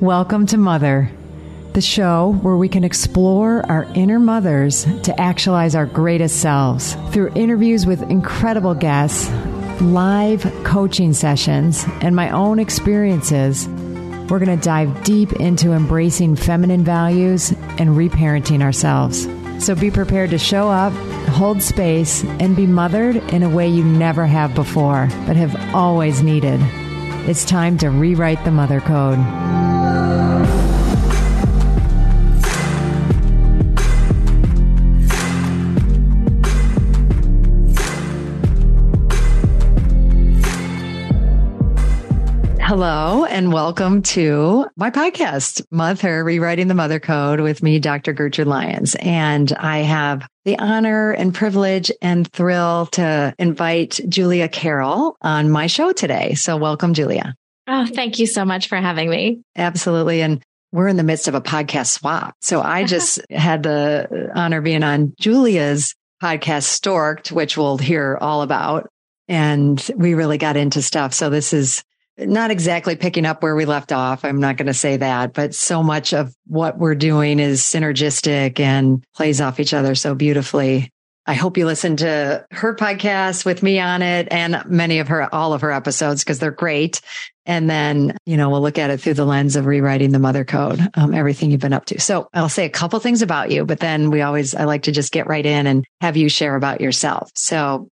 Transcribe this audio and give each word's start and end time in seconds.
Welcome 0.00 0.46
to 0.46 0.56
Mother, 0.56 1.10
the 1.72 1.80
show 1.80 2.38
where 2.42 2.56
we 2.56 2.68
can 2.68 2.84
explore 2.84 3.68
our 3.68 3.82
inner 3.96 4.20
mothers 4.20 4.84
to 5.02 5.20
actualize 5.20 5.74
our 5.74 5.86
greatest 5.86 6.40
selves 6.40 6.94
through 7.10 7.32
interviews 7.34 7.84
with 7.84 8.08
incredible 8.08 8.74
guests, 8.74 9.28
live 9.80 10.44
coaching 10.62 11.14
sessions, 11.14 11.84
and 12.00 12.14
my 12.14 12.30
own 12.30 12.60
experiences. 12.60 13.66
We're 13.66 14.38
going 14.38 14.56
to 14.56 14.64
dive 14.64 15.02
deep 15.02 15.32
into 15.32 15.72
embracing 15.72 16.36
feminine 16.36 16.84
values 16.84 17.50
and 17.50 17.90
reparenting 17.90 18.62
ourselves. 18.62 19.26
So 19.58 19.74
be 19.74 19.90
prepared 19.90 20.30
to 20.30 20.38
show 20.38 20.68
up, 20.68 20.92
hold 21.30 21.60
space, 21.60 22.22
and 22.38 22.54
be 22.54 22.68
mothered 22.68 23.16
in 23.16 23.42
a 23.42 23.50
way 23.50 23.66
you 23.66 23.82
never 23.82 24.26
have 24.26 24.54
before, 24.54 25.08
but 25.26 25.34
have 25.34 25.74
always 25.74 26.22
needed. 26.22 26.60
It's 27.28 27.44
time 27.44 27.76
to 27.78 27.90
rewrite 27.90 28.44
the 28.44 28.52
mother 28.52 28.80
code. 28.80 29.18
Hello 42.78 43.24
and 43.24 43.52
welcome 43.52 44.02
to 44.02 44.64
my 44.76 44.92
podcast, 44.92 45.66
Mother 45.72 46.22
Rewriting 46.22 46.68
the 46.68 46.74
Mother 46.74 47.00
Code 47.00 47.40
with 47.40 47.60
me, 47.60 47.80
Dr. 47.80 48.12
Gertrude 48.12 48.46
Lyons. 48.46 48.94
And 49.00 49.52
I 49.54 49.78
have 49.78 50.28
the 50.44 50.60
honor 50.60 51.10
and 51.10 51.34
privilege 51.34 51.90
and 52.00 52.32
thrill 52.32 52.86
to 52.92 53.34
invite 53.36 53.98
Julia 54.08 54.48
Karol 54.48 55.16
on 55.20 55.50
my 55.50 55.66
show 55.66 55.92
today. 55.92 56.34
So 56.34 56.56
welcome, 56.56 56.94
Julia. 56.94 57.34
Oh, 57.66 57.84
thank 57.84 58.20
you 58.20 58.28
so 58.28 58.44
much 58.44 58.68
for 58.68 58.76
having 58.76 59.10
me. 59.10 59.42
Absolutely. 59.56 60.22
And 60.22 60.40
we're 60.70 60.86
in 60.86 60.96
the 60.96 61.02
midst 61.02 61.26
of 61.26 61.34
a 61.34 61.40
podcast 61.40 61.88
swap. 61.88 62.36
So 62.42 62.62
I 62.62 62.84
just 62.86 63.20
had 63.28 63.64
the 63.64 64.30
honor 64.36 64.60
being 64.60 64.84
on 64.84 65.14
Julia's 65.18 65.96
podcast, 66.22 66.62
Stork'd, 66.62 67.32
which 67.32 67.56
we'll 67.56 67.78
hear 67.78 68.16
all 68.20 68.42
about. 68.42 68.88
And 69.26 69.84
we 69.96 70.14
really 70.14 70.38
got 70.38 70.56
into 70.56 70.80
stuff. 70.80 71.12
So 71.12 71.28
this 71.28 71.52
is 71.52 71.82
not 72.18 72.50
exactly 72.50 72.96
picking 72.96 73.26
up 73.26 73.42
where 73.42 73.54
we 73.54 73.64
left 73.64 73.92
off. 73.92 74.24
I'm 74.24 74.40
not 74.40 74.56
going 74.56 74.66
to 74.66 74.74
say 74.74 74.96
that, 74.96 75.32
but 75.32 75.54
so 75.54 75.82
much 75.82 76.12
of 76.12 76.34
what 76.46 76.78
we're 76.78 76.94
doing 76.94 77.38
is 77.38 77.62
synergistic 77.62 78.58
and 78.60 79.04
plays 79.14 79.40
off 79.40 79.60
each 79.60 79.74
other 79.74 79.94
so 79.94 80.14
beautifully. 80.14 80.90
I 81.26 81.34
hope 81.34 81.58
you 81.58 81.66
listen 81.66 81.96
to 81.98 82.46
her 82.52 82.74
podcast 82.74 83.44
with 83.44 83.62
me 83.62 83.78
on 83.78 84.00
it 84.00 84.28
and 84.30 84.62
many 84.66 84.98
of 84.98 85.08
her, 85.08 85.32
all 85.34 85.52
of 85.52 85.60
her 85.60 85.70
episodes 85.70 86.24
because 86.24 86.38
they're 86.38 86.50
great. 86.50 87.02
And 87.44 87.68
then, 87.68 88.16
you 88.24 88.38
know, 88.38 88.48
we'll 88.48 88.62
look 88.62 88.78
at 88.78 88.88
it 88.88 88.98
through 88.98 89.14
the 89.14 89.26
lens 89.26 89.54
of 89.54 89.66
rewriting 89.66 90.12
the 90.12 90.18
mother 90.18 90.46
code, 90.46 90.80
um, 90.94 91.12
everything 91.12 91.50
you've 91.50 91.60
been 91.60 91.74
up 91.74 91.84
to. 91.86 92.00
So 92.00 92.30
I'll 92.32 92.48
say 92.48 92.64
a 92.64 92.70
couple 92.70 92.98
things 92.98 93.20
about 93.20 93.50
you, 93.50 93.66
but 93.66 93.80
then 93.80 94.10
we 94.10 94.22
always, 94.22 94.54
I 94.54 94.64
like 94.64 94.84
to 94.84 94.92
just 94.92 95.12
get 95.12 95.26
right 95.26 95.44
in 95.44 95.66
and 95.66 95.84
have 96.00 96.16
you 96.16 96.30
share 96.30 96.56
about 96.56 96.80
yourself. 96.80 97.30
So 97.34 97.88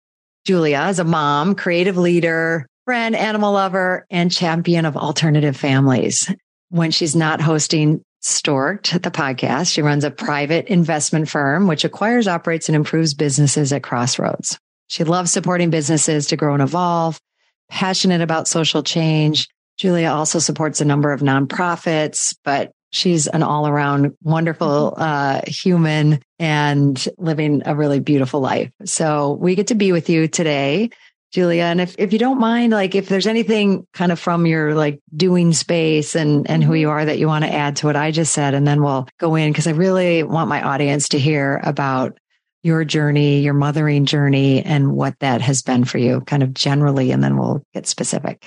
Julia 0.46 0.86
is 0.88 0.98
a 0.98 1.04
mom, 1.04 1.56
creative 1.56 1.98
leader, 1.98 2.66
friend, 2.86 3.16
animal 3.16 3.52
lover, 3.52 4.06
and 4.10 4.30
champion 4.30 4.86
of 4.86 4.96
alternative 4.96 5.56
families. 5.56 6.32
When 6.68 6.92
she's 6.92 7.16
not 7.16 7.40
hosting 7.40 8.00
Stork'd, 8.22 9.02
the 9.02 9.10
podcast, 9.10 9.72
she 9.72 9.82
runs 9.82 10.04
a 10.04 10.10
private 10.10 10.66
investment 10.68 11.28
firm 11.28 11.66
which 11.66 11.84
acquires, 11.84 12.28
operates, 12.28 12.68
and 12.68 12.76
improves 12.76 13.12
businesses 13.12 13.72
at 13.72 13.82
crossroads. 13.82 14.58
She 14.86 15.02
loves 15.02 15.32
supporting 15.32 15.68
businesses 15.68 16.28
to 16.28 16.36
grow 16.36 16.54
and 16.54 16.62
evolve, 16.62 17.20
passionate 17.68 18.20
about 18.20 18.46
social 18.46 18.84
change. 18.84 19.48
Julia 19.78 20.08
also 20.08 20.38
supports 20.38 20.80
a 20.80 20.84
number 20.84 21.12
of 21.12 21.20
nonprofits, 21.22 22.36
but 22.44 22.70
she's 22.90 23.26
an 23.26 23.42
all 23.42 23.66
around 23.66 24.14
wonderful 24.22 24.94
uh, 24.96 25.40
human 25.46 26.20
and 26.38 27.08
living 27.18 27.62
a 27.66 27.74
really 27.74 27.98
beautiful 27.98 28.40
life. 28.40 28.70
So 28.84 29.32
we 29.40 29.56
get 29.56 29.66
to 29.68 29.74
be 29.74 29.90
with 29.90 30.08
you 30.08 30.28
today 30.28 30.90
Julia. 31.32 31.64
And 31.64 31.80
if, 31.80 31.94
if 31.98 32.12
you 32.12 32.18
don't 32.18 32.40
mind, 32.40 32.72
like 32.72 32.94
if 32.94 33.08
there's 33.08 33.26
anything 33.26 33.86
kind 33.92 34.12
of 34.12 34.18
from 34.18 34.46
your 34.46 34.74
like 34.74 35.00
doing 35.14 35.52
space 35.52 36.14
and, 36.14 36.48
and 36.48 36.62
who 36.62 36.72
mm-hmm. 36.72 36.80
you 36.80 36.90
are 36.90 37.04
that 37.04 37.18
you 37.18 37.26
want 37.26 37.44
to 37.44 37.52
add 37.52 37.76
to 37.76 37.86
what 37.86 37.96
I 37.96 38.10
just 38.10 38.32
said, 38.32 38.54
and 38.54 38.66
then 38.66 38.82
we'll 38.82 39.08
go 39.18 39.34
in 39.34 39.52
because 39.52 39.66
I 39.66 39.72
really 39.72 40.22
want 40.22 40.48
my 40.48 40.62
audience 40.62 41.10
to 41.10 41.18
hear 41.18 41.60
about 41.62 42.18
your 42.62 42.84
journey, 42.84 43.40
your 43.40 43.54
mothering 43.54 44.06
journey 44.06 44.62
and 44.62 44.92
what 44.92 45.18
that 45.20 45.40
has 45.40 45.62
been 45.62 45.84
for 45.84 45.98
you 45.98 46.20
kind 46.22 46.42
of 46.42 46.52
generally. 46.52 47.12
And 47.12 47.22
then 47.22 47.36
we'll 47.36 47.62
get 47.72 47.86
specific. 47.86 48.44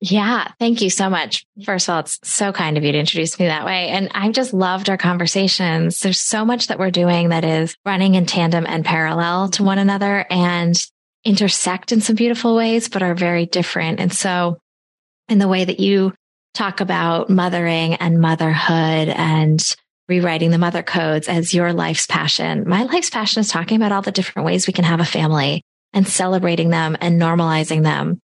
Yeah. 0.00 0.52
Thank 0.58 0.82
you 0.82 0.90
so 0.90 1.08
much. 1.08 1.46
First 1.64 1.88
of 1.88 1.94
all, 1.94 2.00
it's 2.00 2.20
so 2.22 2.52
kind 2.52 2.76
of 2.76 2.84
you 2.84 2.92
to 2.92 2.98
introduce 2.98 3.38
me 3.40 3.46
that 3.46 3.64
way. 3.64 3.88
And 3.88 4.10
I've 4.14 4.34
just 4.34 4.52
loved 4.52 4.90
our 4.90 4.98
conversations. 4.98 6.00
There's 6.00 6.20
so 6.20 6.44
much 6.44 6.66
that 6.66 6.78
we're 6.78 6.90
doing 6.90 7.30
that 7.30 7.44
is 7.44 7.74
running 7.84 8.14
in 8.14 8.26
tandem 8.26 8.66
and 8.68 8.84
parallel 8.84 9.48
to 9.52 9.64
one 9.64 9.78
another. 9.78 10.26
And 10.28 10.76
intersect 11.26 11.92
in 11.92 12.00
some 12.00 12.16
beautiful 12.16 12.54
ways, 12.54 12.88
but 12.88 13.02
are 13.02 13.14
very 13.14 13.46
different. 13.46 14.00
And 14.00 14.12
so 14.12 14.58
in 15.28 15.38
the 15.38 15.48
way 15.48 15.64
that 15.64 15.80
you 15.80 16.14
talk 16.54 16.80
about 16.80 17.28
mothering 17.28 17.94
and 17.94 18.20
motherhood 18.20 19.08
and 19.08 19.76
rewriting 20.08 20.52
the 20.52 20.58
mother 20.58 20.84
codes 20.84 21.28
as 21.28 21.52
your 21.52 21.72
life's 21.72 22.06
passion, 22.06 22.68
my 22.68 22.84
life's 22.84 23.10
passion 23.10 23.40
is 23.40 23.48
talking 23.48 23.76
about 23.76 23.92
all 23.92 24.02
the 24.02 24.12
different 24.12 24.46
ways 24.46 24.66
we 24.66 24.72
can 24.72 24.84
have 24.84 25.00
a 25.00 25.04
family 25.04 25.62
and 25.92 26.06
celebrating 26.06 26.70
them 26.70 26.96
and 27.00 27.20
normalizing 27.20 27.82
them. 27.82 28.20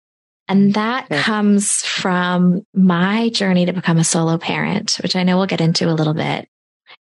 And 0.46 0.74
that 0.74 1.06
yeah. 1.10 1.22
comes 1.22 1.82
from 1.82 2.62
my 2.74 3.30
journey 3.30 3.66
to 3.66 3.72
become 3.72 3.98
a 3.98 4.04
solo 4.04 4.36
parent, 4.36 4.98
which 5.02 5.16
I 5.16 5.22
know 5.22 5.38
we'll 5.38 5.46
get 5.46 5.60
into 5.60 5.88
a 5.88 5.94
little 5.94 6.14
bit. 6.14 6.48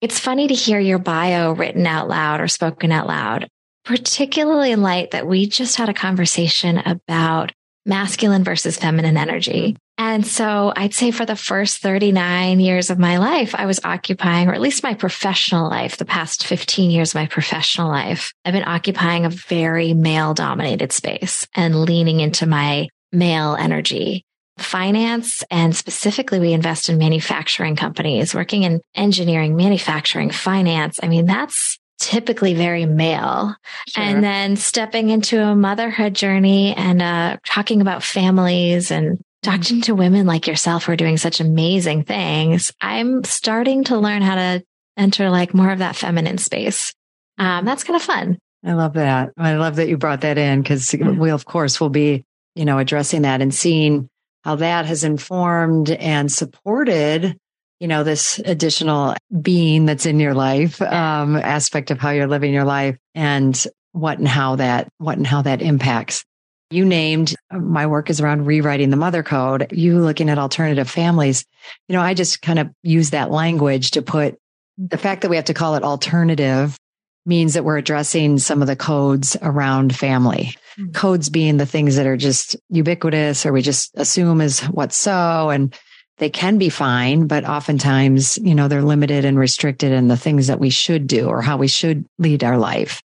It's 0.01 0.19
funny 0.19 0.47
to 0.47 0.53
hear 0.53 0.79
your 0.79 0.97
bio 0.97 1.53
written 1.53 1.87
out 1.87 2.09
loud 2.09 2.41
or 2.41 2.47
spoken 2.47 2.91
out 2.91 3.07
loud 3.07 3.47
particularly 3.85 4.71
in 4.71 4.81
light 4.81 5.11
that 5.11 5.27
we 5.27 5.47
just 5.47 5.77
had 5.77 5.89
a 5.89 5.93
conversation 5.93 6.79
about 6.79 7.51
masculine 7.85 8.43
versus 8.43 8.77
feminine 8.77 9.17
energy. 9.17 9.73
Mm-hmm. 9.73 9.75
And 9.97 10.27
so 10.27 10.73
I'd 10.75 10.93
say 10.93 11.11
for 11.11 11.25
the 11.25 11.37
first 11.37 11.77
39 11.77 12.59
years 12.59 12.89
of 12.89 12.99
my 12.99 13.17
life, 13.17 13.55
I 13.55 13.65
was 13.65 13.79
occupying, 13.85 14.49
or 14.49 14.53
at 14.53 14.59
least 14.59 14.83
my 14.83 14.93
professional 14.93 15.69
life, 15.69 15.95
the 15.95 16.03
past 16.03 16.45
15 16.45 16.91
years 16.91 17.11
of 17.11 17.15
my 17.15 17.27
professional 17.27 17.87
life, 17.87 18.33
I've 18.43 18.53
been 18.53 18.67
occupying 18.67 19.25
a 19.25 19.29
very 19.29 19.93
male 19.93 20.33
dominated 20.33 20.91
space 20.91 21.47
and 21.55 21.81
leaning 21.81 22.19
into 22.19 22.45
my 22.45 22.89
male 23.13 23.55
energy. 23.57 24.25
Finance 24.57 25.43
and 25.49 25.75
specifically 25.75 26.39
we 26.39 26.53
invest 26.53 26.89
in 26.89 26.97
manufacturing 26.97 27.75
companies, 27.77 28.33
working 28.33 28.63
in 28.63 28.81
engineering, 28.95 29.55
manufacturing, 29.55 30.29
finance. 30.29 30.99
I 31.01 31.07
mean, 31.07 31.25
that's 31.25 31.77
typically 32.05 32.53
very 32.53 32.85
male. 32.85 33.55
Sure. 33.87 34.03
And 34.03 34.23
then 34.23 34.57
stepping 34.57 35.09
into 35.09 35.41
a 35.41 35.55
motherhood 35.55 36.13
journey 36.13 36.75
and 36.75 37.01
uh, 37.01 37.37
talking 37.43 37.81
about 37.81 38.03
families 38.03 38.91
and 38.91 39.19
talking 39.41 39.81
to 39.81 39.95
women 39.95 40.27
like 40.27 40.45
yourself 40.45 40.85
who 40.85 40.91
are 40.91 40.97
doing 40.97 41.17
such 41.17 41.39
amazing 41.39 42.03
things, 42.03 42.71
I'm 42.79 43.23
starting 43.23 43.85
to 43.85 43.97
learn 43.97 44.21
how 44.21 44.35
to 44.35 44.63
enter 44.95 45.31
like 45.31 45.55
more 45.55 45.71
of 45.71 45.79
that 45.79 45.95
feminine 45.95 46.37
space. 46.37 46.93
Um, 47.39 47.65
that's 47.65 47.83
kind 47.83 47.97
of 47.97 48.03
fun. 48.03 48.37
I 48.63 48.73
love 48.73 48.93
that. 48.93 49.31
I 49.35 49.55
love 49.55 49.77
that 49.77 49.89
you 49.89 49.97
brought 49.97 50.21
that 50.21 50.37
in 50.37 50.61
because 50.61 50.93
we, 50.93 51.31
of 51.31 51.45
course, 51.45 51.81
will 51.81 51.89
be, 51.89 52.23
you 52.53 52.65
know, 52.65 52.77
addressing 52.77 53.23
that 53.23 53.41
and 53.41 53.53
seeing 53.53 54.09
how 54.43 54.57
that 54.57 54.85
has 54.85 55.03
informed 55.03 55.89
and 55.89 56.31
supported 56.31 57.35
you 57.79 57.87
know, 57.87 58.03
this 58.03 58.39
additional 58.39 59.15
being 59.41 59.85
that's 59.85 60.05
in 60.05 60.19
your 60.19 60.33
life, 60.33 60.81
um, 60.81 61.35
aspect 61.35 61.91
of 61.91 61.99
how 61.99 62.11
you're 62.11 62.27
living 62.27 62.53
your 62.53 62.63
life 62.63 62.97
and 63.13 63.67
what 63.91 64.17
and 64.17 64.27
how 64.27 64.55
that, 64.55 64.89
what 64.97 65.17
and 65.17 65.27
how 65.27 65.41
that 65.41 65.61
impacts. 65.61 66.23
You 66.71 66.85
named 66.85 67.35
uh, 67.51 67.59
my 67.59 67.85
work 67.87 68.09
is 68.09 68.19
around 68.19 68.45
rewriting 68.45 68.89
the 68.89 68.97
mother 68.97 69.23
code. 69.23 69.67
You 69.71 69.99
looking 69.99 70.29
at 70.29 70.39
alternative 70.39 70.89
families. 70.89 71.45
You 71.87 71.93
know, 71.93 72.01
I 72.01 72.13
just 72.13 72.41
kind 72.41 72.59
of 72.59 72.69
use 72.81 73.11
that 73.11 73.31
language 73.31 73.91
to 73.91 74.01
put 74.01 74.37
the 74.77 74.97
fact 74.97 75.21
that 75.21 75.29
we 75.29 75.35
have 75.35 75.45
to 75.45 75.53
call 75.53 75.75
it 75.75 75.83
alternative 75.83 76.77
means 77.25 77.53
that 77.53 77.63
we're 77.63 77.77
addressing 77.77 78.37
some 78.37 78.61
of 78.61 78.67
the 78.67 78.75
codes 78.75 79.35
around 79.41 79.95
family. 79.95 80.55
Mm-hmm. 80.77 80.91
Codes 80.91 81.29
being 81.29 81.57
the 81.57 81.65
things 81.65 81.95
that 81.95 82.05
are 82.05 82.17
just 82.17 82.55
ubiquitous 82.69 83.45
or 83.45 83.53
we 83.53 83.61
just 83.61 83.91
assume 83.95 84.41
is 84.41 84.61
what's 84.61 84.95
so. 84.95 85.49
And 85.49 85.75
they 86.17 86.29
can 86.29 86.57
be 86.57 86.69
fine, 86.69 87.27
but 87.27 87.45
oftentimes, 87.45 88.37
you 88.37 88.55
know, 88.55 88.67
they're 88.67 88.81
limited 88.81 89.25
and 89.25 89.37
restricted 89.37 89.91
in 89.91 90.07
the 90.07 90.17
things 90.17 90.47
that 90.47 90.59
we 90.59 90.69
should 90.69 91.07
do 91.07 91.27
or 91.27 91.41
how 91.41 91.57
we 91.57 91.67
should 91.67 92.05
lead 92.17 92.43
our 92.43 92.57
life. 92.57 93.01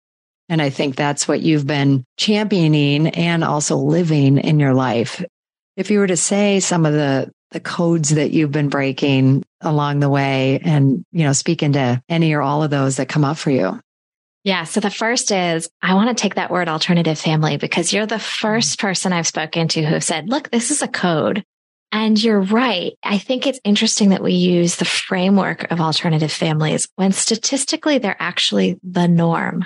And 0.49 0.61
I 0.63 0.71
think 0.71 0.97
that's 0.97 1.29
what 1.29 1.41
you've 1.41 1.67
been 1.67 2.05
championing 2.17 3.09
and 3.09 3.45
also 3.45 3.77
living 3.77 4.39
in 4.39 4.59
your 4.59 4.75
life. 4.75 5.25
If 5.77 5.91
you 5.91 6.01
were 6.01 6.07
to 6.07 6.17
say 6.17 6.61
some 6.61 6.87
of 6.87 6.93
the, 6.93 7.31
the 7.53 7.61
codes 7.61 8.11
that 8.11 8.33
you've 8.33 8.53
been 8.53 8.69
breaking 8.69 9.45
along 9.61 10.01
the 10.01 10.11
way 10.11 10.61
and, 10.65 11.05
you 11.13 11.25
know, 11.25 11.33
speak 11.33 11.63
into 11.63 12.03
any 12.09 12.33
or 12.33 12.43
all 12.43 12.63
of 12.63 12.71
those 12.71 12.97
that 12.97 13.09
come 13.09 13.25
up 13.25 13.37
for 13.37 13.51
you. 13.51 13.81
Yeah. 14.43 14.65
So 14.65 14.81
the 14.81 14.91
first 14.91 15.33
is 15.33 15.69
I 15.83 15.95
want 15.95 16.17
to 16.17 16.21
take 16.21 16.37
that 16.37 16.51
word 16.51 16.69
alternative 16.69 17.19
family 17.19 17.57
because 17.57 17.93
you're 17.93 18.07
the 18.07 18.19
first 18.19 18.81
person 18.81 19.13
I've 19.13 19.27
spoken 19.27 19.69
to 19.69 19.83
who 19.83 20.01
said, 20.01 20.29
look, 20.29 20.51
this 20.51 20.71
is 20.71 20.83
a 20.83 20.89
code 20.89 21.45
And 21.93 22.23
you're 22.23 22.41
right. 22.41 22.93
I 23.03 23.19
think 23.19 23.47
it's 23.47 23.61
interesting 23.65 24.11
that 24.11 24.23
we 24.23 24.33
use 24.35 24.77
the 24.77 24.85
framework 24.85 25.71
of 25.73 25.81
alternative 25.81 26.31
families 26.31 26.89
when 26.97 27.13
statistically 27.13 27.99
they're 27.99 28.17
actually 28.21 28.79
the 28.83 29.09
norm. 29.09 29.65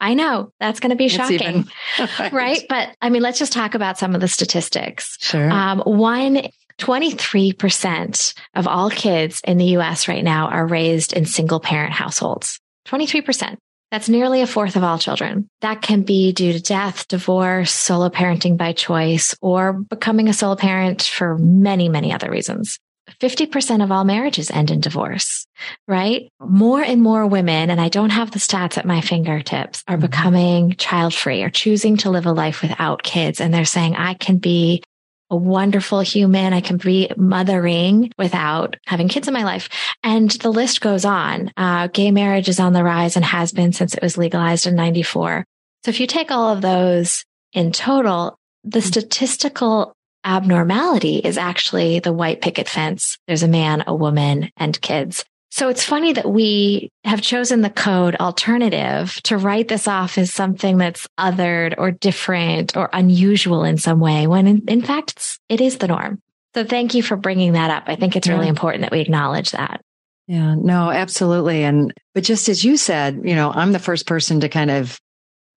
I 0.00 0.14
know 0.14 0.52
that's 0.58 0.80
going 0.80 0.90
to 0.90 0.96
be 0.96 1.08
shocking, 1.08 1.38
even, 1.38 1.68
right. 2.18 2.32
right. 2.32 2.66
But 2.68 2.96
I 3.00 3.08
mean, 3.08 3.22
let's 3.22 3.38
just 3.38 3.52
talk 3.52 3.74
about 3.74 3.98
some 3.98 4.14
of 4.14 4.20
the 4.20 4.28
statistics. 4.28 5.16
Sure. 5.20 5.48
Um, 5.50 5.78
one, 5.80 6.48
23% 6.78 8.34
of 8.54 8.66
all 8.66 8.90
kids 8.90 9.40
in 9.44 9.58
the 9.58 9.76
US 9.76 10.08
right 10.08 10.24
now 10.24 10.48
are 10.48 10.66
raised 10.66 11.12
in 11.12 11.24
single 11.24 11.60
parent 11.60 11.92
households. 11.92 12.58
23%. 12.86 13.56
That's 13.92 14.08
nearly 14.08 14.40
a 14.40 14.46
fourth 14.46 14.74
of 14.74 14.82
all 14.82 14.98
children. 14.98 15.50
That 15.60 15.82
can 15.82 16.00
be 16.00 16.32
due 16.32 16.54
to 16.54 16.62
death, 16.62 17.06
divorce, 17.08 17.70
solo 17.70 18.08
parenting 18.08 18.56
by 18.56 18.72
choice, 18.72 19.36
or 19.42 19.74
becoming 19.74 20.28
a 20.28 20.32
solo 20.32 20.56
parent 20.56 21.02
for 21.02 21.36
many, 21.36 21.90
many 21.90 22.10
other 22.10 22.30
reasons. 22.30 22.78
50% 23.20 23.84
of 23.84 23.92
all 23.92 24.04
marriages 24.04 24.50
end 24.50 24.70
in 24.70 24.80
divorce, 24.80 25.46
right? 25.86 26.26
More 26.40 26.80
and 26.80 27.02
more 27.02 27.26
women, 27.26 27.68
and 27.68 27.82
I 27.82 27.90
don't 27.90 28.10
have 28.10 28.30
the 28.30 28.38
stats 28.38 28.78
at 28.78 28.86
my 28.86 29.02
fingertips, 29.02 29.84
are 29.86 29.96
mm-hmm. 29.96 30.06
becoming 30.06 30.74
child 30.76 31.12
free 31.12 31.42
or 31.42 31.50
choosing 31.50 31.98
to 31.98 32.10
live 32.10 32.24
a 32.24 32.32
life 32.32 32.62
without 32.62 33.02
kids. 33.02 33.42
And 33.42 33.52
they're 33.52 33.66
saying, 33.66 33.96
I 33.96 34.14
can 34.14 34.38
be 34.38 34.82
a 35.32 35.36
wonderful 35.36 36.00
human. 36.00 36.52
I 36.52 36.60
can 36.60 36.76
be 36.76 37.10
mothering 37.16 38.12
without 38.18 38.76
having 38.86 39.08
kids 39.08 39.26
in 39.26 39.34
my 39.34 39.44
life. 39.44 39.68
And 40.02 40.30
the 40.30 40.50
list 40.50 40.82
goes 40.82 41.06
on. 41.06 41.50
Uh, 41.56 41.88
gay 41.88 42.10
marriage 42.10 42.50
is 42.50 42.60
on 42.60 42.74
the 42.74 42.84
rise 42.84 43.16
and 43.16 43.24
has 43.24 43.50
been 43.50 43.72
since 43.72 43.94
it 43.94 44.02
was 44.02 44.18
legalized 44.18 44.66
in 44.66 44.74
94. 44.76 45.44
So 45.84 45.88
if 45.88 46.00
you 46.00 46.06
take 46.06 46.30
all 46.30 46.52
of 46.52 46.60
those 46.60 47.24
in 47.54 47.72
total, 47.72 48.36
the 48.62 48.82
statistical 48.82 49.94
abnormality 50.22 51.16
is 51.16 51.38
actually 51.38 51.98
the 51.98 52.12
white 52.12 52.42
picket 52.42 52.68
fence. 52.68 53.18
There's 53.26 53.42
a 53.42 53.48
man, 53.48 53.84
a 53.86 53.94
woman, 53.94 54.50
and 54.56 54.80
kids. 54.80 55.24
So 55.52 55.68
it's 55.68 55.84
funny 55.84 56.14
that 56.14 56.32
we 56.32 56.88
have 57.04 57.20
chosen 57.20 57.60
the 57.60 57.68
code 57.68 58.16
alternative 58.16 59.20
to 59.24 59.36
write 59.36 59.68
this 59.68 59.86
off 59.86 60.16
as 60.16 60.32
something 60.32 60.78
that's 60.78 61.06
othered 61.20 61.74
or 61.76 61.90
different 61.90 62.74
or 62.74 62.88
unusual 62.94 63.62
in 63.62 63.76
some 63.76 64.00
way, 64.00 64.26
when 64.26 64.46
in, 64.46 64.62
in 64.66 64.80
fact, 64.80 65.12
it's, 65.12 65.38
it 65.50 65.60
is 65.60 65.76
the 65.76 65.88
norm. 65.88 66.22
So 66.54 66.64
thank 66.64 66.94
you 66.94 67.02
for 67.02 67.18
bringing 67.18 67.52
that 67.52 67.70
up. 67.70 67.82
I 67.86 67.96
think 67.96 68.16
it's 68.16 68.28
really 68.28 68.48
important 68.48 68.80
that 68.80 68.92
we 68.92 69.00
acknowledge 69.00 69.50
that. 69.50 69.82
Yeah, 70.26 70.54
no, 70.54 70.90
absolutely. 70.90 71.64
And, 71.64 71.92
but 72.14 72.24
just 72.24 72.48
as 72.48 72.64
you 72.64 72.78
said, 72.78 73.20
you 73.22 73.34
know, 73.34 73.52
I'm 73.54 73.72
the 73.72 73.78
first 73.78 74.06
person 74.06 74.40
to 74.40 74.48
kind 74.48 74.70
of 74.70 74.98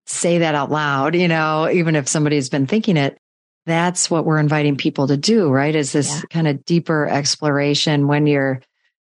say 0.07 0.39
that 0.39 0.55
out 0.55 0.71
loud, 0.71 1.15
you 1.15 1.29
know, 1.29 1.69
even 1.71 1.95
if 1.95 2.09
somebody's 2.09 2.49
been 2.49 2.67
thinking 2.67 2.97
it, 2.97 3.17
that's 3.65 4.11
what 4.11 4.25
we're 4.25 4.39
inviting 4.39 4.75
people 4.75 5.07
to 5.07 5.15
do, 5.15 5.47
right? 5.47 5.73
Is 5.73 5.93
this 5.93 6.09
yeah. 6.09 6.21
kind 6.31 6.49
of 6.49 6.65
deeper 6.65 7.07
exploration 7.07 8.07
when 8.07 8.27
you're 8.27 8.61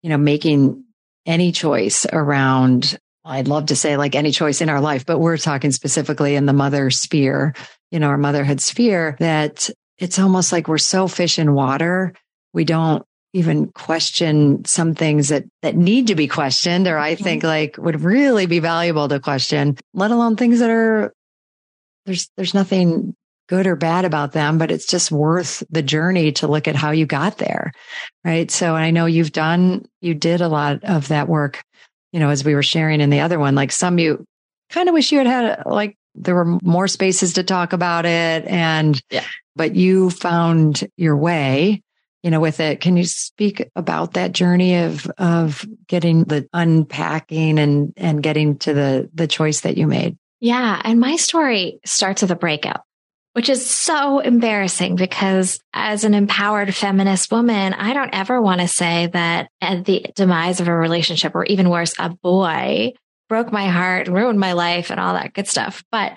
you 0.04 0.10
know, 0.10 0.18
making 0.18 0.84
any 1.24 1.50
choice 1.50 2.04
around, 2.12 2.98
I'd 3.24 3.48
love 3.48 3.66
to 3.66 3.76
say 3.76 3.96
like 3.96 4.14
any 4.14 4.32
choice 4.32 4.60
in 4.60 4.68
our 4.68 4.82
life, 4.82 5.06
but 5.06 5.18
we're 5.18 5.38
talking 5.38 5.72
specifically 5.72 6.34
in 6.34 6.44
the 6.44 6.52
mother 6.52 6.90
sphere, 6.90 7.54
you 7.90 7.98
know, 7.98 8.08
our 8.08 8.18
motherhood 8.18 8.60
sphere 8.60 9.16
that 9.18 9.70
it's 9.96 10.18
almost 10.18 10.52
like 10.52 10.68
we're 10.68 10.76
so 10.76 11.08
fish 11.08 11.38
in 11.38 11.54
water. 11.54 12.12
We 12.52 12.66
don't 12.66 13.02
even 13.32 13.68
question 13.68 14.66
some 14.66 14.94
things 14.94 15.30
that, 15.30 15.44
that 15.62 15.74
need 15.74 16.08
to 16.08 16.14
be 16.14 16.28
questioned 16.28 16.86
or 16.86 16.98
I 16.98 17.14
mm-hmm. 17.14 17.24
think 17.24 17.42
like 17.42 17.78
would 17.78 18.02
really 18.02 18.44
be 18.44 18.58
valuable 18.58 19.08
to 19.08 19.20
question, 19.20 19.78
let 19.94 20.10
alone 20.10 20.36
things 20.36 20.58
that 20.58 20.68
are, 20.68 21.14
there's, 22.04 22.28
there's 22.36 22.52
nothing 22.52 23.16
good 23.48 23.66
or 23.66 23.76
bad 23.76 24.04
about 24.04 24.32
them, 24.32 24.58
but 24.58 24.70
it's 24.70 24.86
just 24.86 25.10
worth 25.10 25.62
the 25.70 25.82
journey 25.82 26.32
to 26.32 26.48
look 26.48 26.66
at 26.66 26.76
how 26.76 26.90
you 26.90 27.06
got 27.06 27.38
there. 27.38 27.72
Right. 28.24 28.50
So 28.50 28.74
I 28.74 28.90
know 28.90 29.06
you've 29.06 29.32
done, 29.32 29.86
you 30.00 30.14
did 30.14 30.40
a 30.40 30.48
lot 30.48 30.82
of 30.84 31.08
that 31.08 31.28
work, 31.28 31.62
you 32.12 32.20
know, 32.20 32.30
as 32.30 32.44
we 32.44 32.54
were 32.54 32.62
sharing 32.62 33.00
in 33.00 33.10
the 33.10 33.20
other 33.20 33.38
one, 33.38 33.54
like 33.54 33.72
some 33.72 33.98
you 33.98 34.24
kind 34.70 34.88
of 34.88 34.94
wish 34.94 35.12
you 35.12 35.18
had 35.18 35.26
had 35.26 35.62
like 35.66 35.96
there 36.14 36.34
were 36.34 36.58
more 36.62 36.88
spaces 36.88 37.34
to 37.34 37.42
talk 37.42 37.72
about 37.72 38.06
it 38.06 38.46
and, 38.46 39.00
yeah. 39.10 39.24
but 39.56 39.74
you 39.74 40.10
found 40.10 40.88
your 40.96 41.16
way, 41.16 41.82
you 42.22 42.30
know, 42.30 42.40
with 42.40 42.60
it. 42.60 42.80
Can 42.80 42.96
you 42.96 43.04
speak 43.04 43.68
about 43.76 44.14
that 44.14 44.32
journey 44.32 44.76
of, 44.76 45.06
of 45.18 45.66
getting 45.86 46.24
the 46.24 46.48
unpacking 46.52 47.58
and, 47.58 47.92
and 47.96 48.22
getting 48.22 48.58
to 48.58 48.72
the, 48.72 49.10
the 49.12 49.26
choice 49.26 49.62
that 49.62 49.76
you 49.76 49.86
made? 49.86 50.16
Yeah. 50.40 50.80
And 50.84 51.00
my 51.00 51.16
story 51.16 51.80
starts 51.84 52.22
with 52.22 52.30
a 52.30 52.36
breakup 52.36 52.84
which 53.34 53.48
is 53.48 53.68
so 53.68 54.20
embarrassing 54.20 54.94
because 54.94 55.58
as 55.72 56.04
an 56.04 56.14
empowered 56.14 56.72
feminist 56.74 57.32
woman, 57.32 57.74
I 57.74 57.92
don't 57.92 58.14
ever 58.14 58.40
want 58.40 58.60
to 58.60 58.68
say 58.68 59.08
that 59.08 59.50
at 59.60 59.84
the 59.84 60.06
demise 60.14 60.60
of 60.60 60.68
a 60.68 60.74
relationship 60.74 61.34
or 61.34 61.44
even 61.44 61.68
worse, 61.68 61.94
a 61.98 62.10
boy 62.10 62.92
broke 63.28 63.52
my 63.52 63.66
heart 63.66 64.06
and 64.06 64.16
ruined 64.16 64.38
my 64.38 64.52
life 64.52 64.90
and 64.90 65.00
all 65.00 65.14
that 65.14 65.34
good 65.34 65.48
stuff. 65.48 65.82
But 65.90 66.16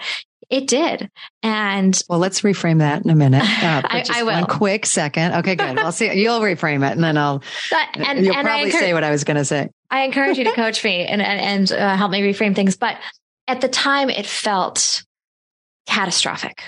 it 0.52 0.68
did. 0.68 1.10
And 1.42 2.00
well, 2.08 2.20
let's 2.20 2.42
reframe 2.42 2.80
that 2.80 3.04
in 3.04 3.10
a 3.10 3.16
minute. 3.16 3.44
Uh, 3.58 3.82
I, 3.84 4.06
I, 4.14 4.24
will. 4.24 4.34
One 4.34 4.46
quick 4.46 4.86
second. 4.86 5.34
Okay, 5.38 5.56
good. 5.56 5.80
I'll 5.80 5.92
see. 5.92 6.14
You'll 6.14 6.40
reframe 6.40 6.88
it 6.88 6.94
and 6.94 7.04
then 7.04 7.18
I'll, 7.18 7.42
and, 7.96 8.24
you'll 8.24 8.36
and 8.36 8.46
probably 8.46 8.72
say 8.72 8.94
what 8.94 9.04
I 9.04 9.10
was 9.10 9.24
going 9.24 9.38
to 9.38 9.44
say. 9.44 9.70
I 9.90 10.04
encourage 10.04 10.38
you 10.38 10.44
to 10.46 10.54
coach 10.54 10.84
me 10.84 11.06
and, 11.06 11.22
and, 11.22 11.40
and 11.40 11.72
uh, 11.72 11.98
help 11.98 12.12
me 12.12 12.22
reframe 12.22 12.56
things. 12.56 12.78
But 12.78 12.98
at 13.48 13.62
the 13.62 13.68
time 13.68 14.10
it 14.10 14.26
felt 14.26 15.04
catastrophic 15.88 16.62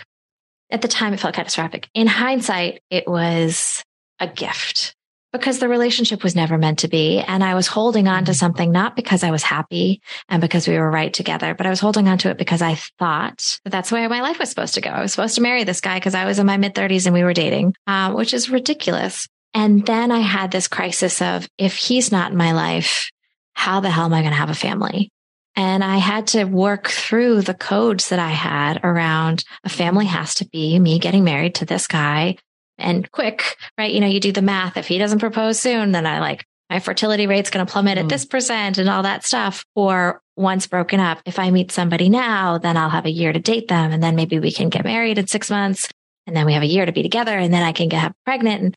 at 0.69 0.81
the 0.81 0.87
time, 0.87 1.13
it 1.13 1.19
felt 1.19 1.35
catastrophic. 1.35 1.89
In 1.93 2.07
hindsight, 2.07 2.81
it 2.89 3.07
was 3.07 3.83
a 4.19 4.27
gift 4.27 4.95
because 5.31 5.59
the 5.59 5.67
relationship 5.67 6.23
was 6.23 6.35
never 6.35 6.57
meant 6.57 6.79
to 6.79 6.87
be. 6.87 7.19
And 7.19 7.43
I 7.43 7.53
was 7.53 7.67
holding 7.67 8.07
on 8.07 8.25
to 8.25 8.31
mm-hmm. 8.31 8.37
something 8.37 8.71
not 8.71 8.95
because 8.95 9.23
I 9.23 9.31
was 9.31 9.43
happy 9.43 10.01
and 10.27 10.41
because 10.41 10.67
we 10.67 10.77
were 10.77 10.89
right 10.89 11.13
together, 11.13 11.53
but 11.53 11.65
I 11.65 11.69
was 11.69 11.79
holding 11.79 12.07
on 12.07 12.17
to 12.19 12.29
it 12.29 12.37
because 12.37 12.61
I 12.61 12.75
thought 12.97 13.59
that 13.63 13.69
that's 13.69 13.89
the 13.89 13.95
way 13.95 14.07
my 14.07 14.21
life 14.21 14.39
was 14.39 14.49
supposed 14.49 14.73
to 14.75 14.81
go. 14.81 14.89
I 14.89 15.01
was 15.01 15.11
supposed 15.11 15.35
to 15.35 15.41
marry 15.41 15.63
this 15.63 15.81
guy 15.81 15.97
because 15.97 16.15
I 16.15 16.25
was 16.25 16.39
in 16.39 16.47
my 16.47 16.57
mid 16.57 16.73
30s 16.73 17.05
and 17.05 17.13
we 17.13 17.23
were 17.23 17.33
dating, 17.33 17.75
um, 17.87 18.15
which 18.15 18.33
is 18.33 18.49
ridiculous. 18.49 19.27
And 19.53 19.85
then 19.85 20.11
I 20.11 20.19
had 20.19 20.51
this 20.51 20.67
crisis 20.67 21.21
of 21.21 21.47
if 21.57 21.75
he's 21.75 22.11
not 22.11 22.31
in 22.31 22.37
my 22.37 22.51
life, 22.51 23.09
how 23.53 23.79
the 23.79 23.89
hell 23.89 24.05
am 24.05 24.13
I 24.13 24.21
going 24.21 24.31
to 24.31 24.37
have 24.37 24.49
a 24.49 24.55
family? 24.55 25.11
And 25.59 25.83
I 25.83 25.97
had 25.97 26.27
to 26.27 26.45
work 26.45 26.87
through 26.87 27.41
the 27.41 27.53
codes 27.53 28.07
that 28.09 28.19
I 28.19 28.29
had 28.29 28.79
around 28.81 29.43
a 29.65 29.69
family 29.69 30.05
has 30.05 30.35
to 30.35 30.45
be 30.45 30.79
me 30.79 30.99
getting 30.99 31.25
married 31.25 31.55
to 31.55 31.65
this 31.65 31.85
guy 31.85 32.37
and 32.77 33.11
quick, 33.11 33.57
right? 33.77 33.91
You 33.91 33.99
know, 33.99 34.07
you 34.07 34.21
do 34.21 34.31
the 34.31 34.41
math. 34.41 34.77
If 34.77 34.87
he 34.87 34.97
doesn't 34.97 35.19
propose 35.19 35.59
soon, 35.59 35.91
then 35.91 36.05
I 36.05 36.21
like 36.21 36.45
my 36.69 36.79
fertility 36.79 37.27
rate's 37.27 37.49
going 37.49 37.65
to 37.65 37.69
plummet 37.69 37.97
mm. 37.97 38.03
at 38.03 38.07
this 38.07 38.23
percent 38.23 38.77
and 38.77 38.89
all 38.89 39.03
that 39.03 39.25
stuff. 39.25 39.65
Or 39.75 40.21
once 40.37 40.65
broken 40.65 41.01
up, 41.01 41.19
if 41.25 41.37
I 41.37 41.51
meet 41.51 41.73
somebody 41.73 42.07
now, 42.07 42.57
then 42.57 42.77
I'll 42.77 42.89
have 42.89 43.05
a 43.05 43.11
year 43.11 43.33
to 43.33 43.39
date 43.39 43.67
them. 43.67 43.91
And 43.91 44.01
then 44.01 44.15
maybe 44.15 44.39
we 44.39 44.53
can 44.53 44.69
get 44.69 44.85
married 44.85 45.17
in 45.17 45.27
six 45.27 45.49
months. 45.49 45.89
And 46.25 46.37
then 46.37 46.45
we 46.45 46.53
have 46.53 46.63
a 46.63 46.67
year 46.67 46.85
to 46.85 46.93
be 46.93 47.03
together 47.03 47.37
and 47.37 47.53
then 47.53 47.63
I 47.63 47.73
can 47.73 47.89
get 47.89 48.13
pregnant. 48.23 48.61
And, 48.63 48.75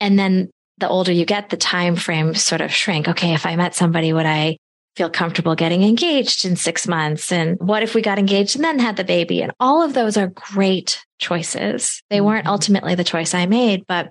and 0.00 0.18
then 0.18 0.50
the 0.78 0.88
older 0.88 1.12
you 1.12 1.24
get, 1.24 1.50
the 1.50 1.56
time 1.56 1.94
frame 1.94 2.34
sort 2.34 2.62
of 2.62 2.72
shrink. 2.72 3.06
Okay. 3.06 3.32
If 3.32 3.46
I 3.46 3.54
met 3.54 3.76
somebody, 3.76 4.12
would 4.12 4.26
I 4.26 4.56
feel 4.96 5.10
comfortable 5.10 5.54
getting 5.54 5.82
engaged 5.82 6.44
in 6.44 6.56
six 6.56 6.88
months? 6.88 7.30
And 7.30 7.58
what 7.60 7.82
if 7.82 7.94
we 7.94 8.02
got 8.02 8.18
engaged 8.18 8.56
and 8.56 8.64
then 8.64 8.78
had 8.78 8.96
the 8.96 9.04
baby? 9.04 9.42
And 9.42 9.52
all 9.60 9.82
of 9.82 9.94
those 9.94 10.16
are 10.16 10.28
great 10.28 11.04
choices. 11.18 12.02
They 12.10 12.20
weren't 12.20 12.44
mm-hmm. 12.44 12.52
ultimately 12.52 12.94
the 12.94 13.04
choice 13.04 13.34
I 13.34 13.46
made, 13.46 13.86
but 13.86 14.10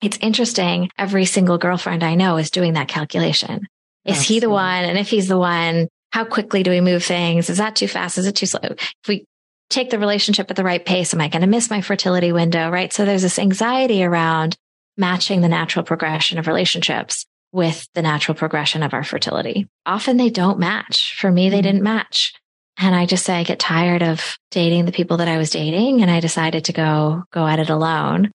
it's 0.00 0.18
interesting. 0.20 0.90
Every 0.98 1.24
single 1.24 1.58
girlfriend 1.58 2.04
I 2.04 2.14
know 2.14 2.36
is 2.36 2.50
doing 2.50 2.74
that 2.74 2.88
calculation. 2.88 3.66
Is 4.04 4.18
Absolutely. 4.18 4.34
he 4.34 4.40
the 4.40 4.50
one? 4.50 4.84
And 4.84 4.98
if 4.98 5.08
he's 5.08 5.28
the 5.28 5.38
one, 5.38 5.88
how 6.12 6.24
quickly 6.24 6.62
do 6.62 6.70
we 6.70 6.80
move 6.80 7.02
things? 7.02 7.50
Is 7.50 7.58
that 7.58 7.74
too 7.74 7.88
fast? 7.88 8.18
Is 8.18 8.26
it 8.26 8.36
too 8.36 8.46
slow? 8.46 8.60
If 8.62 9.08
we 9.08 9.24
take 9.70 9.90
the 9.90 9.98
relationship 9.98 10.50
at 10.50 10.56
the 10.56 10.64
right 10.64 10.84
pace, 10.84 11.14
am 11.14 11.20
I 11.20 11.28
going 11.28 11.40
to 11.40 11.48
miss 11.48 11.70
my 11.70 11.80
fertility 11.80 12.32
window? 12.32 12.70
Right. 12.70 12.92
So 12.92 13.04
there's 13.04 13.22
this 13.22 13.38
anxiety 13.38 14.04
around 14.04 14.56
matching 14.96 15.40
the 15.40 15.48
natural 15.48 15.84
progression 15.84 16.38
of 16.38 16.46
relationships 16.46 17.26
with 17.54 17.88
the 17.94 18.02
natural 18.02 18.34
progression 18.34 18.82
of 18.82 18.92
our 18.92 19.04
fertility. 19.04 19.68
Often 19.86 20.16
they 20.16 20.28
don't 20.28 20.58
match. 20.58 21.16
For 21.18 21.30
me, 21.30 21.48
they 21.48 21.58
mm-hmm. 21.58 21.62
didn't 21.62 21.82
match. 21.84 22.34
And 22.76 22.96
I 22.96 23.06
just 23.06 23.24
say 23.24 23.34
I 23.34 23.44
get 23.44 23.60
tired 23.60 24.02
of 24.02 24.36
dating 24.50 24.86
the 24.86 24.92
people 24.92 25.18
that 25.18 25.28
I 25.28 25.38
was 25.38 25.50
dating 25.50 26.02
and 26.02 26.10
I 26.10 26.18
decided 26.18 26.64
to 26.64 26.72
go, 26.72 27.22
go 27.30 27.46
at 27.46 27.60
it 27.60 27.70
alone. 27.70 28.32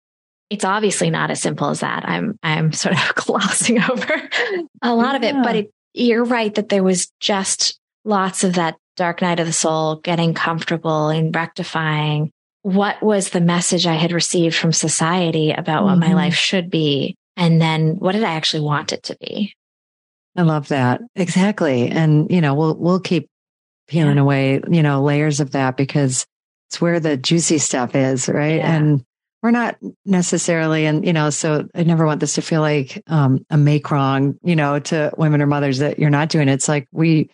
It's 0.50 0.66
obviously 0.66 1.10
not 1.10 1.32
as 1.32 1.42
simple 1.42 1.70
as 1.70 1.80
that. 1.80 2.04
I'm, 2.08 2.38
I'm 2.44 2.74
sort 2.74 2.96
of 2.96 3.16
glossing 3.26 3.82
over 3.82 4.30
a 4.82 4.94
lot 4.94 5.22
yeah. 5.22 5.30
of 5.30 5.36
it, 5.36 5.44
but 5.44 5.56
it, 5.56 5.72
you're 5.94 6.26
right 6.26 6.54
that 6.54 6.68
there 6.68 6.84
was 6.84 7.10
just 7.22 7.80
lots 8.04 8.44
of 8.44 8.56
that 8.56 8.76
dark 8.98 9.22
night 9.22 9.40
of 9.40 9.48
the 9.48 9.54
soul, 9.54 9.96
getting 9.96 10.34
comfortable 10.34 11.08
and 11.08 11.34
rectifying 11.34 12.32
what 12.64 13.02
was 13.02 13.30
the 13.30 13.42
message 13.42 13.88
I 13.88 13.94
had 13.94 14.12
received 14.12 14.56
from 14.56 14.74
society 14.74 15.52
about 15.52 15.84
mm-hmm. 15.84 15.86
what 15.86 16.00
my 16.00 16.08
mm-hmm. 16.08 16.16
life 16.16 16.36
should 16.36 16.70
be 16.70 17.16
and 17.36 17.62
then 17.62 17.96
what 17.98 18.14
did 18.14 18.24
I 18.24 18.34
actually 18.34 18.64
want 18.64 18.94
it 18.94 19.04
to 19.04 19.18
be? 19.20 19.54
I 20.36 20.42
love 20.42 20.68
that. 20.68 21.02
Exactly. 21.16 21.88
And, 21.90 22.30
you 22.30 22.42
know, 22.42 22.54
we'll, 22.54 22.76
we'll 22.76 23.00
keep 23.00 23.30
peeling 23.88 24.18
yeah. 24.18 24.22
away, 24.22 24.62
you 24.70 24.84
know, 24.84 25.02
layers 25.04 25.40
of 25.40 25.52
that 25.52 25.78
because 25.78 26.26
it's 26.70 26.82
where 26.82 27.00
the 27.00 27.16
juicy 27.18 27.58
stuff 27.58 27.96
is. 27.96 28.28
Right. 28.28 28.58
Yeah. 28.58 28.76
And 28.76 29.06
we're 29.42 29.52
not 29.52 29.78
necessarily, 30.06 30.88
and 30.88 31.06
you 31.06 31.14
know, 31.14 31.30
so 31.30 31.68
I 31.76 31.84
never 31.84 32.06
want 32.06 32.20
this 32.20 32.34
to 32.34 32.42
feel 32.42 32.62
like 32.62 33.04
um, 33.08 33.46
a 33.52 33.58
make 33.58 33.92
wrong, 33.92 34.40
you 34.44 34.56
know, 34.56 34.80
to 34.80 35.14
women 35.18 35.42
or 35.42 35.46
mothers 35.46 35.78
that 35.78 36.00
you're 36.00 36.10
not 36.10 36.30
doing. 36.30 36.50
It. 36.50 36.54
It's 36.54 36.68
like 36.68 36.88
we, 36.92 37.30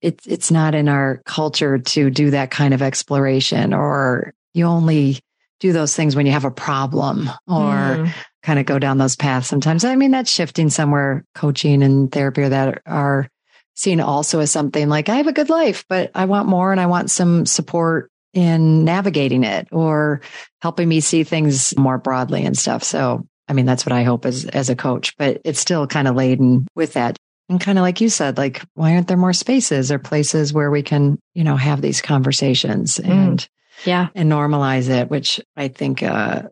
it's 0.00 0.24
it's 0.28 0.52
not 0.52 0.76
in 0.76 0.88
our 0.88 1.20
culture 1.26 1.76
to 1.76 2.10
do 2.10 2.30
that 2.30 2.52
kind 2.52 2.72
of 2.72 2.80
exploration, 2.80 3.74
or 3.74 4.32
you 4.54 4.66
only 4.66 5.18
do 5.60 5.72
those 5.72 5.94
things 5.96 6.14
when 6.14 6.26
you 6.26 6.32
have 6.32 6.44
a 6.44 6.50
problem, 6.50 7.28
or 7.46 7.72
mm. 7.72 8.12
kind 8.42 8.58
of 8.58 8.66
go 8.66 8.78
down 8.78 8.98
those 8.98 9.16
paths. 9.16 9.48
Sometimes, 9.48 9.84
I 9.84 9.96
mean, 9.96 10.10
that's 10.10 10.30
shifting 10.30 10.70
somewhere. 10.70 11.24
Coaching 11.34 11.82
and 11.82 12.10
therapy 12.12 12.42
or 12.42 12.48
that 12.50 12.82
are 12.86 13.28
seen 13.74 14.00
also 14.00 14.40
as 14.40 14.50
something 14.50 14.88
like 14.88 15.08
I 15.08 15.16
have 15.16 15.26
a 15.26 15.32
good 15.32 15.50
life, 15.50 15.84
but 15.88 16.10
I 16.14 16.24
want 16.24 16.48
more, 16.48 16.72
and 16.72 16.80
I 16.80 16.86
want 16.86 17.10
some 17.10 17.46
support 17.46 18.10
in 18.34 18.84
navigating 18.84 19.42
it 19.42 19.68
or 19.72 20.20
helping 20.60 20.88
me 20.88 21.00
see 21.00 21.24
things 21.24 21.76
more 21.76 21.98
broadly 21.98 22.44
and 22.44 22.56
stuff. 22.56 22.84
So, 22.84 23.26
I 23.48 23.52
mean, 23.52 23.66
that's 23.66 23.86
what 23.86 23.92
I 23.92 24.02
hope 24.02 24.26
as, 24.26 24.44
as 24.44 24.68
a 24.68 24.76
coach, 24.76 25.16
but 25.16 25.40
it's 25.44 25.60
still 25.60 25.86
kind 25.86 26.06
of 26.06 26.14
laden 26.14 26.68
with 26.74 26.92
that. 26.92 27.16
And 27.48 27.60
kind 27.60 27.78
of 27.78 27.82
like 27.82 28.00
you 28.00 28.10
said, 28.10 28.36
like, 28.36 28.62
why 28.74 28.92
aren't 28.92 29.08
there 29.08 29.16
more 29.16 29.32
spaces 29.32 29.90
or 29.90 29.98
places 29.98 30.52
where 30.52 30.70
we 30.70 30.82
can, 30.82 31.18
you 31.34 31.42
know, 31.42 31.56
have 31.56 31.80
these 31.80 32.02
conversations 32.02 32.98
mm. 32.98 33.08
and, 33.08 33.48
yeah, 33.84 34.08
and 34.14 34.30
normalize 34.30 34.88
it, 34.88 35.10
which 35.10 35.40
I 35.56 35.68
think, 35.68 36.02
uh, 36.02 36.42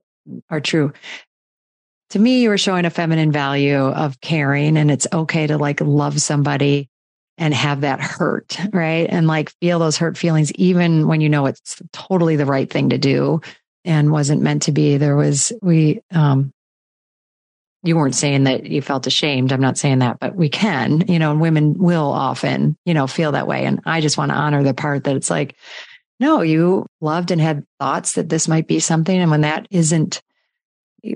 are 0.50 0.60
true. 0.60 0.92
To 2.10 2.18
me, 2.18 2.40
you 2.40 2.50
were 2.50 2.58
showing 2.58 2.84
a 2.84 2.90
feminine 2.90 3.32
value 3.32 3.78
of 3.78 4.20
caring 4.20 4.76
and 4.76 4.90
it's 4.90 5.06
okay 5.12 5.46
to 5.46 5.58
like 5.58 5.80
love 5.80 6.20
somebody 6.20 6.88
and 7.38 7.52
have 7.52 7.82
that 7.82 8.00
hurt, 8.00 8.56
right? 8.72 9.06
And 9.10 9.26
like 9.26 9.50
feel 9.60 9.78
those 9.78 9.96
hurt 9.96 10.16
feelings, 10.16 10.52
even 10.52 11.06
when 11.08 11.20
you 11.20 11.28
know 11.28 11.46
it's 11.46 11.82
totally 11.92 12.36
the 12.36 12.46
right 12.46 12.70
thing 12.70 12.90
to 12.90 12.98
do 12.98 13.40
and 13.84 14.10
wasn't 14.10 14.42
meant 14.42 14.62
to 14.62 14.72
be. 14.72 14.96
There 14.96 15.16
was, 15.16 15.52
we, 15.62 16.00
um, 16.12 16.52
you 17.82 17.96
weren't 17.96 18.14
saying 18.14 18.44
that 18.44 18.66
you 18.66 18.82
felt 18.82 19.06
ashamed. 19.06 19.52
I'm 19.52 19.60
not 19.60 19.78
saying 19.78 20.00
that, 20.00 20.18
but 20.18 20.34
we 20.34 20.48
can, 20.48 21.04
you 21.08 21.18
know, 21.18 21.30
and 21.30 21.40
women 21.40 21.74
will 21.78 22.10
often, 22.10 22.76
you 22.84 22.94
know, 22.94 23.06
feel 23.06 23.32
that 23.32 23.46
way. 23.46 23.64
And 23.64 23.80
I 23.84 24.00
just 24.00 24.18
want 24.18 24.30
to 24.30 24.36
honor 24.36 24.62
the 24.62 24.74
part 24.74 25.04
that 25.04 25.14
it's 25.14 25.30
like, 25.30 25.56
no, 26.18 26.42
you 26.42 26.86
loved 27.00 27.30
and 27.30 27.40
had 27.40 27.64
thoughts 27.78 28.14
that 28.14 28.28
this 28.28 28.48
might 28.48 28.66
be 28.66 28.80
something. 28.80 29.18
And 29.18 29.30
when 29.30 29.42
that 29.42 29.66
isn't, 29.70 30.22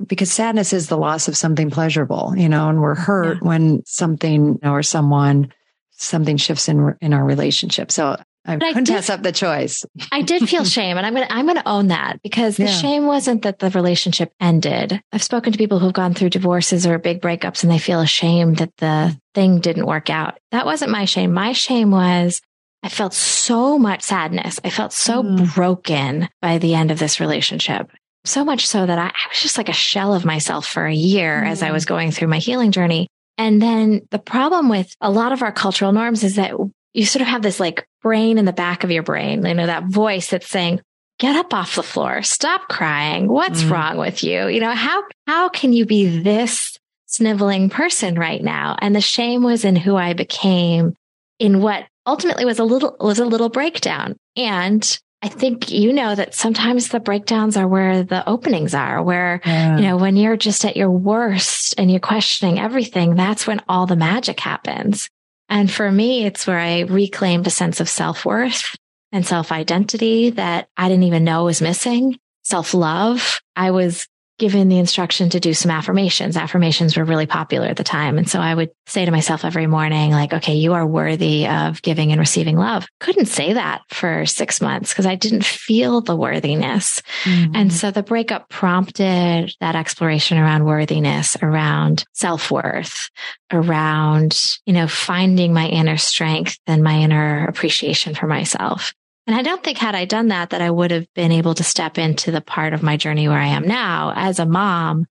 because 0.06 0.30
sadness 0.30 0.72
is 0.72 0.88
the 0.88 0.98
loss 0.98 1.28
of 1.28 1.36
something 1.36 1.70
pleasurable, 1.70 2.34
you 2.36 2.48
know, 2.48 2.68
and 2.68 2.80
we're 2.80 2.94
hurt 2.94 3.38
yeah. 3.40 3.48
when 3.48 3.84
something 3.86 4.58
or 4.62 4.82
someone 4.82 5.52
something 5.92 6.36
shifts 6.36 6.68
in 6.68 6.96
in 7.00 7.12
our 7.12 7.24
relationship. 7.24 7.90
So 7.90 8.16
I 8.44 8.56
but 8.56 8.68
couldn't 8.68 8.90
I 8.90 8.92
did, 8.92 8.94
pass 8.94 9.10
up 9.10 9.22
the 9.22 9.32
choice. 9.32 9.84
I 10.12 10.22
did 10.22 10.48
feel 10.48 10.64
shame, 10.78 10.96
and 10.96 11.06
I'm 11.06 11.12
gonna 11.12 11.26
I'm 11.28 11.46
gonna 11.46 11.62
own 11.66 11.88
that 11.88 12.22
because 12.22 12.56
the 12.56 12.64
yeah. 12.64 12.70
shame 12.70 13.06
wasn't 13.06 13.42
that 13.42 13.58
the 13.58 13.70
relationship 13.70 14.32
ended. 14.40 15.00
I've 15.12 15.22
spoken 15.22 15.52
to 15.52 15.58
people 15.58 15.78
who've 15.78 15.92
gone 15.92 16.14
through 16.14 16.30
divorces 16.30 16.86
or 16.86 16.98
big 16.98 17.20
breakups, 17.20 17.62
and 17.62 17.70
they 17.70 17.78
feel 17.78 18.00
ashamed 18.00 18.58
that 18.58 18.76
the 18.78 19.18
thing 19.34 19.60
didn't 19.60 19.86
work 19.86 20.08
out. 20.08 20.38
That 20.52 20.66
wasn't 20.66 20.90
my 20.90 21.04
shame. 21.04 21.32
My 21.32 21.52
shame 21.52 21.90
was 21.90 22.40
I 22.82 22.88
felt 22.88 23.12
so 23.12 23.78
much 23.78 24.02
sadness. 24.02 24.58
I 24.64 24.70
felt 24.70 24.92
so 24.92 25.22
mm. 25.22 25.54
broken 25.54 26.28
by 26.40 26.58
the 26.58 26.74
end 26.74 26.90
of 26.90 26.98
this 26.98 27.20
relationship. 27.20 27.90
So 28.24 28.44
much 28.44 28.66
so 28.66 28.84
that 28.86 28.98
I, 28.98 29.06
I, 29.06 29.28
was 29.28 29.40
just 29.40 29.58
like 29.58 29.68
a 29.68 29.74
shell 29.74 30.14
of 30.14 30.24
myself 30.24 30.66
for 30.66 30.86
a 30.86 30.94
year 30.94 31.42
mm. 31.44 31.48
as 31.48 31.62
I 31.62 31.72
was 31.72 31.84
going 31.84 32.10
through 32.10 32.28
my 32.28 32.38
healing 32.38 32.72
journey. 32.72 33.08
And 33.38 33.60
then 33.60 34.02
the 34.10 34.18
problem 34.18 34.68
with 34.68 34.94
a 35.00 35.10
lot 35.10 35.32
of 35.32 35.42
our 35.42 35.52
cultural 35.52 35.92
norms 35.92 36.24
is 36.24 36.36
that 36.36 36.52
you 36.92 37.04
sort 37.04 37.22
of 37.22 37.28
have 37.28 37.42
this 37.42 37.60
like 37.60 37.86
brain 38.02 38.38
in 38.38 38.44
the 38.44 38.52
back 38.52 38.84
of 38.84 38.90
your 38.90 39.02
brain, 39.02 39.44
you 39.44 39.54
know, 39.54 39.66
that 39.66 39.84
voice 39.84 40.30
that's 40.30 40.48
saying, 40.48 40.80
get 41.18 41.36
up 41.36 41.52
off 41.52 41.74
the 41.74 41.82
floor, 41.82 42.22
stop 42.22 42.68
crying. 42.68 43.28
What's 43.28 43.62
mm. 43.62 43.70
wrong 43.70 43.98
with 43.98 44.24
you? 44.24 44.48
You 44.48 44.60
know, 44.60 44.72
how, 44.72 45.02
how 45.26 45.48
can 45.48 45.72
you 45.72 45.84
be 45.86 46.20
this 46.20 46.78
sniveling 47.06 47.68
person 47.68 48.18
right 48.18 48.42
now? 48.42 48.76
And 48.80 48.96
the 48.96 49.00
shame 49.00 49.42
was 49.42 49.64
in 49.64 49.76
who 49.76 49.96
I 49.96 50.14
became 50.14 50.94
in 51.38 51.60
what 51.60 51.86
ultimately 52.10 52.44
was 52.44 52.58
a 52.58 52.64
little, 52.64 52.96
was 53.00 53.18
a 53.18 53.24
little 53.24 53.48
breakdown. 53.48 54.16
And 54.36 54.98
I 55.22 55.28
think 55.28 55.70
you 55.70 55.92
know 55.92 56.14
that 56.14 56.34
sometimes 56.34 56.88
the 56.88 56.98
breakdowns 56.98 57.56
are 57.56 57.68
where 57.68 58.02
the 58.02 58.28
openings 58.28 58.74
are, 58.74 59.02
where, 59.02 59.40
yeah. 59.44 59.76
you 59.76 59.82
know, 59.82 59.96
when 59.96 60.16
you're 60.16 60.36
just 60.36 60.64
at 60.64 60.76
your 60.76 60.90
worst 60.90 61.74
and 61.78 61.90
you're 61.90 62.00
questioning 62.00 62.58
everything, 62.58 63.14
that's 63.14 63.46
when 63.46 63.60
all 63.68 63.86
the 63.86 63.96
magic 63.96 64.40
happens. 64.40 65.08
And 65.48 65.70
for 65.70 65.90
me, 65.90 66.24
it's 66.24 66.46
where 66.46 66.58
I 66.58 66.80
reclaimed 66.80 67.46
a 67.46 67.50
sense 67.50 67.80
of 67.80 67.88
self 67.88 68.24
worth 68.24 68.74
and 69.12 69.26
self 69.26 69.52
identity 69.52 70.30
that 70.30 70.68
I 70.76 70.88
didn't 70.88 71.04
even 71.04 71.24
know 71.24 71.44
was 71.44 71.60
missing. 71.60 72.18
Self 72.42 72.72
love. 72.72 73.40
I 73.54 73.72
was 73.72 74.08
given 74.40 74.68
the 74.68 74.78
instruction 74.78 75.28
to 75.28 75.38
do 75.38 75.52
some 75.52 75.70
affirmations. 75.70 76.34
Affirmations 76.34 76.96
were 76.96 77.04
really 77.04 77.26
popular 77.26 77.66
at 77.66 77.76
the 77.76 77.84
time. 77.84 78.16
And 78.16 78.28
so 78.28 78.40
I 78.40 78.54
would 78.54 78.70
say 78.86 79.04
to 79.04 79.10
myself 79.10 79.44
every 79.44 79.66
morning, 79.66 80.12
like, 80.12 80.32
okay, 80.32 80.54
you 80.54 80.72
are 80.72 80.86
worthy 80.86 81.46
of 81.46 81.82
giving 81.82 82.10
and 82.10 82.18
receiving 82.18 82.56
love. 82.56 82.86
Couldn't 83.00 83.26
say 83.26 83.52
that 83.52 83.82
for 83.90 84.24
six 84.24 84.62
months 84.62 84.92
because 84.92 85.04
I 85.04 85.14
didn't 85.14 85.44
feel 85.44 86.00
the 86.00 86.16
worthiness. 86.16 87.02
Mm-hmm. 87.24 87.54
And 87.54 87.70
so 87.70 87.90
the 87.90 88.02
breakup 88.02 88.48
prompted 88.48 89.52
that 89.60 89.76
exploration 89.76 90.38
around 90.38 90.64
worthiness, 90.64 91.36
around 91.42 92.06
self 92.14 92.50
worth, 92.50 93.10
around, 93.52 94.42
you 94.64 94.72
know, 94.72 94.88
finding 94.88 95.52
my 95.52 95.68
inner 95.68 95.98
strength 95.98 96.58
and 96.66 96.82
my 96.82 97.00
inner 97.00 97.44
appreciation 97.46 98.14
for 98.14 98.26
myself. 98.26 98.94
And 99.30 99.38
I 99.38 99.42
don't 99.42 99.62
think 99.62 99.78
had 99.78 99.94
I 99.94 100.06
done 100.06 100.26
that, 100.28 100.50
that 100.50 100.60
I 100.60 100.72
would 100.72 100.90
have 100.90 101.06
been 101.14 101.30
able 101.30 101.54
to 101.54 101.62
step 101.62 101.98
into 101.98 102.32
the 102.32 102.40
part 102.40 102.72
of 102.72 102.82
my 102.82 102.96
journey 102.96 103.28
where 103.28 103.38
I 103.38 103.46
am 103.46 103.62
now 103.62 104.12
as 104.16 104.40
a 104.40 104.44
mom. 104.44 105.06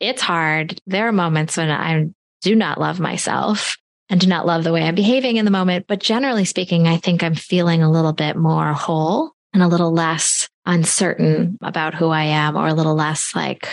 It's 0.00 0.20
hard. 0.20 0.80
There 0.88 1.06
are 1.06 1.12
moments 1.12 1.56
when 1.56 1.70
I 1.70 2.06
do 2.42 2.56
not 2.56 2.80
love 2.80 2.98
myself 2.98 3.76
and 4.08 4.20
do 4.20 4.26
not 4.26 4.44
love 4.44 4.64
the 4.64 4.72
way 4.72 4.82
I'm 4.82 4.96
behaving 4.96 5.36
in 5.36 5.44
the 5.44 5.52
moment. 5.52 5.86
But 5.86 6.00
generally 6.00 6.46
speaking, 6.46 6.88
I 6.88 6.96
think 6.96 7.22
I'm 7.22 7.36
feeling 7.36 7.80
a 7.84 7.92
little 7.92 8.12
bit 8.12 8.34
more 8.34 8.72
whole 8.72 9.30
and 9.54 9.62
a 9.62 9.68
little 9.68 9.92
less 9.92 10.48
uncertain 10.66 11.56
about 11.62 11.94
who 11.94 12.08
I 12.08 12.24
am 12.24 12.56
or 12.56 12.66
a 12.66 12.74
little 12.74 12.96
less 12.96 13.36
like, 13.36 13.68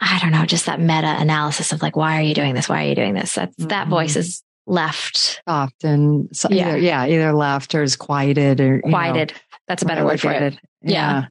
I 0.00 0.18
don't 0.18 0.32
know, 0.32 0.46
just 0.46 0.66
that 0.66 0.80
meta 0.80 1.14
analysis 1.16 1.70
of 1.70 1.80
like, 1.80 1.94
why 1.94 2.18
are 2.18 2.22
you 2.22 2.34
doing 2.34 2.56
this? 2.56 2.68
Why 2.68 2.86
are 2.86 2.88
you 2.88 2.96
doing 2.96 3.14
this? 3.14 3.36
That's, 3.36 3.54
mm-hmm. 3.54 3.68
that 3.68 3.86
voice 3.86 4.16
is 4.16 4.42
left. 4.68 5.42
Often. 5.46 6.34
So 6.34 6.48
yeah. 6.50 6.68
Either, 6.68 6.78
yeah. 6.78 7.06
Either 7.06 7.32
left 7.32 7.74
or 7.74 7.82
is 7.82 7.96
quieted 7.96 8.60
or 8.60 8.80
quieted. 8.82 9.32
Know, 9.32 9.38
That's 9.66 9.82
a 9.82 9.86
better 9.86 10.04
word 10.04 10.20
for 10.20 10.32
it. 10.32 10.58
Yeah. 10.82 10.90
yeah. 10.92 11.26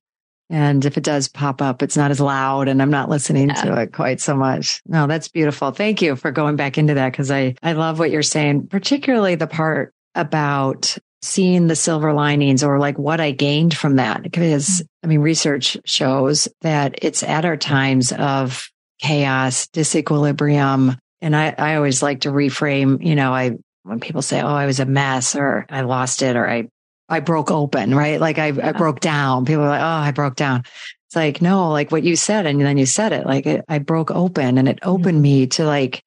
And 0.50 0.86
if 0.86 0.98
it 0.98 1.04
does 1.04 1.28
pop 1.28 1.62
up, 1.62 1.84
it's 1.84 1.98
not 1.98 2.12
as 2.12 2.22
loud 2.22 2.70
and 2.70 2.82
I'm 2.82 2.90
not 2.90 3.10
listening 3.10 3.50
yeah. 3.50 3.64
to 3.64 3.82
it 3.82 3.94
quite 3.94 4.22
so 4.22 4.36
much. 4.36 4.82
No, 4.86 5.06
that's 5.06 5.28
beautiful. 5.28 5.72
Thank 5.72 6.02
you 6.02 6.16
for 6.16 6.32
going 6.32 6.56
back 6.56 6.78
into 6.78 6.94
that 6.94 7.12
because 7.12 7.32
I, 7.32 7.56
I 7.62 7.74
love 7.74 8.00
what 8.00 8.12
you're 8.12 8.24
saying, 8.24 8.68
particularly 8.68 9.36
the 9.36 9.48
part 9.48 9.94
about 10.16 10.98
seeing 11.22 11.68
the 11.68 11.76
silver 11.76 12.14
linings 12.14 12.64
or 12.64 12.80
like 12.80 12.98
what 12.98 13.20
I 13.20 13.32
gained 13.32 13.76
from 13.76 13.98
that. 13.98 14.24
Because 14.24 14.68
mm-hmm. 14.68 14.86
I 15.04 15.08
mean, 15.08 15.20
research 15.20 15.78
shows 15.84 16.48
that 16.62 17.00
it's 17.02 17.24
at 17.24 17.44
our 17.44 17.58
times 17.58 18.14
of 18.14 18.70
chaos, 19.00 19.68
disequilibrium, 19.68 20.98
and 21.22 21.36
I, 21.36 21.54
I 21.58 21.76
always 21.76 22.02
like 22.04 22.22
to 22.22 22.30
reframe, 22.30 23.04
you 23.04 23.16
know, 23.16 23.34
I, 23.34 23.58
when 23.84 24.00
people 24.00 24.22
say, 24.22 24.42
Oh, 24.42 24.48
I 24.48 24.66
was 24.66 24.80
a 24.80 24.86
mess 24.86 25.36
or 25.36 25.66
I 25.70 25.82
lost 25.82 26.22
it 26.22 26.36
or 26.36 26.48
I, 26.48 26.70
I 27.10 27.22
broke 27.22 27.52
open, 27.52 27.96
right? 27.96 28.20
Like 28.20 28.38
I, 28.38 28.48
yeah. 28.48 28.70
I 28.70 28.72
broke 28.74 29.00
down. 29.00 29.46
People 29.46 29.64
are 29.64 29.70
like, 29.70 29.82
Oh, 29.82 30.08
I 30.08 30.12
broke 30.12 30.36
down. 30.36 30.64
It's 31.08 31.16
like, 31.16 31.42
no, 31.42 31.70
like 31.70 31.92
what 31.92 32.04
you 32.04 32.16
said. 32.16 32.46
And 32.46 32.60
then 32.60 32.78
you 32.78 32.86
said 32.86 33.14
it 33.14 33.26
like 33.26 33.46
it, 33.46 33.64
I 33.70 33.80
broke 33.80 34.12
open 34.12 34.58
and 34.58 34.68
it 34.68 34.80
opened 34.84 35.18
mm-hmm. 35.18 35.22
me 35.22 35.48
to 35.48 35.66
like 35.66 36.04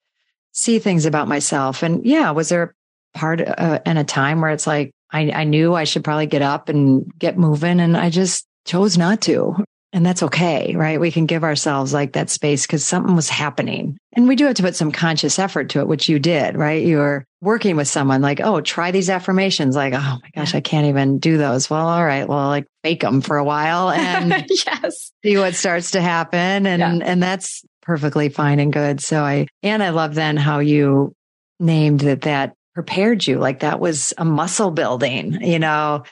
see 0.52 0.78
things 0.78 1.06
about 1.06 1.28
myself. 1.28 1.82
And 1.82 2.04
yeah, 2.04 2.30
was 2.32 2.50
there 2.50 2.74
a 3.14 3.18
part 3.18 3.40
uh, 3.40 3.80
and 3.86 3.98
a 3.98 4.04
time 4.04 4.40
where 4.40 4.50
it's 4.50 4.66
like, 4.66 4.92
I, 5.10 5.30
I 5.30 5.44
knew 5.44 5.74
I 5.74 5.84
should 5.84 6.04
probably 6.04 6.26
get 6.26 6.42
up 6.42 6.68
and 6.68 7.10
get 7.18 7.38
moving 7.38 7.80
and 7.80 7.96
I 7.96 8.10
just 8.10 8.46
chose 8.66 8.98
not 8.98 9.22
to. 9.22 9.64
And 9.92 10.06
that's 10.06 10.22
okay, 10.22 10.74
right? 10.76 11.00
We 11.00 11.10
can 11.10 11.26
give 11.26 11.42
ourselves 11.42 11.92
like 11.92 12.12
that 12.12 12.30
space 12.30 12.64
because 12.64 12.84
something 12.84 13.16
was 13.16 13.28
happening. 13.28 13.98
And 14.12 14.28
we 14.28 14.36
do 14.36 14.46
have 14.46 14.54
to 14.56 14.62
put 14.62 14.76
some 14.76 14.92
conscious 14.92 15.38
effort 15.38 15.70
to 15.70 15.80
it, 15.80 15.88
which 15.88 16.08
you 16.08 16.20
did, 16.20 16.56
right? 16.56 16.84
You 16.84 16.98
were 16.98 17.24
working 17.40 17.74
with 17.74 17.88
someone 17.88 18.22
like, 18.22 18.40
oh, 18.40 18.60
try 18.60 18.92
these 18.92 19.10
affirmations. 19.10 19.74
Like, 19.74 19.94
oh 19.94 20.18
my 20.22 20.30
gosh, 20.34 20.54
I 20.54 20.60
can't 20.60 20.86
even 20.86 21.18
do 21.18 21.38
those. 21.38 21.68
Well, 21.68 21.88
all 21.88 22.04
right. 22.04 22.28
Well, 22.28 22.46
like 22.46 22.66
fake 22.84 23.00
them 23.00 23.20
for 23.20 23.36
a 23.36 23.44
while 23.44 23.90
and 23.90 24.46
yes, 24.66 25.10
see 25.24 25.36
what 25.36 25.56
starts 25.56 25.92
to 25.92 26.00
happen. 26.00 26.66
And, 26.66 26.80
yeah. 26.80 26.98
and 27.02 27.20
that's 27.20 27.64
perfectly 27.82 28.28
fine 28.28 28.60
and 28.60 28.72
good. 28.72 29.00
So 29.00 29.22
I, 29.22 29.48
and 29.64 29.82
I 29.82 29.90
love 29.90 30.14
then 30.14 30.36
how 30.36 30.60
you 30.60 31.14
named 31.58 32.00
that 32.00 32.22
that 32.22 32.54
prepared 32.74 33.26
you. 33.26 33.38
Like 33.38 33.60
that 33.60 33.80
was 33.80 34.14
a 34.18 34.24
muscle 34.24 34.70
building, 34.70 35.40
you 35.42 35.58
know, 35.58 36.04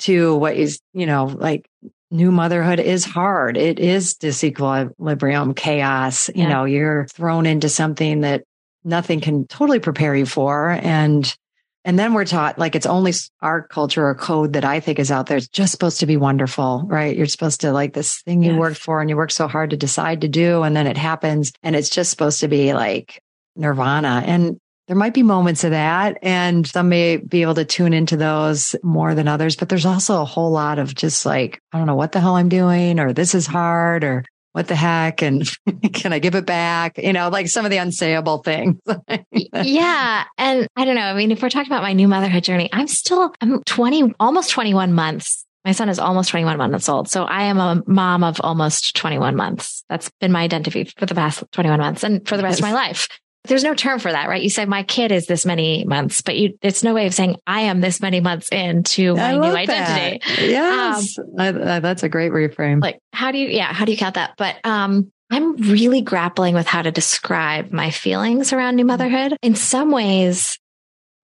to 0.00 0.36
what 0.36 0.54
is, 0.54 0.80
you 0.92 1.06
know, 1.06 1.26
like 1.26 1.66
new 2.14 2.30
motherhood 2.30 2.78
is 2.78 3.04
hard. 3.04 3.56
It 3.56 3.80
is 3.80 4.14
disequilibrium, 4.14 5.54
chaos. 5.56 6.30
You 6.34 6.48
know, 6.48 6.64
you're 6.64 7.06
thrown 7.08 7.44
into 7.44 7.68
something 7.68 8.20
that 8.20 8.44
nothing 8.84 9.20
can 9.20 9.46
totally 9.48 9.80
prepare 9.80 10.14
you 10.14 10.24
for. 10.24 10.70
And 10.70 11.36
And 11.86 11.98
then 11.98 12.14
we're 12.14 12.24
taught 12.24 12.58
like 12.58 12.74
it's 12.74 12.86
only 12.86 13.12
our 13.42 13.66
culture 13.66 14.06
or 14.06 14.14
code 14.14 14.54
that 14.54 14.64
I 14.64 14.80
think 14.80 14.98
is 14.98 15.10
out 15.10 15.26
there. 15.26 15.36
It's 15.36 15.48
just 15.48 15.72
supposed 15.72 16.00
to 16.00 16.06
be 16.06 16.16
wonderful, 16.16 16.84
right? 16.86 17.14
You're 17.14 17.26
supposed 17.26 17.60
to 17.60 17.72
like 17.72 17.92
this 17.92 18.22
thing 18.22 18.42
you 18.42 18.52
yes. 18.52 18.58
worked 18.58 18.78
for 18.78 19.00
and 19.00 19.10
you 19.10 19.16
work 19.16 19.30
so 19.30 19.46
hard 19.46 19.70
to 19.70 19.76
decide 19.76 20.22
to 20.22 20.28
do. 20.28 20.62
And 20.62 20.74
then 20.74 20.86
it 20.86 20.96
happens 20.96 21.52
and 21.62 21.76
it's 21.76 21.90
just 21.90 22.10
supposed 22.10 22.40
to 22.40 22.48
be 22.48 22.72
like 22.72 23.20
nirvana. 23.54 24.22
And 24.24 24.58
there 24.86 24.96
might 24.96 25.14
be 25.14 25.22
moments 25.22 25.64
of 25.64 25.70
that 25.70 26.18
and 26.22 26.66
some 26.66 26.88
may 26.88 27.16
be 27.16 27.42
able 27.42 27.54
to 27.54 27.64
tune 27.64 27.94
into 27.94 28.16
those 28.16 28.76
more 28.82 29.14
than 29.14 29.28
others, 29.28 29.56
but 29.56 29.68
there's 29.68 29.86
also 29.86 30.20
a 30.20 30.26
whole 30.26 30.50
lot 30.50 30.78
of 30.78 30.94
just 30.94 31.24
like, 31.24 31.60
I 31.72 31.78
don't 31.78 31.86
know 31.86 31.94
what 31.94 32.12
the 32.12 32.20
hell 32.20 32.36
I'm 32.36 32.50
doing 32.50 33.00
or 33.00 33.12
this 33.12 33.34
is 33.34 33.46
hard 33.46 34.04
or 34.04 34.24
what 34.52 34.68
the 34.68 34.76
heck? 34.76 35.22
And 35.22 35.50
can 35.92 36.12
I 36.12 36.18
give 36.18 36.34
it 36.34 36.46
back? 36.46 36.98
You 36.98 37.12
know, 37.12 37.28
like 37.28 37.48
some 37.48 37.64
of 37.64 37.70
the 37.70 37.78
unsayable 37.78 38.44
things. 38.44 38.78
yeah. 39.52 40.24
And 40.38 40.68
I 40.76 40.84
don't 40.84 40.94
know. 40.94 41.02
I 41.02 41.14
mean, 41.14 41.32
if 41.32 41.42
we're 41.42 41.48
talking 41.48 41.72
about 41.72 41.82
my 41.82 41.92
new 41.92 42.06
motherhood 42.06 42.44
journey, 42.44 42.68
I'm 42.72 42.86
still, 42.86 43.34
I'm 43.40 43.62
20, 43.64 44.14
almost 44.20 44.50
21 44.50 44.92
months. 44.92 45.44
My 45.64 45.72
son 45.72 45.88
is 45.88 45.98
almost 45.98 46.28
21 46.28 46.58
months 46.58 46.90
old. 46.90 47.08
So 47.08 47.24
I 47.24 47.44
am 47.44 47.58
a 47.58 47.82
mom 47.86 48.22
of 48.22 48.38
almost 48.42 48.94
21 48.96 49.34
months. 49.34 49.82
That's 49.88 50.10
been 50.20 50.30
my 50.30 50.42
identity 50.42 50.84
for 50.98 51.06
the 51.06 51.14
past 51.14 51.42
21 51.52 51.80
months 51.80 52.04
and 52.04 52.26
for 52.28 52.36
the 52.36 52.42
rest 52.42 52.60
yes. 52.60 52.68
of 52.68 52.70
my 52.70 52.74
life 52.74 53.08
there's 53.44 53.64
no 53.64 53.74
term 53.74 53.98
for 53.98 54.10
that, 54.10 54.28
right? 54.28 54.42
You 54.42 54.50
say 54.50 54.64
my 54.64 54.82
kid 54.82 55.12
is 55.12 55.26
this 55.26 55.44
many 55.44 55.84
months, 55.84 56.22
but 56.22 56.36
you, 56.36 56.58
it's 56.62 56.82
no 56.82 56.94
way 56.94 57.06
of 57.06 57.14
saying 57.14 57.36
I 57.46 57.62
am 57.62 57.80
this 57.80 58.00
many 58.00 58.20
months 58.20 58.48
into 58.48 59.14
my 59.14 59.32
new 59.32 59.42
identity. 59.42 60.20
That. 60.26 60.48
Yes. 60.48 61.18
Um, 61.18 61.26
I, 61.38 61.76
I, 61.76 61.80
that's 61.80 62.02
a 62.02 62.08
great 62.08 62.32
reframe. 62.32 62.80
Like, 62.80 62.98
how 63.12 63.32
do 63.32 63.38
you, 63.38 63.48
yeah, 63.48 63.72
how 63.72 63.84
do 63.84 63.92
you 63.92 63.98
count 63.98 64.14
that? 64.14 64.34
But, 64.38 64.56
um, 64.64 65.10
I'm 65.30 65.56
really 65.56 66.00
grappling 66.00 66.54
with 66.54 66.66
how 66.66 66.82
to 66.82 66.92
describe 66.92 67.72
my 67.72 67.90
feelings 67.90 68.52
around 68.52 68.76
new 68.76 68.84
motherhood. 68.84 69.36
In 69.42 69.54
some 69.54 69.90
ways, 69.90 70.58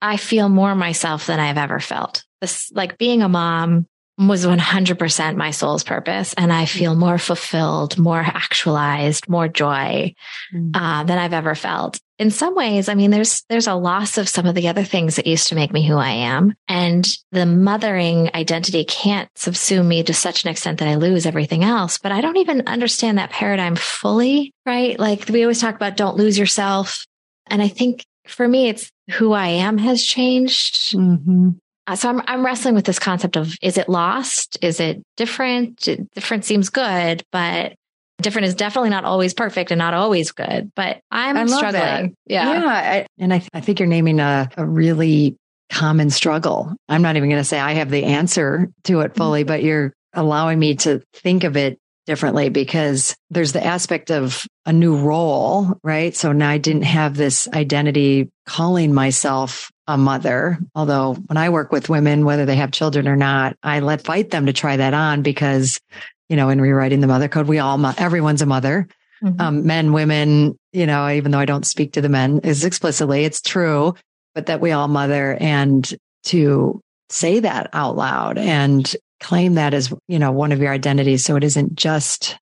I 0.02 0.16
feel 0.16 0.48
more 0.48 0.74
myself 0.74 1.26
than 1.26 1.38
I've 1.38 1.58
ever 1.58 1.80
felt. 1.80 2.24
This, 2.40 2.72
like 2.72 2.98
being 2.98 3.22
a 3.22 3.28
mom 3.28 3.86
was 4.28 4.44
100% 4.44 5.36
my 5.36 5.50
soul's 5.50 5.82
purpose. 5.82 6.34
And 6.34 6.52
I 6.52 6.66
feel 6.66 6.94
more 6.94 7.18
fulfilled, 7.18 7.98
more 7.98 8.20
actualized, 8.20 9.28
more 9.28 9.48
joy 9.48 10.14
mm. 10.54 10.70
uh, 10.74 11.04
than 11.04 11.18
I've 11.18 11.32
ever 11.32 11.54
felt. 11.54 11.98
In 12.18 12.30
some 12.30 12.54
ways, 12.54 12.90
I 12.90 12.94
mean, 12.94 13.10
there's, 13.10 13.42
there's 13.48 13.66
a 13.66 13.74
loss 13.74 14.18
of 14.18 14.28
some 14.28 14.44
of 14.44 14.54
the 14.54 14.68
other 14.68 14.84
things 14.84 15.16
that 15.16 15.26
used 15.26 15.48
to 15.48 15.54
make 15.54 15.72
me 15.72 15.86
who 15.86 15.96
I 15.96 16.10
am. 16.10 16.52
And 16.68 17.08
the 17.32 17.46
mothering 17.46 18.30
identity 18.34 18.84
can't 18.84 19.32
subsume 19.34 19.86
me 19.86 20.02
to 20.02 20.12
such 20.12 20.44
an 20.44 20.50
extent 20.50 20.80
that 20.80 20.88
I 20.88 20.96
lose 20.96 21.24
everything 21.24 21.64
else. 21.64 21.98
But 21.98 22.12
I 22.12 22.20
don't 22.20 22.36
even 22.36 22.66
understand 22.66 23.16
that 23.16 23.30
paradigm 23.30 23.74
fully, 23.74 24.52
right? 24.66 24.98
Like 24.98 25.30
we 25.30 25.42
always 25.42 25.62
talk 25.62 25.76
about 25.76 25.96
don't 25.96 26.18
lose 26.18 26.38
yourself. 26.38 27.06
And 27.46 27.62
I 27.62 27.68
think 27.68 28.04
for 28.26 28.46
me, 28.46 28.68
it's 28.68 28.90
who 29.12 29.32
I 29.32 29.48
am 29.48 29.78
has 29.78 30.04
changed. 30.04 30.94
Mm-hmm. 30.94 31.50
Uh, 31.86 31.96
so 31.96 32.08
I'm, 32.08 32.22
I'm 32.26 32.44
wrestling 32.44 32.74
with 32.74 32.84
this 32.84 32.98
concept 32.98 33.36
of 33.36 33.54
is 33.62 33.78
it 33.78 33.88
lost? 33.88 34.58
Is 34.62 34.80
it 34.80 35.02
different? 35.16 35.88
Different 36.14 36.44
seems 36.44 36.68
good, 36.68 37.22
but 37.32 37.74
different 38.20 38.46
is 38.46 38.54
definitely 38.54 38.90
not 38.90 39.04
always 39.04 39.34
perfect 39.34 39.70
and 39.70 39.78
not 39.78 39.94
always 39.94 40.30
good. 40.32 40.70
But 40.76 41.00
I'm 41.10 41.36
I 41.36 41.46
struggling. 41.46 41.72
That. 41.72 42.10
Yeah. 42.26 42.52
Yeah. 42.52 42.66
I, 42.66 43.06
and 43.18 43.32
I, 43.32 43.38
th- 43.38 43.50
I 43.54 43.60
think 43.60 43.80
you're 43.80 43.88
naming 43.88 44.20
a, 44.20 44.48
a 44.56 44.64
really 44.64 45.36
common 45.70 46.10
struggle. 46.10 46.74
I'm 46.88 47.02
not 47.02 47.16
even 47.16 47.28
going 47.28 47.40
to 47.40 47.48
say 47.48 47.58
I 47.58 47.72
have 47.74 47.90
the 47.90 48.04
answer 48.04 48.70
to 48.84 49.00
it 49.00 49.16
fully, 49.16 49.42
mm-hmm. 49.42 49.48
but 49.48 49.62
you're 49.62 49.92
allowing 50.12 50.58
me 50.58 50.74
to 50.76 51.00
think 51.14 51.44
of 51.44 51.56
it 51.56 51.78
differently 52.06 52.48
because 52.48 53.14
there's 53.30 53.52
the 53.52 53.64
aspect 53.64 54.10
of 54.10 54.44
a 54.66 54.72
new 54.72 54.96
role, 54.96 55.78
right? 55.84 56.16
So 56.16 56.32
now 56.32 56.50
I 56.50 56.58
didn't 56.58 56.82
have 56.82 57.16
this 57.16 57.46
identity 57.54 58.30
calling 58.46 58.92
myself 58.92 59.70
a 59.94 59.96
mother. 59.96 60.58
Although 60.74 61.14
when 61.14 61.36
I 61.36 61.48
work 61.50 61.72
with 61.72 61.88
women, 61.88 62.24
whether 62.24 62.46
they 62.46 62.56
have 62.56 62.70
children 62.72 63.08
or 63.08 63.16
not, 63.16 63.56
I 63.62 63.80
let 63.80 64.04
fight 64.04 64.30
them 64.30 64.46
to 64.46 64.52
try 64.52 64.76
that 64.76 64.94
on 64.94 65.22
because, 65.22 65.80
you 66.28 66.36
know, 66.36 66.48
in 66.48 66.60
rewriting 66.60 67.00
the 67.00 67.06
mother 67.06 67.28
code, 67.28 67.48
we 67.48 67.58
all, 67.58 67.84
everyone's 67.98 68.42
a 68.42 68.46
mother. 68.46 68.88
Mm-hmm. 69.22 69.40
Um, 69.40 69.66
men, 69.66 69.92
women, 69.92 70.58
you 70.72 70.86
know, 70.86 71.08
even 71.10 71.30
though 71.30 71.38
I 71.38 71.44
don't 71.44 71.66
speak 71.66 71.92
to 71.92 72.00
the 72.00 72.08
men 72.08 72.40
is 72.42 72.64
explicitly, 72.64 73.24
it's 73.24 73.42
true, 73.42 73.94
but 74.34 74.46
that 74.46 74.60
we 74.60 74.72
all 74.72 74.88
mother 74.88 75.36
and 75.40 75.92
to 76.24 76.80
say 77.10 77.40
that 77.40 77.68
out 77.72 77.96
loud 77.96 78.38
and 78.38 78.94
claim 79.20 79.54
that 79.54 79.74
as, 79.74 79.92
you 80.08 80.18
know, 80.18 80.32
one 80.32 80.52
of 80.52 80.60
your 80.60 80.72
identities. 80.72 81.24
So 81.24 81.36
it 81.36 81.44
isn't 81.44 81.74
just 81.74 82.38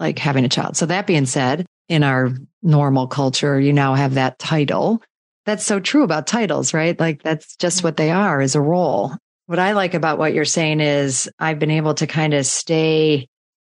like 0.00 0.18
having 0.18 0.44
a 0.44 0.48
child. 0.48 0.76
So 0.76 0.86
that 0.86 1.06
being 1.06 1.26
said, 1.26 1.66
in 1.88 2.02
our 2.02 2.32
normal 2.62 3.06
culture, 3.06 3.60
you 3.60 3.72
now 3.72 3.94
have 3.94 4.14
that 4.14 4.38
title 4.38 5.02
that's 5.44 5.64
so 5.64 5.80
true 5.80 6.02
about 6.02 6.26
titles, 6.26 6.74
right? 6.74 6.98
Like 6.98 7.22
that's 7.22 7.56
just 7.56 7.84
what 7.84 7.96
they 7.96 8.10
are 8.10 8.40
is 8.40 8.54
a 8.54 8.60
role. 8.60 9.16
What 9.46 9.58
I 9.58 9.72
like 9.72 9.94
about 9.94 10.18
what 10.18 10.32
you're 10.32 10.44
saying 10.44 10.80
is 10.80 11.30
I've 11.38 11.58
been 11.58 11.70
able 11.70 11.94
to 11.94 12.06
kind 12.06 12.32
of 12.32 12.46
stay 12.46 13.28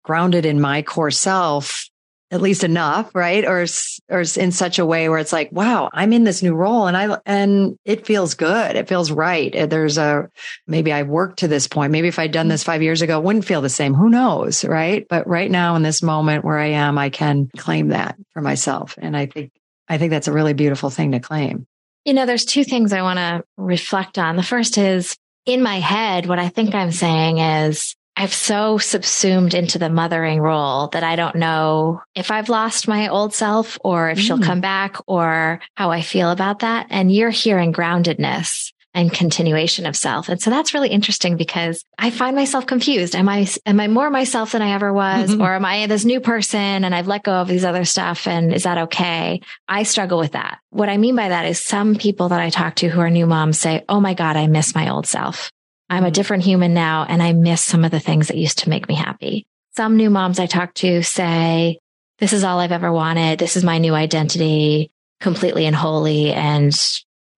grounded 0.04 0.45
in 0.45 0.62
my 0.62 0.84
core 0.84 1.12
self 1.12 1.89
at 2.32 2.41
least 2.41 2.63
enough, 2.63 3.13
right? 3.13 3.45
Or 3.45 3.65
or 4.10 4.23
in 4.36 4.51
such 4.51 4.80
a 4.80 4.86
way 4.86 5.08
where 5.10 5.19
it's 5.19 5.34
like, 5.34 5.51
wow, 5.51 5.89
I'm 5.93 6.12
in 6.12 6.23
this 6.23 6.41
new 6.41 6.54
role 6.54 6.88
and 6.88 6.97
I 6.97 7.17
and 7.25 7.78
it 7.86 8.06
feels 8.06 8.34
good. 8.34 8.75
It 8.75 8.89
feels 8.89 9.12
right. 9.12 9.56
Uh, 9.56 9.67
there's 9.67 9.97
a 9.97 10.28
maybe 10.67 10.91
I 10.91 11.04
worked 11.04 11.39
to 11.39 11.47
this 11.47 11.67
point. 11.67 11.91
Maybe 11.91 12.08
if 12.08 12.19
I'd 12.19 12.32
done 12.32 12.47
this 12.47 12.63
5 12.63 12.82
years 12.82 13.01
ago, 13.01 13.19
it 13.19 13.23
wouldn't 13.23 13.45
feel 13.45 13.62
the 13.62 13.69
same. 13.69 13.93
Who 13.93 14.10
knows, 14.10 14.65
right? 14.65 15.06
But 15.08 15.28
right 15.28 15.51
now 15.51 15.75
in 15.75 15.84
this 15.84 16.01
moment 16.01 16.43
where 16.43 16.58
I 16.58 16.67
am, 16.67 16.97
I 16.97 17.10
can 17.10 17.49
claim 17.58 17.89
that 17.89 18.17
for 18.34 18.41
myself. 18.41 18.95
And 18.97 19.15
I 19.15 19.28
think 19.28 19.51
I 19.88 19.98
think 19.98 20.12
that's 20.12 20.28
a 20.28 20.34
really 20.34 20.54
beautiful 20.54 20.89
thing 20.89 21.12
to 21.12 21.19
claim. 21.19 21.67
You 22.06 22.13
know, 22.13 22.26
there's 22.26 22.45
two 22.45 22.63
things 22.63 22.93
I 22.93 23.02
want 23.02 23.17
to 23.17 23.43
reflect 23.58 24.17
on. 24.17 24.36
The 24.36 24.43
first 24.43 24.78
is 24.78 25.17
in 25.45 25.62
my 25.62 25.80
head, 25.80 26.28
what 26.28 26.39
I 26.39 26.50
think 26.50 26.76
I'm 26.76 26.91
saying 26.91 27.39
is 27.39 27.95
I've 28.17 28.34
so 28.34 28.78
subsumed 28.78 29.54
into 29.54 29.78
the 29.78 29.89
mothering 29.89 30.39
role 30.39 30.88
that 30.89 31.04
I 31.04 31.15
don't 31.15 31.36
know 31.36 32.02
if 32.15 32.32
I've 32.32 32.50
lost 32.50 32.88
my 32.88 33.10
old 33.10 33.34
self 33.34 33.78
or 33.84 34.10
if 34.10 34.17
mm. 34.17 34.21
she'll 34.21 34.39
come 34.39 34.62
back 34.62 34.98
or 35.06 35.60
how 35.76 35.91
I 35.91 36.02
feel 36.02 36.32
about 36.32 36.60
that. 36.60 36.88
And 36.89 37.12
you're 37.12 37.30
hearing 37.30 37.74
groundedness 37.74 38.71
and 38.95 39.12
continuation 39.12 39.86
of 39.86 39.95
self. 39.95 40.29
And 40.29 40.41
so 40.41 40.49
that's 40.49 40.73
really 40.73 40.88
interesting 40.89 41.36
because 41.36 41.84
I 41.99 42.10
find 42.10 42.36
myself 42.36 42.65
confused. 42.65 43.15
Am 43.15 43.27
I, 43.27 43.45
am 43.65 43.79
I 43.79 43.88
more 43.88 44.10
myself 44.10 44.53
than 44.53 44.62
I 44.62 44.71
ever 44.71 44.91
was? 44.91 45.31
Mm-hmm. 45.31 45.41
Or 45.41 45.53
am 45.53 45.65
I 45.65 45.86
this 45.86 46.05
new 46.05 46.21
person 46.21 46.60
and 46.60 46.95
I've 46.95 47.08
let 47.08 47.23
go 47.23 47.34
of 47.34 47.49
these 47.49 47.65
other 47.65 47.84
stuff? 47.84 48.25
And 48.25 48.53
is 48.53 48.63
that 48.63 48.77
okay? 48.79 49.41
I 49.67 49.84
struggle 49.84 50.17
with 50.17 50.31
that. 50.31 50.60
What 50.69 50.89
I 50.89 50.97
mean 50.97 51.15
by 51.15 51.29
that 51.29 51.45
is 51.45 51.60
some 51.62 51.95
people 51.95 52.29
that 52.29 52.39
I 52.39 52.49
talk 52.49 52.75
to 52.75 52.88
who 52.88 53.01
are 53.01 53.10
new 53.10 53.27
moms 53.27 53.60
say, 53.60 53.84
Oh 53.89 53.99
my 53.99 54.13
God, 54.13 54.38
I 54.38 54.47
miss 54.47 54.73
my 54.73 54.89
old 54.89 55.05
self. 55.05 55.51
I'm 55.89 56.05
a 56.05 56.12
different 56.12 56.43
human 56.43 56.73
now 56.73 57.05
and 57.08 57.21
I 57.21 57.34
miss 57.34 57.62
some 57.62 57.84
of 57.84 57.91
the 57.91 57.99
things 57.99 58.29
that 58.29 58.38
used 58.38 58.60
to 58.60 58.69
make 58.69 58.88
me 58.88 58.95
happy. 58.95 59.45
Some 59.75 59.97
new 59.97 60.10
moms 60.10 60.39
I 60.39 60.45
talk 60.45 60.73
to 60.75 61.03
say, 61.03 61.79
this 62.19 62.31
is 62.31 62.45
all 62.45 62.60
I've 62.60 62.71
ever 62.71 62.91
wanted. 62.91 63.39
This 63.39 63.58
is 63.58 63.63
my 63.63 63.77
new 63.77 63.93
identity 63.93 64.89
completely 65.19 65.65
and 65.65 65.75
wholly. 65.75 66.31
And 66.31 66.73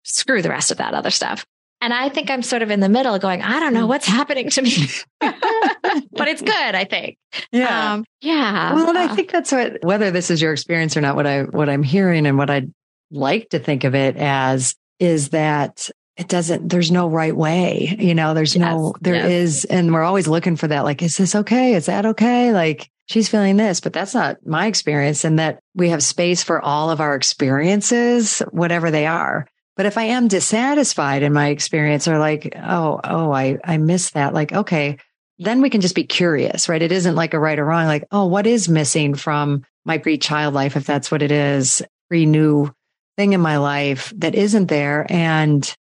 screw 0.07 0.43
the 0.43 0.49
rest 0.49 0.71
of 0.71 0.79
that 0.79 0.95
other 0.95 1.11
stuff. 1.11 1.45
And 1.81 1.93
I 1.93 2.09
think 2.09 2.31
I'm 2.31 2.43
sort 2.43 2.63
of 2.63 2.71
in 2.71 2.81
the 2.81 2.89
middle 2.89 3.19
going, 3.19 3.43
I 3.43 3.61
don't 3.61 3.75
know 3.75 3.83
hmm. 3.83 3.89
what's 3.89 4.07
happening 4.07 4.49
to 4.51 4.63
me, 4.63 4.77
but 5.21 6.29
it's 6.29 6.41
good, 6.41 6.75
I 6.75 6.85
think. 6.85 7.19
Yeah. 7.53 7.95
Um, 7.95 8.05
yeah. 8.23 8.73
Well, 8.73 8.89
and 8.89 8.99
I 8.99 9.15
think 9.15 9.31
that's 9.31 9.53
what, 9.53 9.85
whether 9.85 10.11
this 10.11 10.31
is 10.31 10.41
your 10.41 10.53
experience 10.53 10.97
or 10.97 11.03
not, 11.03 11.17
what 11.17 11.27
I, 11.27 11.43
what 11.43 11.69
I'm 11.69 11.83
hearing 11.83 12.27
and 12.27 12.39
what 12.39 12.49
I'd 12.49 12.73
like 13.11 13.51
to 13.51 13.59
think 13.59 13.85
of 13.85 13.95
it 13.95 14.17
as 14.17 14.75
is 14.99 15.31
that 15.31 15.91
it 16.17 16.29
doesn't, 16.29 16.71
there's 16.71 16.91
no 16.91 17.11
right 17.11 17.37
way. 17.37 17.95
You 17.99 18.15
know, 18.15 18.33
there's 18.33 18.57
yes, 18.57 18.63
no, 18.63 18.95
there 19.03 19.15
yes. 19.15 19.27
is, 19.27 19.65
and 19.67 19.93
we're 19.93 20.03
always 20.03 20.27
looking 20.27 20.57
for 20.57 20.69
that. 20.69 20.85
Like, 20.85 21.03
is 21.03 21.19
this 21.19 21.35
okay? 21.35 21.75
Is 21.75 21.87
that 21.87 22.07
okay? 22.07 22.53
Like, 22.55 22.91
she's 23.07 23.29
feeling 23.29 23.59
this, 23.59 23.81
but 23.81 23.93
that's 23.93 24.15
not 24.15 24.39
my 24.47 24.67
experience. 24.67 25.25
And 25.25 25.39
that 25.39 25.61
we 25.75 25.91
have 25.91 26.03
space 26.03 26.43
for 26.43 26.61
all 26.61 26.91
of 26.91 27.03
our 27.03 27.15
experiences, 27.15 28.39
whatever 28.51 28.91
they 28.91 29.07
are. 29.07 29.47
But 29.77 29.87
if 29.87 29.99
I 29.99 30.05
am 30.05 30.29
dissatisfied 30.29 31.23
in 31.23 31.33
my 31.35 31.49
experience 31.49 32.09
or 32.09 32.19
like, 32.19 32.55
oh, 32.57 32.99
oh, 33.05 33.31
I, 33.31 33.59
I 33.63 33.77
miss 33.77 34.11
that, 34.11 34.33
like, 34.33 34.53
okay, 34.53 34.99
then 35.39 35.61
we 35.61 35.69
can 35.69 35.83
just 35.83 35.95
be 35.95 36.05
curious, 36.05 36.69
right? 36.69 36.81
It 36.81 36.93
isn't 36.93 37.15
like 37.15 37.35
a 37.35 37.39
right 37.39 37.59
or 37.59 37.67
wrong, 37.67 37.87
like, 37.87 38.05
oh, 38.11 38.27
what 38.27 38.47
is 38.47 38.71
missing 38.71 39.15
from 39.15 39.65
my 39.85 39.99
pre 39.99 40.17
child 40.17 40.55
life, 40.55 40.77
if 40.77 40.87
that's 40.87 41.11
what 41.11 41.23
it 41.23 41.31
is, 41.31 41.83
pre 42.09 42.25
new 42.25 42.73
thing 43.19 43.35
in 43.35 43.41
my 43.41 43.59
life 43.59 44.13
that 44.17 44.35
isn't 44.35 44.67
there. 44.67 45.07
And 45.11 45.75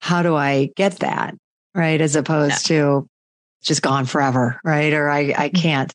how 0.00 0.22
do 0.22 0.36
I 0.36 0.70
get 0.76 1.00
that? 1.00 1.34
Right. 1.74 2.00
As 2.00 2.16
opposed 2.16 2.70
yeah. 2.70 2.76
to 2.76 3.08
just 3.62 3.82
gone 3.82 4.06
forever. 4.06 4.60
Right. 4.64 4.92
Or 4.92 5.08
I, 5.08 5.18
I 5.18 5.48
mm-hmm. 5.48 5.60
can't. 5.60 5.94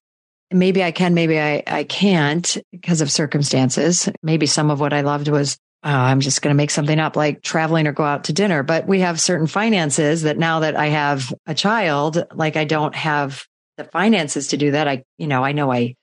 Maybe 0.52 0.84
I 0.84 0.91
can, 0.91 1.13
maybe 1.15 1.39
I, 1.39 1.63
I 1.65 1.84
can't 1.84 2.58
because 2.72 3.02
of 3.02 3.12
circumstances. 3.12 4.08
Maybe 4.22 4.46
some 4.46 4.70
of 4.70 4.80
what 4.80 4.94
I 4.94 5.02
loved 5.02 5.28
was 5.28 5.58
oh, 5.86 5.89
I'm 5.89 6.19
just 6.19 6.41
going 6.41 6.54
to 6.54 6.58
make 6.58 6.71
something 6.71 7.00
up 7.00 7.15
like 7.15 7.41
traveling 7.41 7.88
or 7.88 7.93
go 7.93 8.04
out 8.04 8.26
to 8.26 8.34
dinner. 8.34 8.63
But 8.63 8.88
we 8.88 9.02
have 9.02 9.21
certain 9.21 9.48
finances 9.48 10.24
that 10.24 10.38
now 10.38 10.60
that 10.62 10.76
I 10.76 10.88
have 10.88 11.34
a 11.45 11.54
child, 11.54 12.26
like 12.34 12.58
I 12.58 12.65
don't 12.65 12.95
have 12.95 13.45
the 13.78 13.84
finances 13.86 14.48
to 14.48 14.58
do 14.58 14.71
that. 14.71 14.88
I, 14.88 15.04
you 15.17 15.28
know, 15.28 15.43
I 15.43 15.52
know 15.52 15.71
I, 15.71 15.95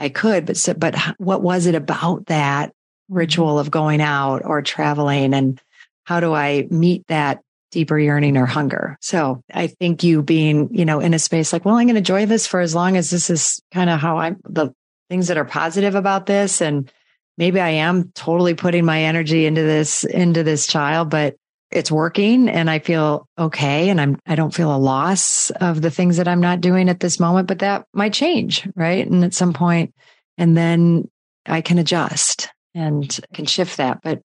I 0.00 0.08
could, 0.08 0.46
but, 0.46 0.56
so, 0.56 0.74
but 0.74 0.96
what 1.18 1.42
was 1.42 1.66
it 1.66 1.74
about 1.74 2.26
that 2.26 2.72
ritual 3.08 3.58
of 3.58 3.70
going 3.70 4.00
out 4.00 4.42
or 4.44 4.60
traveling? 4.60 5.34
And 5.34 5.60
how 6.04 6.20
do 6.20 6.34
I 6.34 6.66
meet 6.70 7.06
that 7.06 7.40
deeper 7.70 7.98
yearning 7.98 8.36
or 8.36 8.46
hunger. 8.46 8.96
So 9.00 9.42
I 9.52 9.66
think 9.66 10.02
you 10.02 10.22
being, 10.22 10.74
you 10.74 10.84
know, 10.84 11.00
in 11.00 11.14
a 11.14 11.18
space 11.18 11.52
like, 11.52 11.64
well, 11.64 11.76
I'm 11.76 11.86
going 11.86 11.94
to 11.94 11.98
enjoy 11.98 12.26
this 12.26 12.46
for 12.46 12.60
as 12.60 12.74
long 12.74 12.96
as 12.96 13.10
this 13.10 13.30
is 13.30 13.60
kind 13.72 13.90
of 13.90 14.00
how 14.00 14.18
I'm 14.18 14.40
the 14.44 14.72
things 15.10 15.28
that 15.28 15.36
are 15.36 15.44
positive 15.44 15.94
about 15.94 16.26
this. 16.26 16.60
And 16.60 16.90
maybe 17.38 17.60
I 17.60 17.70
am 17.70 18.10
totally 18.14 18.54
putting 18.54 18.84
my 18.84 19.02
energy 19.02 19.46
into 19.46 19.62
this, 19.62 20.04
into 20.04 20.42
this 20.42 20.66
child, 20.66 21.08
but 21.08 21.36
it's 21.70 21.90
working 21.90 22.48
and 22.48 22.68
I 22.68 22.78
feel 22.78 23.26
okay. 23.38 23.88
And 23.88 24.00
I'm, 24.00 24.18
I 24.26 24.34
don't 24.34 24.54
feel 24.54 24.74
a 24.74 24.76
loss 24.76 25.50
of 25.50 25.80
the 25.80 25.90
things 25.90 26.16
that 26.16 26.28
I'm 26.28 26.40
not 26.40 26.60
doing 26.60 26.88
at 26.88 27.00
this 27.00 27.20
moment, 27.20 27.46
but 27.46 27.60
that 27.60 27.86
might 27.92 28.12
change. 28.12 28.68
Right. 28.74 29.06
And 29.06 29.24
at 29.24 29.34
some 29.34 29.52
point, 29.52 29.94
and 30.36 30.56
then 30.56 31.08
I 31.46 31.60
can 31.60 31.78
adjust 31.78 32.48
and 32.74 33.18
can 33.32 33.46
shift 33.46 33.76
that. 33.78 34.00
But 34.02 34.20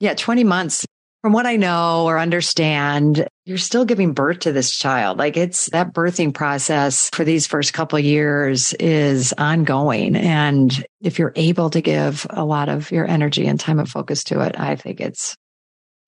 yeah, 0.00 0.14
20 0.14 0.44
months 0.44 0.86
from 1.22 1.32
what 1.32 1.46
I 1.46 1.56
know 1.56 2.04
or 2.04 2.18
understand, 2.18 3.28
you're 3.44 3.56
still 3.56 3.84
giving 3.84 4.12
birth 4.12 4.40
to 4.40 4.52
this 4.52 4.76
child. 4.76 5.18
Like 5.18 5.36
it's 5.36 5.70
that 5.70 5.94
birthing 5.94 6.34
process 6.34 7.10
for 7.12 7.24
these 7.24 7.46
first 7.46 7.72
couple 7.72 7.98
years 8.00 8.74
is 8.74 9.32
ongoing. 9.38 10.16
And 10.16 10.84
if 11.00 11.20
you're 11.20 11.32
able 11.36 11.70
to 11.70 11.80
give 11.80 12.26
a 12.30 12.44
lot 12.44 12.68
of 12.68 12.90
your 12.90 13.06
energy 13.06 13.46
and 13.46 13.58
time 13.58 13.78
and 13.78 13.88
focus 13.88 14.24
to 14.24 14.40
it, 14.40 14.58
I 14.58 14.74
think 14.74 15.00
it's 15.00 15.36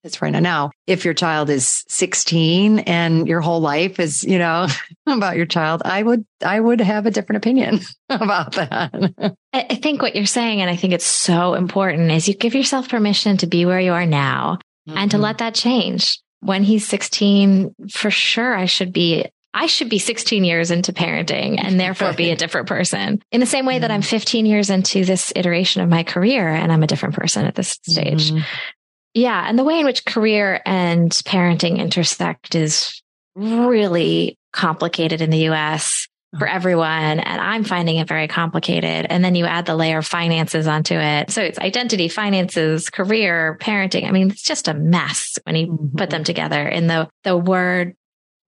it's 0.03 0.21
right 0.21 0.31
now. 0.31 0.71
If 0.87 1.07
your 1.07 1.15
child 1.15 1.49
is 1.49 1.83
16 1.89 2.81
and 2.81 3.27
your 3.27 3.41
whole 3.41 3.61
life 3.61 3.99
is, 3.99 4.23
you 4.23 4.39
know, 4.39 4.67
about 5.07 5.39
your 5.39 5.47
child, 5.47 5.81
I 5.83 6.03
would, 6.03 6.27
I 6.45 6.61
would 6.61 6.83
have 6.83 7.07
a 7.07 7.11
different 7.11 7.39
opinion 7.39 7.81
about 8.11 8.53
that. 8.53 9.35
I 9.55 9.75
think 9.77 10.03
what 10.03 10.15
you're 10.15 10.27
saying, 10.27 10.61
and 10.61 10.69
I 10.69 10.77
think 10.77 10.93
it's 10.93 11.07
so 11.07 11.55
important 11.55 12.11
is 12.11 12.29
you 12.29 12.35
give 12.35 12.55
yourself 12.55 12.91
permission 12.91 13.39
to 13.39 13.47
be 13.47 13.65
where 13.65 13.81
you 13.81 13.93
are 13.93 14.05
now 14.05 14.59
mm-hmm. 14.89 14.99
and 14.99 15.11
to 15.11 15.17
mm-hmm. 15.17 15.25
let 15.25 15.39
that 15.39 15.55
change. 15.55 16.21
When 16.41 16.63
he's 16.63 16.87
16, 16.87 17.75
for 17.91 18.11
sure, 18.11 18.55
I 18.55 18.67
should 18.67 18.93
be 18.93 19.27
I 19.57 19.67
should 19.67 19.89
be 19.89 20.01
16 20.01 20.43
years 20.43 20.73
into 20.73 20.93
parenting 20.93 21.63
and 21.63 21.79
therefore 21.81 22.13
be 22.13 22.31
a 22.31 22.37
different 22.37 22.67
person 22.67 23.23
in 23.31 23.39
the 23.39 23.47
same 23.47 23.67
way 23.67 23.79
that 23.79 23.91
I'm 23.91 24.01
mm-hmm. 24.01 24.17
15 24.17 24.47
years 24.47 24.69
into 24.69 25.05
this 25.05 25.33
iteration 25.37 25.81
of 25.81 25.89
my 25.89 26.03
career 26.03 26.49
and 26.49 26.73
I'm 26.73 26.83
a 26.83 26.89
different 26.89 27.15
person 27.15 27.47
at 27.47 27.55
this 27.55 27.69
stage. 27.69 28.33
Mm-hmm. 28.33 28.43
Yeah. 29.15 29.49
And 29.49 29.57
the 29.57 29.65
way 29.65 29.79
in 29.79 29.87
which 29.87 30.05
career 30.05 30.61
and 30.67 31.11
parenting 31.11 31.79
intersect 31.79 32.57
is 32.57 33.01
really 33.37 34.37
complicated 34.53 35.21
in 35.21 35.31
the 35.31 35.49
US 35.51 36.09
for 36.39 36.47
everyone. 36.47 37.21
And 37.21 37.41
I'm 37.41 37.65
finding 37.65 37.97
it 37.97 38.09
very 38.09 38.29
complicated. 38.29 39.07
And 39.09 39.25
then 39.25 39.35
you 39.35 39.47
add 39.47 39.67
the 39.67 39.77
layer 39.77 39.99
of 39.99 40.07
finances 40.07 40.67
onto 40.67 40.95
it. 40.95 41.31
So 41.31 41.43
it's 41.43 41.59
identity, 41.59 42.09
finances, 42.09 42.91
career, 42.91 43.59
parenting. 43.61 44.07
I 44.07 44.11
mean, 44.11 44.31
it's 44.31 44.43
just 44.43 44.69
a 44.69 44.75
mess 44.75 45.39
when 45.45 45.57
you 45.57 45.67
mm-hmm. 45.69 45.97
put 45.97 46.11
them 46.11 46.25
together 46.25 46.67
in 46.67 46.87
the, 46.87 47.09
the 47.23 47.37
word 47.37 47.95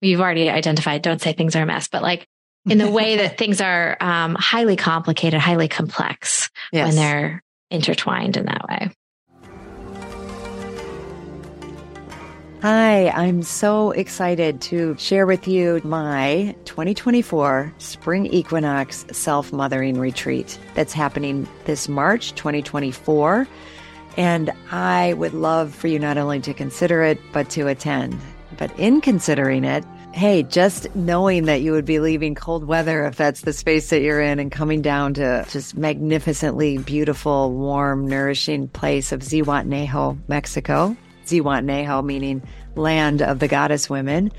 you've 0.00 0.20
already 0.20 0.50
identified. 0.50 1.02
Don't 1.02 1.20
say 1.20 1.32
things 1.32 1.56
are 1.56 1.62
a 1.62 1.66
mess, 1.66 1.88
but 1.88 2.02
like 2.02 2.26
in 2.68 2.78
the 2.78 2.90
way 2.90 3.18
that 3.18 3.38
things 3.38 3.60
are 3.60 3.96
um, 4.00 4.34
highly 4.34 4.76
complicated, 4.76 5.40
highly 5.40 5.68
complex 5.68 6.50
yes. 6.72 6.86
when 6.86 6.96
they're 6.96 7.42
intertwined 7.70 8.36
in 8.36 8.46
that 8.46 8.66
way. 8.68 8.90
Hi, 12.68 13.10
I'm 13.10 13.44
so 13.44 13.92
excited 13.92 14.60
to 14.62 14.96
share 14.98 15.24
with 15.24 15.46
you 15.46 15.80
my 15.84 16.52
2024 16.64 17.72
Spring 17.78 18.26
Equinox 18.26 19.06
Self 19.12 19.52
Mothering 19.52 20.00
Retreat 20.00 20.58
that's 20.74 20.92
happening 20.92 21.48
this 21.66 21.88
March 21.88 22.34
2024. 22.34 23.46
And 24.16 24.50
I 24.72 25.12
would 25.12 25.32
love 25.32 25.76
for 25.76 25.86
you 25.86 26.00
not 26.00 26.18
only 26.18 26.40
to 26.40 26.52
consider 26.52 27.04
it, 27.04 27.20
but 27.32 27.48
to 27.50 27.68
attend. 27.68 28.18
But 28.58 28.76
in 28.80 29.00
considering 29.00 29.62
it, 29.62 29.84
hey, 30.12 30.42
just 30.42 30.92
knowing 30.96 31.44
that 31.44 31.60
you 31.60 31.70
would 31.70 31.84
be 31.84 32.00
leaving 32.00 32.34
cold 32.34 32.64
weather 32.64 33.04
if 33.06 33.14
that's 33.14 33.42
the 33.42 33.52
space 33.52 33.90
that 33.90 34.00
you're 34.00 34.20
in 34.20 34.40
and 34.40 34.50
coming 34.50 34.82
down 34.82 35.14
to 35.14 35.46
just 35.50 35.76
magnificently 35.76 36.78
beautiful, 36.78 37.52
warm, 37.52 38.08
nourishing 38.08 38.66
place 38.66 39.12
of 39.12 39.20
Zihuatanejo, 39.20 40.18
Mexico 40.26 40.96
Zihuatanejo, 41.26 42.04
meaning 42.04 42.42
land 42.74 43.22
of 43.22 43.38
the 43.38 43.48
goddess 43.48 43.90
women, 43.90 44.32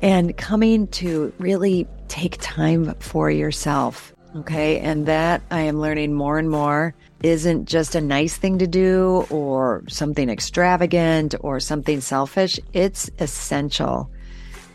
and 0.00 0.36
coming 0.36 0.86
to 0.88 1.32
really 1.38 1.86
take 2.08 2.36
time 2.40 2.94
for 3.00 3.30
yourself. 3.30 4.12
Okay. 4.34 4.78
And 4.78 5.06
that 5.06 5.42
I 5.50 5.60
am 5.62 5.78
learning 5.78 6.14
more 6.14 6.38
and 6.38 6.48
more 6.48 6.94
isn't 7.22 7.66
just 7.66 7.94
a 7.94 8.00
nice 8.00 8.36
thing 8.36 8.58
to 8.58 8.66
do 8.66 9.26
or 9.28 9.84
something 9.88 10.30
extravagant 10.30 11.34
or 11.40 11.60
something 11.60 12.00
selfish. 12.00 12.58
It's 12.72 13.10
essential. 13.18 14.10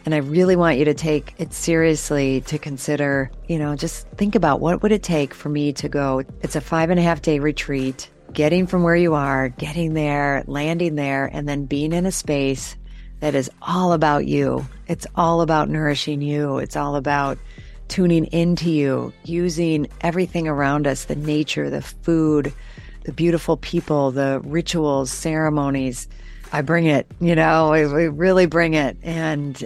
And 0.05 0.13
I 0.15 0.19
really 0.19 0.55
want 0.55 0.77
you 0.77 0.86
to 0.86 0.93
take 0.93 1.33
it 1.38 1.53
seriously 1.53 2.41
to 2.41 2.57
consider, 2.57 3.29
you 3.47 3.60
know, 3.60 3.75
just 3.75 4.07
think 4.12 4.36
about 4.36 4.62
what 4.62 4.81
would 4.81 4.91
it 4.91 5.03
take 5.03 5.33
for 5.33 5.49
me 5.49 5.73
to 5.73 5.89
go. 5.89 6.23
It's 6.41 6.55
a 6.55 6.62
five 6.62 6.89
and 6.89 6.99
a 6.99 7.03
half 7.03 7.21
day 7.21 7.39
retreat 7.39 8.10
getting 8.38 8.67
from 8.67 8.84
where 8.84 8.95
you 8.95 9.15
are, 9.15 9.50
getting 9.50 9.95
there, 9.95 10.43
landing 10.45 10.93
there, 10.93 11.26
and 11.26 11.50
then 11.50 11.65
being 11.65 11.91
in 11.91 12.06
a 12.06 12.12
space 12.12 12.78
that 13.19 13.34
is 13.34 13.50
all 13.63 13.93
about 13.93 14.28
you. 14.28 14.63
It's 14.88 15.08
all 15.15 15.41
about 15.41 15.69
nourishing 15.69 16.21
you. 16.21 16.60
It's 16.60 16.76
all 16.76 16.97
about 16.97 17.39
tuning 17.88 18.26
into 18.26 18.69
you, 18.69 19.12
using 19.23 19.88
everything 20.02 20.47
around 20.47 20.86
us 20.86 21.06
the 21.06 21.15
nature, 21.15 21.71
the 21.71 21.82
food, 21.82 22.54
the 23.06 23.12
beautiful 23.12 23.58
people, 23.58 24.12
the 24.12 24.39
rituals, 24.43 25.10
ceremonies. 25.10 26.08
I 26.52 26.62
bring 26.62 26.86
it, 26.86 27.08
you 27.19 27.34
know, 27.34 27.71
we, 27.71 27.88
we 27.88 28.08
really 28.08 28.45
bring 28.45 28.76
it. 28.76 28.97
And 29.02 29.65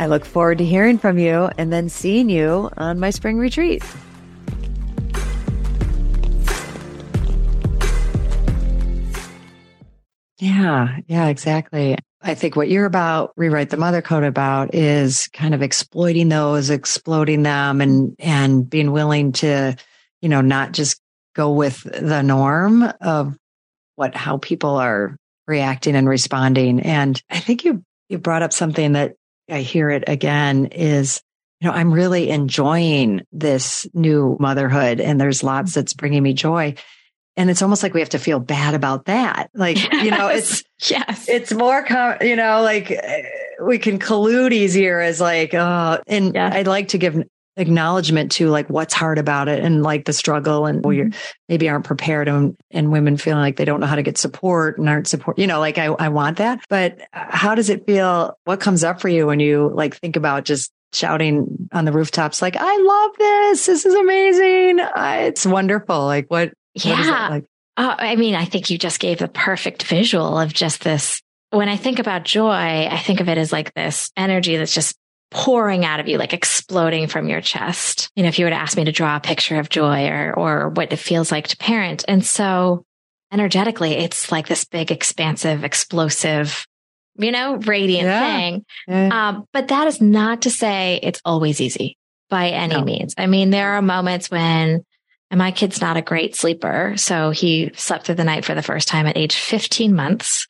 I 0.00 0.06
look 0.06 0.24
forward 0.24 0.56
to 0.56 0.64
hearing 0.64 0.96
from 0.96 1.18
you 1.18 1.50
and 1.58 1.70
then 1.70 1.90
seeing 1.90 2.30
you 2.30 2.70
on 2.78 2.98
my 2.98 3.10
spring 3.10 3.36
retreat. 3.36 3.84
Yeah, 10.38 10.96
yeah, 11.06 11.26
exactly. 11.26 11.98
I 12.22 12.34
think 12.34 12.56
what 12.56 12.70
you're 12.70 12.86
about, 12.86 13.34
rewrite 13.36 13.68
the 13.68 13.76
mother 13.76 14.00
code 14.00 14.24
about 14.24 14.74
is 14.74 15.28
kind 15.34 15.52
of 15.52 15.60
exploiting 15.60 16.30
those, 16.30 16.70
exploding 16.70 17.42
them 17.42 17.82
and, 17.82 18.16
and 18.18 18.68
being 18.70 18.92
willing 18.92 19.32
to, 19.32 19.76
you 20.22 20.30
know, 20.30 20.40
not 20.40 20.72
just 20.72 20.98
go 21.34 21.52
with 21.52 21.82
the 21.82 22.22
norm 22.22 22.90
of 23.02 23.36
what, 23.96 24.14
how 24.14 24.38
people 24.38 24.76
are 24.76 25.14
reacting 25.46 25.94
and 25.94 26.08
responding. 26.08 26.80
And 26.80 27.22
I 27.28 27.38
think 27.38 27.66
you, 27.66 27.84
you 28.08 28.16
brought 28.16 28.42
up 28.42 28.54
something 28.54 28.92
that 28.92 29.16
I 29.50 29.62
hear 29.62 29.90
it 29.90 30.04
again 30.06 30.66
is 30.66 31.22
you 31.60 31.68
know, 31.68 31.74
I'm 31.74 31.92
really 31.92 32.30
enjoying 32.30 33.22
this 33.32 33.86
new 33.92 34.36
motherhood 34.40 35.00
and 35.00 35.20
there's 35.20 35.42
lots 35.42 35.74
that's 35.74 35.92
bringing 35.92 36.22
me 36.22 36.32
joy. 36.32 36.74
And 37.36 37.50
it's 37.50 37.62
almost 37.62 37.82
like 37.82 37.94
we 37.94 38.00
have 38.00 38.08
to 38.10 38.18
feel 38.18 38.40
bad 38.40 38.74
about 38.74 39.04
that. 39.06 39.50
Like, 39.54 39.76
yes. 39.76 40.04
you 40.04 40.10
know, 40.10 40.28
it's, 40.28 40.62
yes, 40.88 41.28
it's 41.28 41.52
more, 41.52 41.84
com- 41.84 42.16
you 42.22 42.34
know, 42.34 42.62
like 42.62 42.92
we 43.62 43.78
can 43.78 43.98
collude 43.98 44.52
easier 44.52 45.00
as 45.00 45.20
like, 45.20 45.54
oh, 45.54 46.00
and 46.06 46.34
yes. 46.34 46.54
I'd 46.54 46.66
like 46.66 46.88
to 46.88 46.98
give 46.98 47.22
acknowledgement 47.56 48.32
to 48.32 48.48
like 48.48 48.68
what's 48.68 48.94
hard 48.94 49.18
about 49.18 49.48
it 49.48 49.62
and 49.62 49.82
like 49.82 50.04
the 50.04 50.12
struggle 50.12 50.66
and 50.66 50.84
we 50.84 50.98
mm-hmm. 50.98 51.18
maybe 51.48 51.68
aren't 51.68 51.84
prepared 51.84 52.28
and, 52.28 52.56
and 52.70 52.92
women 52.92 53.16
feeling 53.16 53.42
like 53.42 53.56
they 53.56 53.64
don't 53.64 53.80
know 53.80 53.86
how 53.86 53.96
to 53.96 54.02
get 54.02 54.16
support 54.16 54.78
and 54.78 54.88
aren't 54.88 55.08
support, 55.08 55.38
you 55.38 55.46
know, 55.46 55.58
like 55.58 55.76
I, 55.76 55.86
I 55.86 56.08
want 56.08 56.38
that. 56.38 56.64
But 56.68 57.00
how 57.12 57.54
does 57.54 57.68
it 57.68 57.86
feel? 57.86 58.38
What 58.44 58.60
comes 58.60 58.84
up 58.84 59.00
for 59.00 59.08
you 59.08 59.26
when 59.26 59.40
you 59.40 59.70
like 59.74 59.96
think 59.96 60.16
about 60.16 60.44
just 60.44 60.72
shouting 60.92 61.68
on 61.72 61.84
the 61.84 61.92
rooftops, 61.92 62.42
like, 62.42 62.56
I 62.58 62.76
love 62.76 63.10
this. 63.18 63.66
This 63.66 63.86
is 63.86 63.94
amazing. 63.94 64.80
I, 64.80 65.24
it's 65.24 65.46
wonderful. 65.46 66.04
Like 66.04 66.26
what? 66.28 66.52
Yeah. 66.74 67.10
What 67.10 67.30
like? 67.30 67.44
uh, 67.76 67.96
I 67.98 68.16
mean, 68.16 68.34
I 68.34 68.44
think 68.44 68.70
you 68.70 68.78
just 68.78 69.00
gave 69.00 69.18
the 69.18 69.28
perfect 69.28 69.82
visual 69.84 70.38
of 70.38 70.52
just 70.52 70.82
this. 70.82 71.20
When 71.50 71.68
I 71.68 71.76
think 71.76 71.98
about 71.98 72.24
joy, 72.24 72.86
I 72.88 72.98
think 72.98 73.20
of 73.20 73.28
it 73.28 73.38
as 73.38 73.52
like 73.52 73.74
this 73.74 74.12
energy 74.16 74.56
that's 74.56 74.74
just 74.74 74.96
pouring 75.30 75.84
out 75.84 76.00
of 76.00 76.08
you, 76.08 76.18
like 76.18 76.32
exploding 76.32 77.06
from 77.06 77.28
your 77.28 77.40
chest. 77.40 78.10
You 78.16 78.22
know, 78.22 78.28
if 78.28 78.38
you 78.38 78.46
were 78.46 78.50
to 78.50 78.56
ask 78.56 78.76
me 78.76 78.84
to 78.84 78.92
draw 78.92 79.16
a 79.16 79.20
picture 79.20 79.58
of 79.58 79.68
joy 79.68 80.08
or, 80.08 80.34
or 80.34 80.68
what 80.70 80.92
it 80.92 80.96
feels 80.96 81.30
like 81.30 81.48
to 81.48 81.56
parent. 81.56 82.04
And 82.08 82.24
so 82.24 82.84
energetically, 83.32 83.92
it's 83.92 84.32
like 84.32 84.48
this 84.48 84.64
big, 84.64 84.90
expansive, 84.90 85.64
explosive, 85.64 86.66
you 87.16 87.30
know, 87.30 87.56
radiant 87.56 88.06
yeah. 88.06 88.36
thing. 88.36 88.64
Yeah. 88.88 89.28
Um, 89.28 89.44
but 89.52 89.68
that 89.68 89.86
is 89.86 90.00
not 90.00 90.42
to 90.42 90.50
say 90.50 90.98
it's 91.02 91.20
always 91.24 91.60
easy 91.60 91.96
by 92.28 92.48
any 92.48 92.74
no. 92.74 92.84
means. 92.84 93.14
I 93.16 93.26
mean, 93.26 93.50
there 93.50 93.72
are 93.72 93.82
moments 93.82 94.30
when, 94.30 94.84
and 95.30 95.38
my 95.38 95.52
kid's 95.52 95.80
not 95.80 95.96
a 95.96 96.02
great 96.02 96.34
sleeper. 96.34 96.94
So 96.96 97.30
he 97.30 97.70
slept 97.74 98.06
through 98.06 98.16
the 98.16 98.24
night 98.24 98.44
for 98.44 98.54
the 98.54 98.62
first 98.62 98.88
time 98.88 99.06
at 99.06 99.16
age 99.16 99.36
15 99.36 99.94
months 99.94 100.48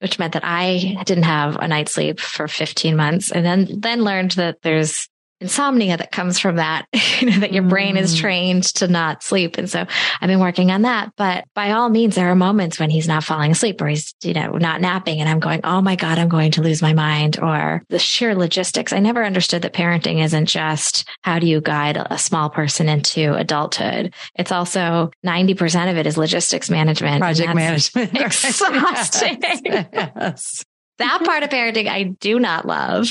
which 0.00 0.18
meant 0.18 0.32
that 0.32 0.44
I 0.44 0.96
didn't 1.04 1.24
have 1.24 1.56
a 1.56 1.68
night's 1.68 1.92
sleep 1.92 2.20
for 2.20 2.48
15 2.48 2.96
months 2.96 3.30
and 3.30 3.44
then, 3.44 3.80
then 3.80 4.02
learned 4.02 4.32
that 4.32 4.62
there's 4.62 5.08
insomnia 5.40 5.96
that 5.96 6.12
comes 6.12 6.38
from 6.38 6.56
that, 6.56 6.86
you 7.20 7.30
know, 7.30 7.38
that 7.40 7.52
your 7.52 7.62
brain 7.62 7.96
is 7.96 8.14
mm. 8.14 8.20
trained 8.20 8.64
to 8.64 8.88
not 8.88 9.22
sleep. 9.22 9.58
And 9.58 9.68
so 9.68 9.86
I've 10.20 10.28
been 10.28 10.40
working 10.40 10.70
on 10.70 10.82
that. 10.82 11.12
But 11.16 11.44
by 11.54 11.72
all 11.72 11.88
means, 11.88 12.14
there 12.14 12.30
are 12.30 12.36
moments 12.36 12.78
when 12.78 12.90
he's 12.90 13.08
not 13.08 13.24
falling 13.24 13.52
asleep 13.52 13.80
or 13.80 13.88
he's, 13.88 14.14
you 14.22 14.34
know, 14.34 14.52
not 14.52 14.80
napping 14.80 15.20
and 15.20 15.28
I'm 15.28 15.40
going, 15.40 15.60
Oh 15.64 15.80
my 15.80 15.96
God, 15.96 16.18
I'm 16.18 16.28
going 16.28 16.52
to 16.52 16.62
lose 16.62 16.82
my 16.82 16.92
mind 16.92 17.38
or 17.40 17.82
the 17.88 17.98
sheer 17.98 18.34
logistics. 18.34 18.92
I 18.92 18.98
never 18.98 19.24
understood 19.24 19.62
that 19.62 19.72
parenting 19.72 20.22
isn't 20.22 20.46
just 20.46 21.08
how 21.22 21.38
do 21.38 21.46
you 21.46 21.60
guide 21.60 21.96
a 21.96 22.18
small 22.18 22.50
person 22.50 22.88
into 22.88 23.34
adulthood? 23.34 24.14
It's 24.34 24.52
also 24.52 25.10
90% 25.24 25.90
of 25.90 25.96
it 25.96 26.06
is 26.06 26.16
logistics 26.16 26.70
management. 26.70 27.20
Project 27.20 27.54
management. 27.54 28.14
Exhausting. 28.20 29.38
yes. 29.42 29.60
yes. 29.64 30.64
That 31.00 31.16
mm-hmm. 31.16 31.24
part 31.24 31.42
of 31.42 31.50
parenting 31.50 31.88
I 31.88 32.04
do 32.04 32.38
not 32.38 32.66
love. 32.66 33.08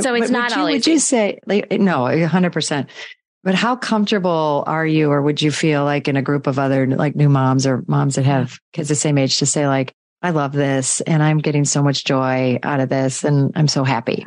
So 0.00 0.14
it's 0.14 0.30
but 0.30 0.30
not 0.30 0.50
would 0.50 0.56
you, 0.56 0.60
always. 0.60 0.74
Would 0.74 0.86
you 0.86 0.98
say 1.00 1.40
like 1.46 1.72
no, 1.72 2.26
hundred 2.26 2.52
percent? 2.52 2.88
But 3.42 3.54
how 3.54 3.74
comfortable 3.74 4.64
are 4.66 4.86
you, 4.86 5.10
or 5.10 5.22
would 5.22 5.40
you 5.40 5.50
feel 5.50 5.84
like 5.84 6.08
in 6.08 6.16
a 6.16 6.22
group 6.22 6.46
of 6.46 6.58
other 6.58 6.86
like 6.86 7.16
new 7.16 7.28
moms 7.28 7.66
or 7.66 7.82
moms 7.88 8.16
that 8.16 8.26
have 8.26 8.58
kids 8.72 8.88
the 8.88 8.94
same 8.94 9.18
age 9.18 9.38
to 9.38 9.46
say 9.46 9.66
like, 9.66 9.94
I 10.22 10.30
love 10.30 10.52
this 10.52 11.00
and 11.00 11.22
I'm 11.22 11.38
getting 11.38 11.64
so 11.64 11.82
much 11.82 12.04
joy 12.04 12.58
out 12.62 12.80
of 12.80 12.90
this 12.90 13.24
and 13.24 13.52
I'm 13.56 13.68
so 13.68 13.82
happy. 13.82 14.26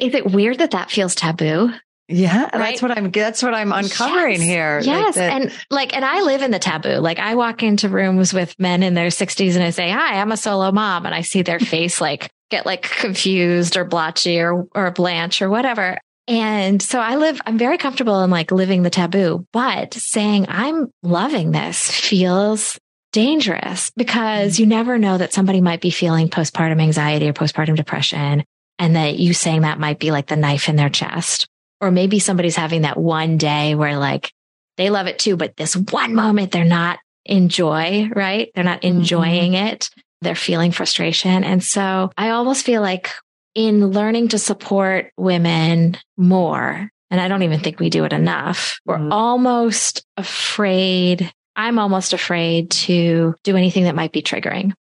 Is 0.00 0.14
it 0.14 0.30
weird 0.30 0.58
that 0.58 0.70
that 0.70 0.90
feels 0.90 1.16
taboo? 1.16 1.72
Yeah, 2.06 2.42
right? 2.42 2.52
that's 2.52 2.82
what 2.82 2.90
I'm. 2.90 3.10
That's 3.10 3.42
what 3.42 3.54
I'm 3.54 3.72
uncovering 3.72 4.40
yes, 4.40 4.42
here. 4.42 4.80
Yes, 4.82 5.16
like 5.16 5.32
and 5.32 5.52
like, 5.70 5.96
and 5.96 6.04
I 6.04 6.20
live 6.20 6.42
in 6.42 6.50
the 6.50 6.58
taboo. 6.58 6.96
Like, 6.98 7.18
I 7.18 7.34
walk 7.34 7.62
into 7.62 7.88
rooms 7.88 8.34
with 8.34 8.54
men 8.58 8.82
in 8.82 8.92
their 8.92 9.08
60s, 9.08 9.54
and 9.54 9.64
I 9.64 9.70
say, 9.70 9.90
"Hi, 9.90 10.20
I'm 10.20 10.30
a 10.30 10.36
solo 10.36 10.70
mom," 10.70 11.06
and 11.06 11.14
I 11.14 11.22
see 11.22 11.40
their 11.40 11.58
face 11.58 12.02
like 12.02 12.30
get 12.50 12.66
like 12.66 12.82
confused 12.82 13.76
or 13.76 13.84
blotchy 13.84 14.40
or 14.40 14.66
or 14.74 14.90
blanche 14.90 15.42
or 15.42 15.50
whatever. 15.50 15.98
And 16.26 16.80
so 16.80 17.00
I 17.00 17.16
live. 17.16 17.40
I'm 17.44 17.58
very 17.58 17.76
comfortable 17.76 18.22
in 18.22 18.30
like 18.30 18.50
living 18.50 18.82
the 18.82 18.90
taboo, 18.90 19.46
but 19.52 19.92
saying 19.94 20.46
I'm 20.48 20.90
loving 21.02 21.50
this 21.50 21.90
feels 21.90 22.78
dangerous 23.12 23.92
because 23.96 24.58
you 24.58 24.66
never 24.66 24.98
know 24.98 25.18
that 25.18 25.32
somebody 25.32 25.60
might 25.60 25.80
be 25.80 25.90
feeling 25.90 26.28
postpartum 26.28 26.80
anxiety 26.80 27.28
or 27.28 27.32
postpartum 27.32 27.76
depression, 27.76 28.44
and 28.78 28.96
that 28.96 29.18
you 29.18 29.34
saying 29.34 29.62
that 29.62 29.78
might 29.78 29.98
be 29.98 30.10
like 30.10 30.26
the 30.26 30.36
knife 30.36 30.68
in 30.68 30.76
their 30.76 30.88
chest 30.88 31.46
or 31.84 31.90
maybe 31.90 32.18
somebody's 32.18 32.56
having 32.56 32.82
that 32.82 32.96
one 32.96 33.36
day 33.36 33.74
where 33.74 33.98
like 33.98 34.32
they 34.76 34.90
love 34.90 35.06
it 35.06 35.18
too, 35.18 35.36
but 35.36 35.56
this 35.56 35.76
one 35.76 36.14
moment 36.14 36.50
they're 36.50 36.64
not 36.64 36.98
in 37.24 37.48
joy, 37.48 38.08
right? 38.14 38.50
They're 38.54 38.64
not 38.64 38.82
mm-hmm. 38.82 38.98
enjoying 38.98 39.52
mm-hmm. 39.52 39.66
it. 39.66 39.90
They're 40.24 40.34
feeling 40.34 40.72
frustration. 40.72 41.44
And 41.44 41.62
so 41.62 42.10
I 42.16 42.30
almost 42.30 42.64
feel 42.64 42.82
like 42.82 43.10
in 43.54 43.88
learning 43.88 44.28
to 44.28 44.38
support 44.38 45.12
women 45.16 45.96
more, 46.16 46.90
and 47.10 47.20
I 47.20 47.28
don't 47.28 47.42
even 47.42 47.60
think 47.60 47.78
we 47.78 47.90
do 47.90 48.04
it 48.04 48.12
enough, 48.12 48.80
we're 48.84 48.96
mm-hmm. 48.96 49.12
almost 49.12 50.04
afraid. 50.16 51.32
I'm 51.54 51.78
almost 51.78 52.12
afraid 52.12 52.70
to 52.72 53.36
do 53.44 53.56
anything 53.56 53.84
that 53.84 53.94
might 53.94 54.10
be 54.10 54.22
triggering, 54.22 54.72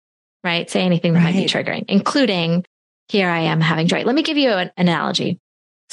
right? 0.43 0.67
Say 0.69 0.81
anything 0.81 1.13
that 1.13 1.19
right. 1.19 1.35
might 1.35 1.43
be 1.43 1.47
triggering, 1.47 1.85
including 1.87 2.65
here 3.09 3.29
I 3.29 3.41
am 3.41 3.61
having 3.61 3.87
joy. 3.87 4.03
Let 4.03 4.15
me 4.15 4.23
give 4.23 4.37
you 4.37 4.49
an 4.49 4.71
analogy 4.75 5.39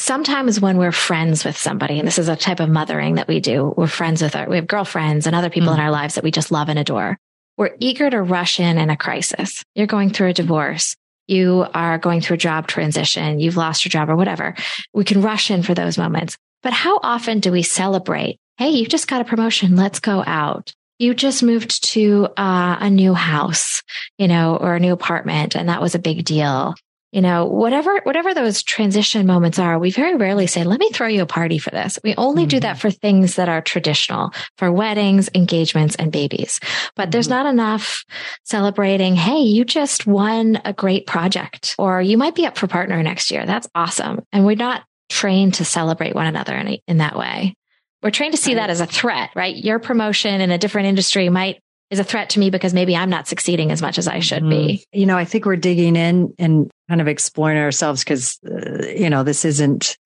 sometimes 0.00 0.60
when 0.60 0.78
we're 0.78 0.92
friends 0.92 1.44
with 1.44 1.56
somebody, 1.56 1.98
and 1.98 2.08
this 2.08 2.18
is 2.18 2.28
a 2.28 2.36
type 2.36 2.60
of 2.60 2.68
mothering 2.68 3.16
that 3.16 3.28
we 3.28 3.38
do, 3.38 3.72
we're 3.76 3.86
friends 3.86 4.22
with 4.22 4.34
our, 4.34 4.48
we 4.48 4.56
have 4.56 4.66
girlfriends 4.66 5.26
and 5.26 5.36
other 5.36 5.50
people 5.50 5.70
mm 5.70 5.74
in 5.74 5.80
our 5.80 5.90
lives 5.90 6.16
that 6.16 6.24
we 6.24 6.32
just 6.32 6.50
love 6.50 6.68
and 6.68 6.78
adore. 6.78 7.16
We're 7.60 7.76
eager 7.78 8.08
to 8.08 8.22
rush 8.22 8.58
in 8.58 8.78
in 8.78 8.88
a 8.88 8.96
crisis. 8.96 9.62
You're 9.74 9.86
going 9.86 10.08
through 10.08 10.28
a 10.28 10.32
divorce. 10.32 10.96
You 11.28 11.66
are 11.74 11.98
going 11.98 12.22
through 12.22 12.36
a 12.36 12.38
job 12.38 12.66
transition. 12.66 13.38
You've 13.38 13.58
lost 13.58 13.84
your 13.84 13.90
job 13.90 14.08
or 14.08 14.16
whatever. 14.16 14.54
We 14.94 15.04
can 15.04 15.20
rush 15.20 15.50
in 15.50 15.62
for 15.62 15.74
those 15.74 15.98
moments. 15.98 16.38
But 16.62 16.72
how 16.72 17.00
often 17.02 17.38
do 17.38 17.52
we 17.52 17.62
celebrate? 17.62 18.38
Hey, 18.56 18.70
you 18.70 18.86
just 18.86 19.08
got 19.08 19.20
a 19.20 19.26
promotion. 19.26 19.76
Let's 19.76 20.00
go 20.00 20.24
out. 20.26 20.72
You 20.98 21.12
just 21.12 21.42
moved 21.42 21.84
to 21.92 22.28
uh, 22.34 22.78
a 22.80 22.88
new 22.88 23.12
house, 23.12 23.82
you 24.16 24.26
know, 24.26 24.56
or 24.56 24.74
a 24.74 24.80
new 24.80 24.94
apartment, 24.94 25.54
and 25.54 25.68
that 25.68 25.82
was 25.82 25.94
a 25.94 25.98
big 25.98 26.24
deal 26.24 26.74
you 27.12 27.20
know, 27.20 27.46
whatever, 27.46 28.00
whatever 28.04 28.34
those 28.34 28.62
transition 28.62 29.26
moments 29.26 29.58
are, 29.58 29.78
we 29.78 29.90
very 29.90 30.14
rarely 30.14 30.46
say, 30.46 30.62
let 30.62 30.78
me 30.78 30.90
throw 30.90 31.08
you 31.08 31.22
a 31.22 31.26
party 31.26 31.58
for 31.58 31.70
this. 31.70 31.98
We 32.04 32.14
only 32.16 32.42
mm-hmm. 32.42 32.48
do 32.48 32.60
that 32.60 32.76
mm-hmm. 32.76 32.80
for 32.80 32.90
things 32.90 33.34
that 33.34 33.48
are 33.48 33.60
traditional, 33.60 34.32
for 34.58 34.70
weddings, 34.70 35.28
engagements, 35.34 35.96
and 35.96 36.12
babies. 36.12 36.60
But 36.94 37.04
mm-hmm. 37.04 37.10
there's 37.10 37.28
not 37.28 37.46
enough 37.46 38.04
celebrating, 38.44 39.16
hey, 39.16 39.40
you 39.40 39.64
just 39.64 40.06
won 40.06 40.60
a 40.64 40.72
great 40.72 41.06
project, 41.06 41.74
or 41.78 42.00
you 42.00 42.16
might 42.16 42.36
be 42.36 42.46
up 42.46 42.56
for 42.56 42.68
partner 42.68 43.02
next 43.02 43.30
year. 43.30 43.44
That's 43.44 43.68
awesome. 43.74 44.24
And 44.32 44.46
we're 44.46 44.54
not 44.54 44.84
trained 45.08 45.54
to 45.54 45.64
celebrate 45.64 46.14
one 46.14 46.26
another 46.26 46.54
in, 46.54 46.78
in 46.86 46.98
that 46.98 47.18
way. 47.18 47.56
We're 48.02 48.10
trained 48.10 48.34
to 48.34 48.40
see 48.40 48.54
right. 48.54 48.62
that 48.62 48.70
as 48.70 48.80
a 48.80 48.86
threat, 48.86 49.30
right? 49.34 49.54
Your 49.54 49.78
promotion 49.78 50.40
in 50.40 50.50
a 50.50 50.58
different 50.58 50.86
industry 50.86 51.28
might 51.28 51.60
is 51.90 51.98
a 51.98 52.04
threat 52.04 52.30
to 52.30 52.38
me 52.40 52.50
because 52.50 52.72
maybe 52.72 52.96
I'm 52.96 53.10
not 53.10 53.26
succeeding 53.26 53.70
as 53.70 53.82
much 53.82 53.98
as 53.98 54.06
I 54.06 54.20
should 54.20 54.42
mm-hmm. 54.42 54.66
be. 54.66 54.84
You 54.92 55.06
know, 55.06 55.16
I 55.16 55.24
think 55.24 55.44
we're 55.44 55.56
digging 55.56 55.96
in 55.96 56.32
and 56.38 56.70
kind 56.88 57.00
of 57.00 57.08
exploring 57.08 57.58
ourselves 57.58 58.04
because, 58.04 58.38
uh, 58.48 58.86
you 58.86 59.10
know, 59.10 59.24
this 59.24 59.44
isn't 59.44 59.96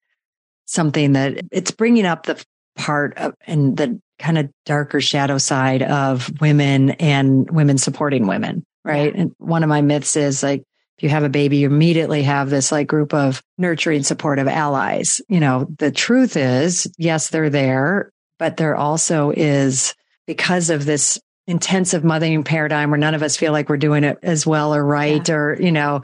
something 0.66 1.12
that 1.12 1.44
it's 1.52 1.70
bringing 1.70 2.06
up 2.06 2.24
the 2.24 2.42
part 2.76 3.16
of 3.18 3.34
and 3.46 3.76
the 3.76 4.00
kind 4.18 4.38
of 4.38 4.50
darker 4.64 5.00
shadow 5.00 5.38
side 5.38 5.82
of 5.82 6.32
women 6.40 6.90
and 6.92 7.50
women 7.50 7.78
supporting 7.78 8.26
women. 8.26 8.64
Right. 8.84 9.14
Yeah. 9.14 9.22
And 9.22 9.34
one 9.38 9.62
of 9.62 9.68
my 9.68 9.82
myths 9.82 10.16
is 10.16 10.42
like, 10.42 10.62
if 10.96 11.02
you 11.02 11.08
have 11.08 11.24
a 11.24 11.28
baby, 11.28 11.58
you 11.58 11.66
immediately 11.66 12.22
have 12.22 12.50
this 12.50 12.70
like 12.70 12.86
group 12.86 13.12
of 13.12 13.42
nurturing, 13.58 14.04
supportive 14.04 14.46
allies. 14.46 15.20
You 15.28 15.40
know, 15.40 15.66
the 15.78 15.90
truth 15.90 16.36
is, 16.36 16.86
yes, 16.98 17.28
they're 17.28 17.50
there, 17.50 18.10
but 18.38 18.56
there 18.56 18.76
also 18.76 19.30
is 19.30 19.94
because 20.26 20.70
of 20.70 20.84
this 20.84 21.20
intensive 21.46 22.04
mothering 22.04 22.42
paradigm 22.42 22.90
where 22.90 22.98
none 22.98 23.14
of 23.14 23.22
us 23.22 23.36
feel 23.36 23.52
like 23.52 23.68
we're 23.68 23.76
doing 23.76 24.04
it 24.04 24.18
as 24.22 24.46
well 24.46 24.74
or 24.74 24.84
right 24.84 25.28
yeah. 25.28 25.34
or 25.34 25.60
you 25.60 25.70
know 25.72 26.00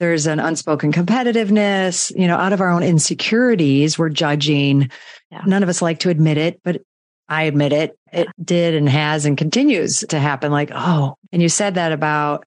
there's 0.00 0.26
an 0.26 0.40
unspoken 0.40 0.92
competitiveness 0.92 2.12
you 2.18 2.26
know 2.26 2.36
out 2.36 2.52
of 2.52 2.60
our 2.60 2.70
own 2.70 2.82
insecurities 2.82 3.98
we're 3.98 4.08
judging 4.08 4.90
yeah. 5.30 5.42
none 5.46 5.62
of 5.62 5.68
us 5.68 5.80
like 5.80 6.00
to 6.00 6.10
admit 6.10 6.36
it 6.38 6.60
but 6.64 6.82
i 7.28 7.44
admit 7.44 7.72
it 7.72 7.96
it 8.12 8.26
did 8.42 8.74
and 8.74 8.88
has 8.88 9.26
and 9.26 9.38
continues 9.38 9.98
to 10.08 10.18
happen 10.18 10.50
like 10.50 10.70
oh 10.74 11.14
and 11.30 11.40
you 11.40 11.48
said 11.48 11.76
that 11.76 11.92
about 11.92 12.44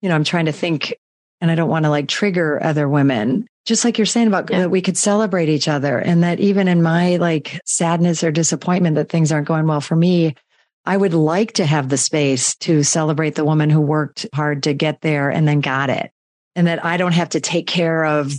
you 0.00 0.08
know 0.08 0.14
i'm 0.14 0.24
trying 0.24 0.46
to 0.46 0.52
think 0.52 0.94
and 1.40 1.50
i 1.50 1.56
don't 1.56 1.70
want 1.70 1.84
to 1.84 1.90
like 1.90 2.06
trigger 2.06 2.62
other 2.62 2.88
women 2.88 3.48
just 3.66 3.84
like 3.84 3.98
you're 3.98 4.06
saying 4.06 4.28
about 4.28 4.48
yeah. 4.48 4.60
that 4.60 4.70
we 4.70 4.80
could 4.80 4.96
celebrate 4.96 5.48
each 5.48 5.66
other 5.66 5.98
and 5.98 6.22
that 6.22 6.38
even 6.38 6.68
in 6.68 6.82
my 6.82 7.16
like 7.16 7.60
sadness 7.64 8.22
or 8.22 8.30
disappointment 8.30 8.94
that 8.94 9.08
things 9.08 9.32
aren't 9.32 9.48
going 9.48 9.66
well 9.66 9.80
for 9.80 9.96
me 9.96 10.36
I 10.84 10.96
would 10.96 11.14
like 11.14 11.52
to 11.54 11.66
have 11.66 11.88
the 11.88 11.96
space 11.96 12.54
to 12.56 12.82
celebrate 12.82 13.34
the 13.34 13.44
woman 13.44 13.70
who 13.70 13.80
worked 13.80 14.26
hard 14.34 14.62
to 14.64 14.74
get 14.74 15.00
there 15.00 15.30
and 15.30 15.46
then 15.46 15.60
got 15.60 15.90
it. 15.90 16.10
And 16.56 16.66
that 16.66 16.84
I 16.84 16.96
don't 16.96 17.12
have 17.12 17.30
to 17.30 17.40
take 17.40 17.66
care 17.66 18.04
of 18.04 18.32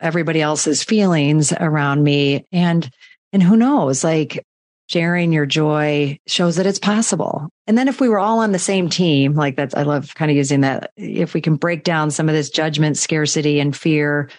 everybody 0.00 0.40
else's 0.40 0.82
feelings 0.82 1.52
around 1.52 2.02
me. 2.02 2.46
And, 2.52 2.88
and 3.32 3.42
who 3.42 3.56
knows, 3.56 4.04
like 4.04 4.44
sharing 4.88 5.32
your 5.32 5.44
joy 5.44 6.18
shows 6.26 6.56
that 6.56 6.66
it's 6.66 6.78
possible. 6.78 7.48
And 7.66 7.76
then 7.76 7.88
if 7.88 8.00
we 8.00 8.08
were 8.08 8.18
all 8.18 8.38
on 8.38 8.52
the 8.52 8.58
same 8.58 8.88
team, 8.88 9.34
like 9.34 9.56
that's, 9.56 9.74
I 9.74 9.82
love 9.82 10.14
kind 10.14 10.30
of 10.30 10.36
using 10.36 10.62
that. 10.62 10.92
If 10.96 11.34
we 11.34 11.40
can 11.40 11.56
break 11.56 11.84
down 11.84 12.10
some 12.10 12.28
of 12.28 12.34
this 12.34 12.48
judgment, 12.48 12.96
scarcity 12.96 13.60
and 13.60 13.76
fear 13.76 14.30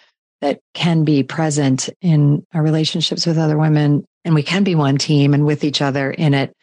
that 0.41 0.59
can 0.73 1.03
be 1.03 1.21
present 1.21 1.89
in 2.01 2.45
our 2.53 2.63
relationships 2.63 3.27
with 3.27 3.37
other 3.37 3.57
women 3.57 4.05
and 4.25 4.33
we 4.33 4.43
can 4.43 4.63
be 4.63 4.75
one 4.75 4.97
team 4.97 5.33
and 5.33 5.45
with 5.45 5.63
each 5.63 5.81
other 5.81 6.09
in 6.09 6.33
it 6.33 6.53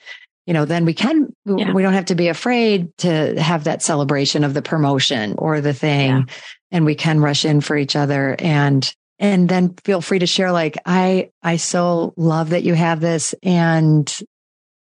you 0.46 0.54
know 0.54 0.64
then 0.64 0.84
we 0.84 0.94
can 0.94 1.32
yeah. 1.44 1.72
we 1.72 1.82
don't 1.82 1.92
have 1.92 2.06
to 2.06 2.14
be 2.14 2.28
afraid 2.28 2.96
to 2.98 3.40
have 3.40 3.64
that 3.64 3.82
celebration 3.82 4.44
of 4.44 4.54
the 4.54 4.62
promotion 4.62 5.34
or 5.38 5.60
the 5.60 5.74
thing 5.74 6.10
yeah. 6.10 6.22
and 6.70 6.84
we 6.84 6.94
can 6.94 7.20
rush 7.20 7.44
in 7.44 7.60
for 7.60 7.76
each 7.76 7.96
other 7.96 8.36
and 8.38 8.94
and 9.18 9.48
then 9.48 9.74
feel 9.84 10.00
free 10.00 10.18
to 10.18 10.26
share 10.26 10.52
like 10.52 10.78
i 10.86 11.30
i 11.42 11.56
so 11.56 12.14
love 12.16 12.50
that 12.50 12.62
you 12.62 12.74
have 12.74 13.00
this 13.00 13.34
and 13.42 14.20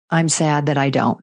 i'm 0.09 0.29
sad 0.29 0.67
that 0.67 0.77
i 0.77 0.89
don't 0.89 1.19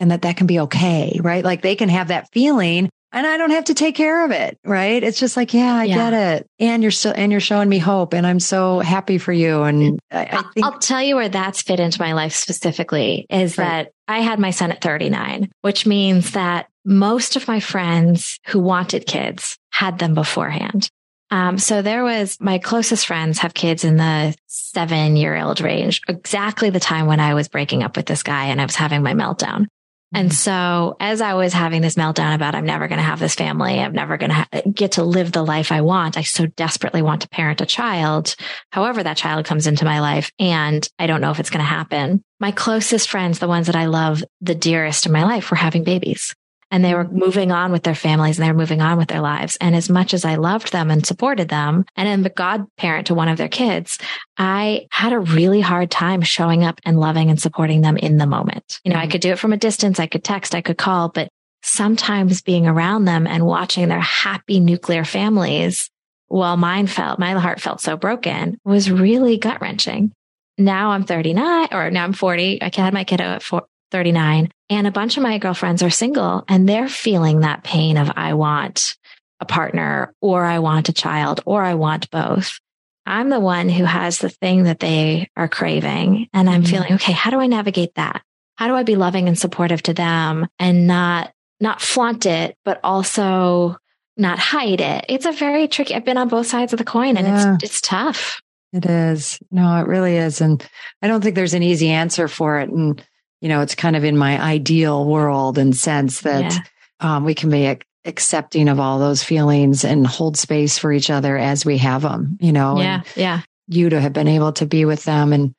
and 0.00 0.10
that 0.10 0.22
that 0.22 0.36
can 0.36 0.46
be 0.46 0.60
okay 0.60 1.18
right 1.22 1.44
like 1.44 1.62
they 1.62 1.76
can 1.76 1.88
have 1.88 2.08
that 2.08 2.28
feeling 2.32 2.88
and 3.16 3.26
I 3.26 3.38
don't 3.38 3.50
have 3.50 3.64
to 3.64 3.74
take 3.74 3.94
care 3.94 4.26
of 4.26 4.30
it. 4.30 4.58
Right. 4.62 5.02
It's 5.02 5.18
just 5.18 5.38
like, 5.38 5.54
yeah, 5.54 5.74
I 5.74 5.84
yeah. 5.84 5.94
get 5.94 6.12
it. 6.12 6.50
And 6.58 6.82
you're 6.82 6.92
still, 6.92 7.14
and 7.16 7.32
you're 7.32 7.40
showing 7.40 7.70
me 7.70 7.78
hope. 7.78 8.12
And 8.12 8.26
I'm 8.26 8.38
so 8.38 8.80
happy 8.80 9.16
for 9.16 9.32
you. 9.32 9.62
And 9.62 9.98
I, 10.10 10.24
I 10.24 10.42
think 10.52 10.66
I'll 10.66 10.78
tell 10.78 11.02
you 11.02 11.16
where 11.16 11.30
that's 11.30 11.62
fit 11.62 11.80
into 11.80 11.98
my 11.98 12.12
life 12.12 12.34
specifically 12.34 13.24
is 13.30 13.56
right. 13.56 13.64
that 13.64 13.92
I 14.06 14.20
had 14.20 14.38
my 14.38 14.50
son 14.50 14.70
at 14.70 14.82
39, 14.82 15.50
which 15.62 15.86
means 15.86 16.32
that 16.32 16.68
most 16.84 17.36
of 17.36 17.48
my 17.48 17.58
friends 17.58 18.38
who 18.48 18.60
wanted 18.60 19.06
kids 19.06 19.56
had 19.70 19.98
them 19.98 20.14
beforehand. 20.14 20.90
Um, 21.30 21.56
so 21.58 21.82
there 21.82 22.04
was 22.04 22.36
my 22.38 22.58
closest 22.58 23.06
friends 23.06 23.38
have 23.38 23.54
kids 23.54 23.82
in 23.82 23.96
the 23.96 24.36
seven 24.46 25.16
year 25.16 25.36
old 25.36 25.62
range, 25.62 26.02
exactly 26.06 26.68
the 26.70 26.78
time 26.78 27.06
when 27.06 27.18
I 27.18 27.32
was 27.32 27.48
breaking 27.48 27.82
up 27.82 27.96
with 27.96 28.06
this 28.06 28.22
guy 28.22 28.46
and 28.46 28.60
I 28.60 28.66
was 28.66 28.76
having 28.76 29.02
my 29.02 29.14
meltdown. 29.14 29.66
And 30.12 30.30
mm-hmm. 30.30 30.34
so 30.34 30.96
as 31.00 31.20
I 31.20 31.34
was 31.34 31.52
having 31.52 31.82
this 31.82 31.96
meltdown 31.96 32.34
about 32.34 32.54
I'm 32.54 32.64
never 32.64 32.88
going 32.88 32.98
to 32.98 33.04
have 33.04 33.18
this 33.18 33.34
family, 33.34 33.80
I'm 33.80 33.92
never 33.92 34.16
going 34.16 34.30
to 34.30 34.36
ha- 34.36 34.62
get 34.72 34.92
to 34.92 35.02
live 35.02 35.32
the 35.32 35.44
life 35.44 35.72
I 35.72 35.80
want. 35.80 36.16
I 36.16 36.22
so 36.22 36.46
desperately 36.46 37.02
want 37.02 37.22
to 37.22 37.28
parent 37.28 37.60
a 37.60 37.66
child. 37.66 38.36
However, 38.70 39.02
that 39.02 39.16
child 39.16 39.46
comes 39.46 39.66
into 39.66 39.84
my 39.84 40.00
life 40.00 40.30
and 40.38 40.88
I 40.98 41.06
don't 41.06 41.20
know 41.20 41.30
if 41.30 41.40
it's 41.40 41.50
going 41.50 41.60
to 41.60 41.64
happen. 41.64 42.22
My 42.38 42.52
closest 42.52 43.08
friends, 43.08 43.38
the 43.38 43.48
ones 43.48 43.66
that 43.66 43.76
I 43.76 43.86
love 43.86 44.22
the 44.40 44.54
dearest 44.54 45.06
in 45.06 45.12
my 45.12 45.24
life 45.24 45.50
were 45.50 45.56
having 45.56 45.84
babies 45.84 46.34
and 46.70 46.84
they 46.84 46.94
were 46.94 47.06
moving 47.08 47.52
on 47.52 47.70
with 47.70 47.84
their 47.84 47.94
families 47.94 48.38
and 48.38 48.46
they 48.46 48.50
were 48.50 48.58
moving 48.58 48.80
on 48.80 48.98
with 48.98 49.08
their 49.08 49.20
lives. 49.20 49.56
And 49.60 49.76
as 49.76 49.88
much 49.88 50.12
as 50.12 50.24
I 50.24 50.34
loved 50.34 50.72
them 50.72 50.90
and 50.90 51.06
supported 51.06 51.48
them 51.48 51.84
and 51.96 52.08
am 52.08 52.24
a 52.26 52.30
godparent 52.30 53.06
to 53.06 53.14
one 53.14 53.28
of 53.28 53.38
their 53.38 53.48
kids, 53.48 53.98
I 54.36 54.86
had 54.90 55.12
a 55.12 55.20
really 55.20 55.60
hard 55.60 55.90
time 55.90 56.22
showing 56.22 56.64
up 56.64 56.80
and 56.84 56.98
loving 56.98 57.30
and 57.30 57.40
supporting 57.40 57.82
them 57.82 57.96
in 57.96 58.18
the 58.18 58.26
moment. 58.26 58.80
You 58.84 58.92
know, 58.92 58.98
I 58.98 59.02
mm-hmm. 59.02 59.12
could 59.12 59.20
do 59.20 59.30
it 59.30 59.38
from 59.38 59.52
a 59.52 59.58
distance. 59.58 60.00
I 60.00 60.06
could 60.06 60.24
text, 60.24 60.54
I 60.54 60.60
could 60.60 60.78
call, 60.78 61.08
but 61.08 61.28
sometimes 61.62 62.42
being 62.42 62.66
around 62.66 63.04
them 63.04 63.26
and 63.26 63.46
watching 63.46 63.88
their 63.88 64.00
happy 64.00 64.60
nuclear 64.60 65.04
families 65.04 65.90
while 66.28 66.56
mine 66.56 66.88
felt, 66.88 67.18
my 67.18 67.32
heart 67.32 67.60
felt 67.60 67.80
so 67.80 67.96
broken 67.96 68.58
was 68.64 68.90
really 68.90 69.38
gut 69.38 69.60
wrenching. 69.60 70.12
Now 70.58 70.90
I'm 70.90 71.04
39 71.04 71.68
or 71.72 71.90
now 71.90 72.04
I'm 72.04 72.12
40. 72.12 72.62
I 72.62 72.70
had 72.74 72.94
my 72.94 73.04
kiddo 73.04 73.24
at 73.24 73.42
39 73.90 74.50
and 74.68 74.86
a 74.86 74.92
bunch 74.92 75.16
of 75.16 75.22
my 75.22 75.38
girlfriends 75.38 75.82
are 75.82 75.90
single 75.90 76.44
and 76.48 76.68
they're 76.68 76.88
feeling 76.88 77.40
that 77.40 77.64
pain 77.64 77.96
of 77.96 78.10
I 78.16 78.34
want 78.34 78.96
a 79.40 79.44
partner 79.44 80.12
or 80.20 80.44
I 80.44 80.58
want 80.58 80.88
a 80.88 80.92
child 80.92 81.40
or 81.44 81.62
I 81.62 81.74
want 81.74 82.10
both. 82.10 82.58
I'm 83.04 83.30
the 83.30 83.40
one 83.40 83.68
who 83.68 83.84
has 83.84 84.18
the 84.18 84.28
thing 84.28 84.64
that 84.64 84.80
they 84.80 85.30
are 85.36 85.48
craving 85.48 86.28
and 86.32 86.50
I'm 86.50 86.62
mm-hmm. 86.62 86.70
feeling, 86.70 86.92
okay, 86.94 87.12
how 87.12 87.30
do 87.30 87.40
I 87.40 87.46
navigate 87.46 87.94
that? 87.94 88.22
How 88.56 88.66
do 88.66 88.74
I 88.74 88.82
be 88.82 88.96
loving 88.96 89.28
and 89.28 89.38
supportive 89.38 89.82
to 89.82 89.94
them 89.94 90.48
and 90.58 90.86
not, 90.86 91.32
not 91.60 91.80
flaunt 91.80 92.26
it, 92.26 92.56
but 92.64 92.80
also 92.82 93.76
not 94.16 94.38
hide 94.38 94.80
it? 94.80 95.04
It's 95.08 95.26
a 95.26 95.32
very 95.32 95.68
tricky, 95.68 95.94
I've 95.94 96.04
been 96.04 96.16
on 96.16 96.28
both 96.28 96.46
sides 96.46 96.72
of 96.72 96.78
the 96.78 96.84
coin 96.84 97.16
and 97.16 97.26
yeah. 97.26 97.54
it's, 97.54 97.64
it's 97.64 97.80
tough. 97.80 98.40
It 98.72 98.86
is. 98.86 99.38
No, 99.50 99.76
it 99.80 99.86
really 99.86 100.16
is. 100.16 100.40
And 100.40 100.66
I 101.00 101.06
don't 101.06 101.22
think 101.22 101.36
there's 101.36 101.54
an 101.54 101.62
easy 101.62 101.90
answer 101.90 102.26
for 102.26 102.58
it. 102.58 102.68
And 102.68 103.02
you 103.40 103.48
know, 103.48 103.60
it's 103.60 103.74
kind 103.74 103.96
of 103.96 104.04
in 104.04 104.16
my 104.16 104.40
ideal 104.40 105.04
world 105.04 105.58
and 105.58 105.76
sense 105.76 106.22
that 106.22 106.52
yeah. 106.52 107.16
um, 107.16 107.24
we 107.24 107.34
can 107.34 107.50
be 107.50 107.78
accepting 108.04 108.68
of 108.68 108.80
all 108.80 108.98
those 108.98 109.22
feelings 109.22 109.84
and 109.84 110.06
hold 110.06 110.36
space 110.36 110.78
for 110.78 110.92
each 110.92 111.10
other 111.10 111.36
as 111.36 111.64
we 111.64 111.78
have 111.78 112.02
them, 112.02 112.38
you 112.40 112.52
know. 112.52 112.80
Yeah. 112.80 113.02
Yeah. 113.14 113.40
You 113.68 113.90
to 113.90 114.00
have 114.00 114.12
been 114.12 114.28
able 114.28 114.52
to 114.54 114.66
be 114.66 114.84
with 114.84 115.04
them 115.04 115.32
and, 115.32 115.54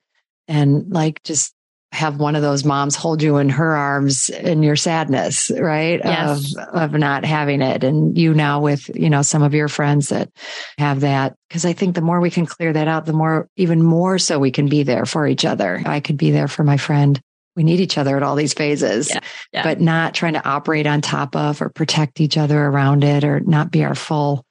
and 0.48 0.92
like 0.92 1.22
just 1.24 1.54
have 1.92 2.20
one 2.20 2.36
of 2.36 2.42
those 2.42 2.66
moms 2.66 2.96
hold 2.96 3.22
you 3.22 3.38
in 3.38 3.50
her 3.50 3.76
arms 3.76 4.30
in 4.30 4.64
your 4.64 4.76
sadness, 4.76 5.52
right? 5.58 6.02
Yes. 6.04 6.56
Of, 6.58 6.76
of 6.76 6.92
not 6.94 7.26
having 7.26 7.62
it. 7.62 7.84
And 7.84 8.18
you 8.18 8.34
now 8.34 8.62
with, 8.62 8.90
you 8.96 9.10
know, 9.10 9.22
some 9.22 9.44
of 9.44 9.54
your 9.54 9.68
friends 9.68 10.10
that 10.10 10.30
have 10.78 11.02
that. 11.02 11.36
Cause 11.50 11.66
I 11.66 11.74
think 11.74 11.96
the 11.96 12.02
more 12.02 12.20
we 12.20 12.30
can 12.30 12.46
clear 12.46 12.74
that 12.74 12.88
out, 12.88 13.06
the 13.06 13.14
more, 13.14 13.48
even 13.56 13.84
more 13.84 14.20
so 14.20 14.40
we 14.40 14.52
can 14.52 14.68
be 14.68 14.84
there 14.84 15.06
for 15.06 15.28
each 15.28 15.46
other. 15.46 15.82
I 15.86 16.00
could 16.00 16.18
be 16.18 16.32
there 16.32 16.48
for 16.48 16.64
my 16.64 16.78
friend 16.78 17.22
we 17.58 17.64
need 17.64 17.80
each 17.80 17.98
other 17.98 18.16
at 18.16 18.24
all 18.24 18.36
these 18.36 18.54
phases, 18.54 19.10
yeah, 19.10 19.20
yeah. 19.52 19.64
but 19.64 19.82
not 19.82 20.14
trying 20.14 20.34
to 20.34 20.48
operate 20.48 20.86
on 20.86 21.02
top 21.02 21.36
of 21.36 21.60
or 21.60 21.70
protect 21.70 22.22
each 22.22 22.38
other 22.38 22.64
around 22.64 23.04
it 23.04 23.24
or 23.24 23.40
not 23.40 23.72
be 23.72 23.84
our 23.84 23.96
full 23.96 24.46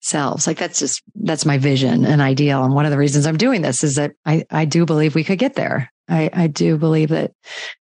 selves. 0.00 0.46
Like 0.46 0.58
that's 0.58 0.78
just, 0.78 1.02
that's 1.16 1.44
my 1.44 1.58
vision 1.58 2.06
and 2.06 2.22
ideal. 2.22 2.64
And 2.64 2.72
one 2.72 2.84
of 2.84 2.92
the 2.92 2.98
reasons 2.98 3.26
I'm 3.26 3.36
doing 3.36 3.62
this 3.62 3.82
is 3.82 3.96
that 3.96 4.12
I, 4.24 4.44
I 4.48 4.64
do 4.64 4.86
believe 4.86 5.14
we 5.14 5.24
could 5.24 5.40
get 5.40 5.54
there. 5.54 5.92
I, 6.08 6.30
I 6.32 6.46
do 6.46 6.78
believe 6.78 7.08
that 7.08 7.32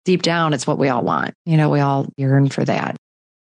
deep 0.05 0.23
down, 0.23 0.53
it's 0.55 0.67
what 0.67 0.79
we 0.79 0.89
all 0.89 1.03
want. 1.03 1.35
You 1.45 1.57
know, 1.57 1.71
we 1.71 1.81
all 1.81 2.07
yearn 2.17 2.49
for 2.49 2.65
that, 2.65 2.97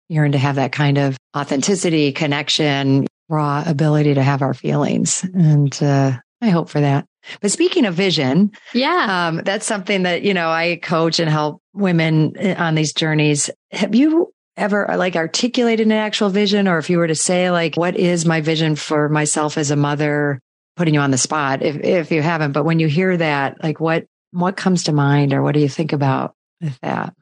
yearn 0.09 0.31
to 0.31 0.37
have 0.39 0.55
that 0.55 0.71
kind 0.71 0.97
of 0.97 1.17
authenticity, 1.35 2.13
connection, 2.13 3.05
raw 3.29 3.63
ability 3.65 4.15
to 4.15 4.23
have 4.23 4.41
our 4.41 4.55
feelings. 4.55 5.23
And, 5.23 5.77
uh, 5.83 6.17
I 6.41 6.49
hope 6.49 6.69
for 6.69 6.81
that. 6.81 7.05
But 7.41 7.51
speaking 7.51 7.85
of 7.85 7.93
vision, 7.93 8.51
yeah, 8.73 9.27
um, 9.27 9.41
that's 9.43 9.65
something 9.65 10.03
that, 10.03 10.21
you 10.21 10.33
know, 10.33 10.49
I 10.49 10.79
coach 10.81 11.19
and 11.19 11.29
help 11.29 11.61
women 11.73 12.35
eh, 12.37 12.55
on 12.55 12.75
these 12.75 12.93
journeys. 12.93 13.49
Have 13.71 13.95
you 13.95 14.33
ever 14.55 14.87
like 14.97 15.15
articulated 15.15 15.85
an 15.85 15.93
actual 15.93 16.29
vision? 16.29 16.67
Or 16.67 16.77
if 16.77 16.89
you 16.89 16.97
were 16.97 17.07
to 17.07 17.15
say, 17.15 17.51
like, 17.51 17.75
what 17.75 17.95
is 17.95 18.25
my 18.25 18.41
vision 18.41 18.75
for 18.75 19.07
myself 19.09 19.57
as 19.57 19.71
a 19.71 19.75
mother, 19.75 20.39
putting 20.75 20.93
you 20.93 20.99
on 20.99 21.11
the 21.11 21.17
spot 21.17 21.61
if, 21.61 21.75
if 21.77 22.11
you 22.11 22.21
haven't, 22.21 22.51
but 22.51 22.65
when 22.65 22.79
you 22.79 22.87
hear 22.87 23.15
that, 23.17 23.63
like 23.63 23.79
what, 23.79 24.05
what 24.31 24.57
comes 24.57 24.83
to 24.83 24.91
mind 24.91 25.33
or 25.33 25.41
what 25.41 25.53
do 25.53 25.59
you 25.59 25.69
think 25.69 25.93
about 25.93 26.35
with 26.61 26.79
that? 26.81 27.13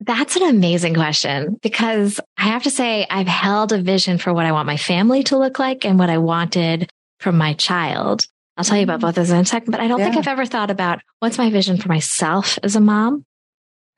That's 0.00 0.36
an 0.36 0.44
amazing 0.44 0.94
question 0.94 1.58
because 1.60 2.20
I 2.36 2.44
have 2.44 2.62
to 2.62 2.70
say 2.70 3.06
I've 3.10 3.26
held 3.26 3.72
a 3.72 3.82
vision 3.82 4.18
for 4.18 4.32
what 4.32 4.46
I 4.46 4.52
want 4.52 4.66
my 4.66 4.76
family 4.76 5.24
to 5.24 5.36
look 5.36 5.58
like 5.58 5.84
and 5.84 5.98
what 5.98 6.10
I 6.10 6.18
wanted 6.18 6.88
from 7.18 7.36
my 7.36 7.54
child. 7.54 8.24
I'll 8.58 8.64
tell 8.64 8.76
you 8.76 8.82
about 8.82 9.00
both 9.00 9.10
of 9.10 9.14
those 9.14 9.30
in 9.30 9.36
a 9.36 9.44
second, 9.44 9.70
but 9.70 9.80
I 9.80 9.86
don't 9.86 10.00
yeah. 10.00 10.06
think 10.06 10.16
I've 10.16 10.26
ever 10.26 10.44
thought 10.44 10.70
about 10.70 11.00
what's 11.20 11.38
my 11.38 11.48
vision 11.48 11.76
for 11.76 11.88
myself 11.88 12.58
as 12.64 12.74
a 12.74 12.80
mom. 12.80 13.24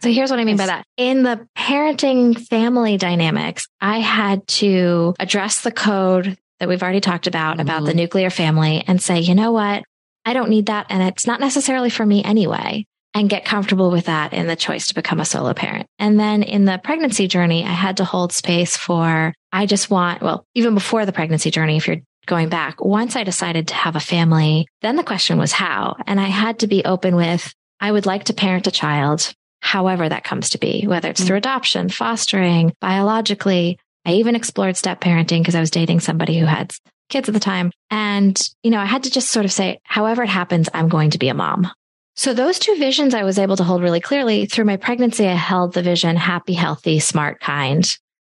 So 0.03 0.11
here's 0.11 0.31
what 0.31 0.39
I 0.39 0.45
mean 0.45 0.59
by 0.59 0.67
that. 0.67 0.85
In 0.99 1.23
the 1.23 1.47
parenting 1.57 2.39
family 2.39 2.99
dynamics, 2.99 3.67
I 3.81 4.01
had 4.01 4.47
to 4.49 5.15
address 5.19 5.63
the 5.63 5.73
code 5.73 6.37
that 6.59 6.69
we've 6.69 6.83
already 6.83 7.01
talked 7.01 7.27
about, 7.27 7.55
mm-hmm. 7.55 7.63
about 7.63 7.85
the 7.85 7.91
mm-hmm. 7.91 8.01
nuclear 8.01 8.31
family 8.31 8.85
and 8.87 9.03
say, 9.03 9.21
you 9.21 9.35
know 9.35 9.51
what? 9.51 9.83
I 10.27 10.35
don't 10.35 10.51
need 10.51 10.67
that. 10.67 10.87
And 10.91 11.03
it's 11.03 11.27
not 11.27 11.41
necessarily 11.41 11.89
for 11.89 12.05
me 12.05 12.23
anyway. 12.23 12.87
And 13.13 13.29
get 13.29 13.45
comfortable 13.45 13.91
with 13.91 14.05
that 14.05 14.33
in 14.33 14.47
the 14.47 14.55
choice 14.55 14.87
to 14.87 14.95
become 14.95 15.19
a 15.19 15.25
solo 15.25 15.53
parent. 15.53 15.89
And 15.99 16.21
then 16.21 16.45
in 16.45 16.65
the 16.65 16.81
pregnancy 16.85 17.27
journey, 17.27 17.65
I 17.65 17.73
had 17.73 17.97
to 17.97 18.05
hold 18.05 18.33
space 18.33 18.77
for, 18.77 19.35
I 19.51 19.67
just 19.67 19.91
want, 19.91 20.23
well, 20.23 20.47
even 20.55 20.75
before 20.75 21.05
the 21.05 21.13
pregnancy 21.13 21.51
journey, 21.51 21.77
if 21.77 21.89
you're 21.89 22.03
going 22.31 22.49
back, 22.49 22.83
once 22.83 23.17
I 23.17 23.25
decided 23.25 23.69
to 23.69 23.75
have 23.75 23.97
a 23.97 24.01
family, 24.01 24.67
then 24.81 24.97
the 24.97 25.03
question 25.03 25.37
was 25.37 25.53
how. 25.53 25.97
And 26.07 26.19
I 26.19 26.29
had 26.29 26.61
to 26.61 26.67
be 26.67 26.85
open 26.85 27.17
with, 27.17 27.53
I 27.81 27.93
would 27.93 28.07
like 28.07 28.25
to 28.25 28.33
parent 28.33 28.69
a 28.69 28.71
child, 28.71 29.35
however 29.61 30.09
that 30.09 30.25
comes 30.25 30.51
to 30.51 30.59
be, 30.59 30.87
whether 30.87 31.11
it's 31.11 31.21
mm-hmm. 31.21 31.27
through 31.27 31.37
adoption, 31.39 31.89
fostering, 31.91 32.73
biologically. 32.81 33.79
I 34.07 34.13
even 34.13 34.37
explored 34.37 34.77
step 34.77 35.01
parenting 35.01 35.41
because 35.41 35.57
I 35.57 35.61
was 35.61 35.71
dating 35.71 36.01
somebody 36.01 36.39
who 36.39 36.47
had 36.47 36.73
kids 37.11 37.29
at 37.29 37.35
the 37.35 37.41
time. 37.41 37.73
And, 37.91 38.41
you 38.63 38.71
know, 38.71 38.79
I 38.79 38.87
had 38.87 39.03
to 39.03 39.11
just 39.11 39.31
sort 39.31 39.45
of 39.45 39.53
say, 39.53 39.81
however 39.83 40.23
it 40.23 40.29
happens, 40.31 40.69
I'm 40.73 40.89
going 40.89 41.11
to 41.11 41.19
be 41.19 41.29
a 41.29 41.35
mom. 41.35 41.69
So 42.15 42.33
those 42.33 42.59
two 42.59 42.77
visions 42.77 43.13
I 43.13 43.25
was 43.25 43.39
able 43.39 43.57
to 43.57 43.65
hold 43.65 43.83
really 43.83 44.01
clearly 44.01 44.47
through 44.47 44.67
my 44.67 44.77
pregnancy. 44.77 45.27
I 45.27 45.35
held 45.35 45.75
the 45.75 45.83
vision 45.83 46.17
happy, 46.17 46.55
healthy, 46.55 47.01
smart, 47.01 47.41
kind. 47.41 47.85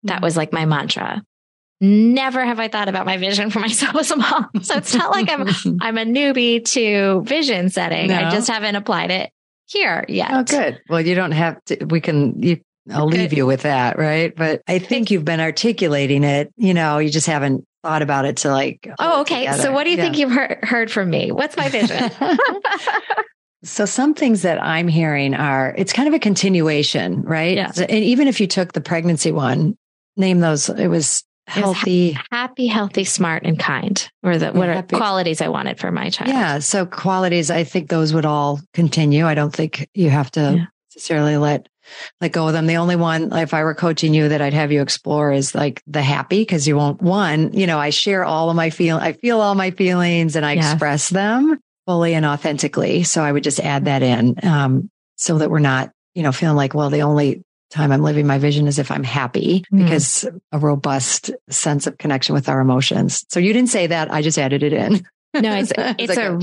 That 0.04 0.16
mm-hmm. 0.16 0.24
was 0.24 0.36
like 0.36 0.52
my 0.52 0.66
mantra 0.66 1.22
never 1.80 2.44
have 2.44 2.58
I 2.58 2.68
thought 2.68 2.88
about 2.88 3.06
my 3.06 3.16
vision 3.16 3.50
for 3.50 3.60
myself 3.60 3.94
as 3.96 4.10
a 4.10 4.16
mom. 4.16 4.50
So 4.62 4.76
it's 4.76 4.94
not 4.94 5.10
like 5.10 5.30
I'm 5.30 5.48
I'm 5.80 5.98
a 5.98 6.04
newbie 6.04 6.64
to 6.72 7.22
vision 7.22 7.70
setting. 7.70 8.08
No. 8.08 8.16
I 8.16 8.30
just 8.30 8.48
haven't 8.48 8.76
applied 8.76 9.10
it 9.10 9.30
here 9.66 10.04
yet. 10.08 10.30
Oh, 10.32 10.42
good. 10.42 10.80
Well, 10.88 11.00
you 11.00 11.14
don't 11.14 11.32
have 11.32 11.62
to. 11.66 11.84
We 11.84 12.00
can. 12.00 12.42
You, 12.42 12.60
I'll 12.90 13.06
leave 13.06 13.34
you 13.34 13.44
with 13.44 13.62
that, 13.62 13.98
right? 13.98 14.34
But 14.34 14.62
I 14.66 14.78
think 14.78 15.10
you've 15.10 15.24
been 15.24 15.40
articulating 15.40 16.24
it. 16.24 16.52
You 16.56 16.72
know, 16.72 16.96
you 16.98 17.10
just 17.10 17.26
haven't 17.26 17.66
thought 17.82 18.02
about 18.02 18.24
it 18.24 18.38
to 18.38 18.50
like. 18.50 18.90
Oh, 18.98 19.20
okay. 19.22 19.52
So 19.52 19.72
what 19.72 19.84
do 19.84 19.90
you 19.90 19.96
yeah. 19.96 20.02
think 20.02 20.18
you've 20.18 20.32
heard, 20.32 20.58
heard 20.62 20.90
from 20.90 21.10
me? 21.10 21.30
What's 21.30 21.56
my 21.56 21.68
vision? 21.68 22.10
so 23.62 23.84
some 23.84 24.14
things 24.14 24.42
that 24.42 24.62
I'm 24.62 24.88
hearing 24.88 25.34
are, 25.34 25.74
it's 25.76 25.92
kind 25.92 26.08
of 26.08 26.14
a 26.14 26.18
continuation, 26.18 27.22
right? 27.22 27.56
Yeah. 27.56 27.72
And 27.76 27.90
even 28.04 28.26
if 28.26 28.40
you 28.40 28.46
took 28.46 28.72
the 28.72 28.80
pregnancy 28.80 29.32
one, 29.32 29.76
name 30.16 30.40
those, 30.40 30.68
it 30.70 30.88
was 30.88 31.24
healthy, 31.48 32.12
ha- 32.12 32.24
happy, 32.30 32.66
healthy, 32.66 33.04
smart, 33.04 33.44
and 33.44 33.58
kind 33.58 34.08
or 34.22 34.38
the 34.38 34.52
what 34.52 34.68
happy. 34.68 34.94
are 34.94 34.98
qualities 34.98 35.40
I 35.40 35.48
wanted 35.48 35.78
for 35.78 35.90
my 35.90 36.10
child. 36.10 36.30
Yeah. 36.30 36.58
So 36.60 36.86
qualities, 36.86 37.50
I 37.50 37.64
think 37.64 37.88
those 37.88 38.12
would 38.12 38.26
all 38.26 38.60
continue. 38.74 39.26
I 39.26 39.34
don't 39.34 39.54
think 39.54 39.88
you 39.94 40.10
have 40.10 40.30
to 40.32 40.40
yeah. 40.40 40.64
necessarily 40.94 41.36
let 41.36 41.68
let 42.20 42.32
go 42.32 42.46
of 42.46 42.52
them. 42.52 42.66
The 42.66 42.76
only 42.76 42.96
one, 42.96 43.32
if 43.32 43.54
I 43.54 43.64
were 43.64 43.74
coaching 43.74 44.12
you, 44.12 44.28
that 44.28 44.42
I'd 44.42 44.52
have 44.52 44.70
you 44.70 44.82
explore 44.82 45.32
is 45.32 45.54
like 45.54 45.82
the 45.86 46.02
happy, 46.02 46.42
because 46.42 46.68
you 46.68 46.76
won't. 46.76 47.00
One, 47.00 47.54
you 47.54 47.66
know, 47.66 47.78
I 47.78 47.90
share 47.90 48.24
all 48.24 48.50
of 48.50 48.56
my 48.56 48.68
feel, 48.68 48.98
I 48.98 49.14
feel 49.14 49.40
all 49.40 49.54
my 49.54 49.70
feelings, 49.70 50.36
and 50.36 50.44
I 50.44 50.52
yes. 50.52 50.72
express 50.72 51.08
them 51.08 51.58
fully 51.86 52.12
and 52.12 52.26
authentically. 52.26 53.04
So 53.04 53.22
I 53.22 53.32
would 53.32 53.42
just 53.42 53.60
add 53.60 53.86
that 53.86 54.02
in, 54.02 54.34
um, 54.42 54.90
so 55.16 55.38
that 55.38 55.50
we're 55.50 55.60
not, 55.60 55.90
you 56.14 56.22
know, 56.22 56.30
feeling 56.30 56.56
like, 56.56 56.74
well, 56.74 56.90
the 56.90 57.02
only 57.02 57.42
time 57.70 57.92
I'm 57.92 58.02
living 58.02 58.26
my 58.26 58.38
vision 58.38 58.66
is 58.66 58.78
if 58.78 58.90
I'm 58.90 59.04
happy 59.04 59.64
mm. 59.72 59.82
because 59.82 60.26
a 60.52 60.58
robust 60.58 61.30
sense 61.50 61.86
of 61.86 61.98
connection 61.98 62.34
with 62.34 62.48
our 62.48 62.60
emotions. 62.60 63.24
So 63.28 63.40
you 63.40 63.52
didn't 63.52 63.70
say 63.70 63.86
that. 63.88 64.12
I 64.12 64.22
just 64.22 64.38
added 64.38 64.62
it 64.62 64.72
in. 64.72 65.06
No, 65.34 65.54
it's, 65.54 65.72
it's 65.76 66.16
a 66.16 66.38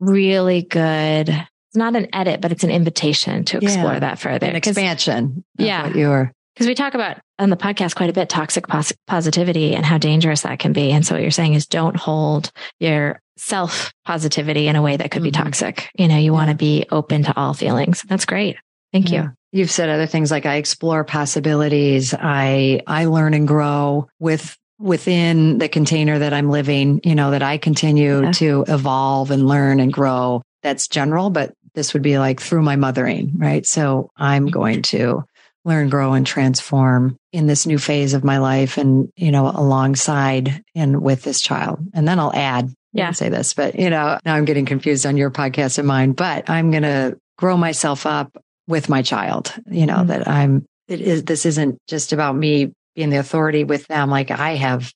really 0.00 0.62
good, 0.62 1.28
it's 1.28 1.76
not 1.76 1.96
an 1.96 2.08
edit, 2.12 2.40
but 2.40 2.52
it's 2.52 2.64
an 2.64 2.70
invitation 2.70 3.44
to 3.44 3.58
explore 3.58 3.94
yeah. 3.94 3.98
that 4.00 4.18
further. 4.18 4.46
An 4.46 4.56
expansion. 4.56 5.44
Yeah. 5.58 5.92
You're, 5.94 6.32
because 6.54 6.66
we 6.66 6.74
talk 6.74 6.94
about 6.94 7.18
on 7.38 7.50
the 7.50 7.56
podcast 7.56 7.94
quite 7.94 8.10
a 8.10 8.12
bit 8.12 8.28
toxic 8.28 8.66
pos- 8.66 8.92
positivity 9.06 9.74
and 9.74 9.84
how 9.84 9.98
dangerous 9.98 10.42
that 10.42 10.58
can 10.58 10.72
be. 10.72 10.90
And 10.90 11.06
so 11.06 11.14
what 11.14 11.22
you're 11.22 11.30
saying 11.30 11.54
is 11.54 11.66
don't 11.66 11.96
hold 11.96 12.50
your 12.78 13.20
self 13.36 13.92
positivity 14.04 14.68
in 14.68 14.76
a 14.76 14.82
way 14.82 14.96
that 14.96 15.10
could 15.10 15.22
mm-hmm. 15.22 15.42
be 15.42 15.44
toxic. 15.44 15.90
You 15.94 16.08
know, 16.08 16.16
you 16.16 16.24
yeah. 16.24 16.30
want 16.30 16.50
to 16.50 16.56
be 16.56 16.84
open 16.90 17.22
to 17.24 17.36
all 17.36 17.54
feelings. 17.54 18.02
That's 18.02 18.26
great. 18.26 18.56
Thank 18.92 19.10
yeah. 19.10 19.22
you. 19.22 19.30
You've 19.52 19.70
said 19.70 19.88
other 19.88 20.06
things 20.06 20.30
like 20.30 20.46
I 20.46 20.56
explore 20.56 21.04
possibilities. 21.04 22.14
I, 22.14 22.82
I 22.86 23.06
learn 23.06 23.34
and 23.34 23.48
grow 23.48 24.08
with 24.18 24.56
within 24.78 25.58
the 25.58 25.68
container 25.68 26.18
that 26.18 26.32
I'm 26.32 26.48
living, 26.48 27.00
you 27.04 27.14
know, 27.14 27.32
that 27.32 27.42
I 27.42 27.58
continue 27.58 28.22
yeah. 28.22 28.32
to 28.32 28.64
evolve 28.66 29.30
and 29.30 29.46
learn 29.46 29.78
and 29.78 29.92
grow. 29.92 30.42
That's 30.62 30.88
general, 30.88 31.30
but 31.30 31.52
this 31.74 31.92
would 31.92 32.02
be 32.02 32.18
like 32.18 32.40
through 32.40 32.62
my 32.62 32.76
mothering, 32.76 33.32
right? 33.36 33.66
So 33.66 34.10
I'm 34.16 34.46
mm-hmm. 34.46 34.52
going 34.52 34.82
to 34.82 35.24
learn, 35.64 35.90
grow 35.90 36.14
and 36.14 36.26
transform 36.26 37.16
in 37.32 37.46
this 37.46 37.66
new 37.66 37.78
phase 37.78 38.14
of 38.14 38.24
my 38.24 38.38
life 38.38 38.78
and, 38.78 39.10
you 39.16 39.30
know, 39.30 39.48
alongside 39.48 40.62
and 40.74 41.02
with 41.02 41.22
this 41.22 41.40
child. 41.40 41.80
And 41.92 42.08
then 42.08 42.18
I'll 42.18 42.34
add, 42.34 42.72
yeah, 42.92 43.12
say 43.12 43.28
this, 43.28 43.52
but 43.52 43.78
you 43.78 43.90
know, 43.90 44.18
now 44.24 44.34
I'm 44.34 44.46
getting 44.46 44.64
confused 44.64 45.04
on 45.04 45.18
your 45.18 45.30
podcast 45.30 45.78
and 45.78 45.86
mine, 45.86 46.12
but 46.12 46.48
I'm 46.48 46.70
going 46.70 46.84
to 46.84 47.18
grow 47.36 47.56
myself 47.58 48.06
up 48.06 48.42
with 48.70 48.88
my 48.88 49.02
child, 49.02 49.52
you 49.70 49.84
know, 49.84 49.96
mm-hmm. 49.96 50.06
that 50.06 50.28
I'm, 50.28 50.64
it 50.88 51.00
is, 51.00 51.24
this 51.24 51.44
isn't 51.44 51.78
just 51.88 52.12
about 52.12 52.34
me 52.34 52.72
being 52.94 53.10
the 53.10 53.18
authority 53.18 53.64
with 53.64 53.86
them. 53.88 54.08
Like 54.08 54.30
I 54.30 54.54
have 54.56 54.92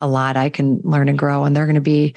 a 0.00 0.08
lot 0.08 0.36
I 0.36 0.50
can 0.50 0.80
learn 0.82 1.08
and 1.08 1.18
grow 1.18 1.44
and 1.44 1.54
they're 1.54 1.66
going 1.66 1.74
to 1.76 1.80
be, 1.80 2.16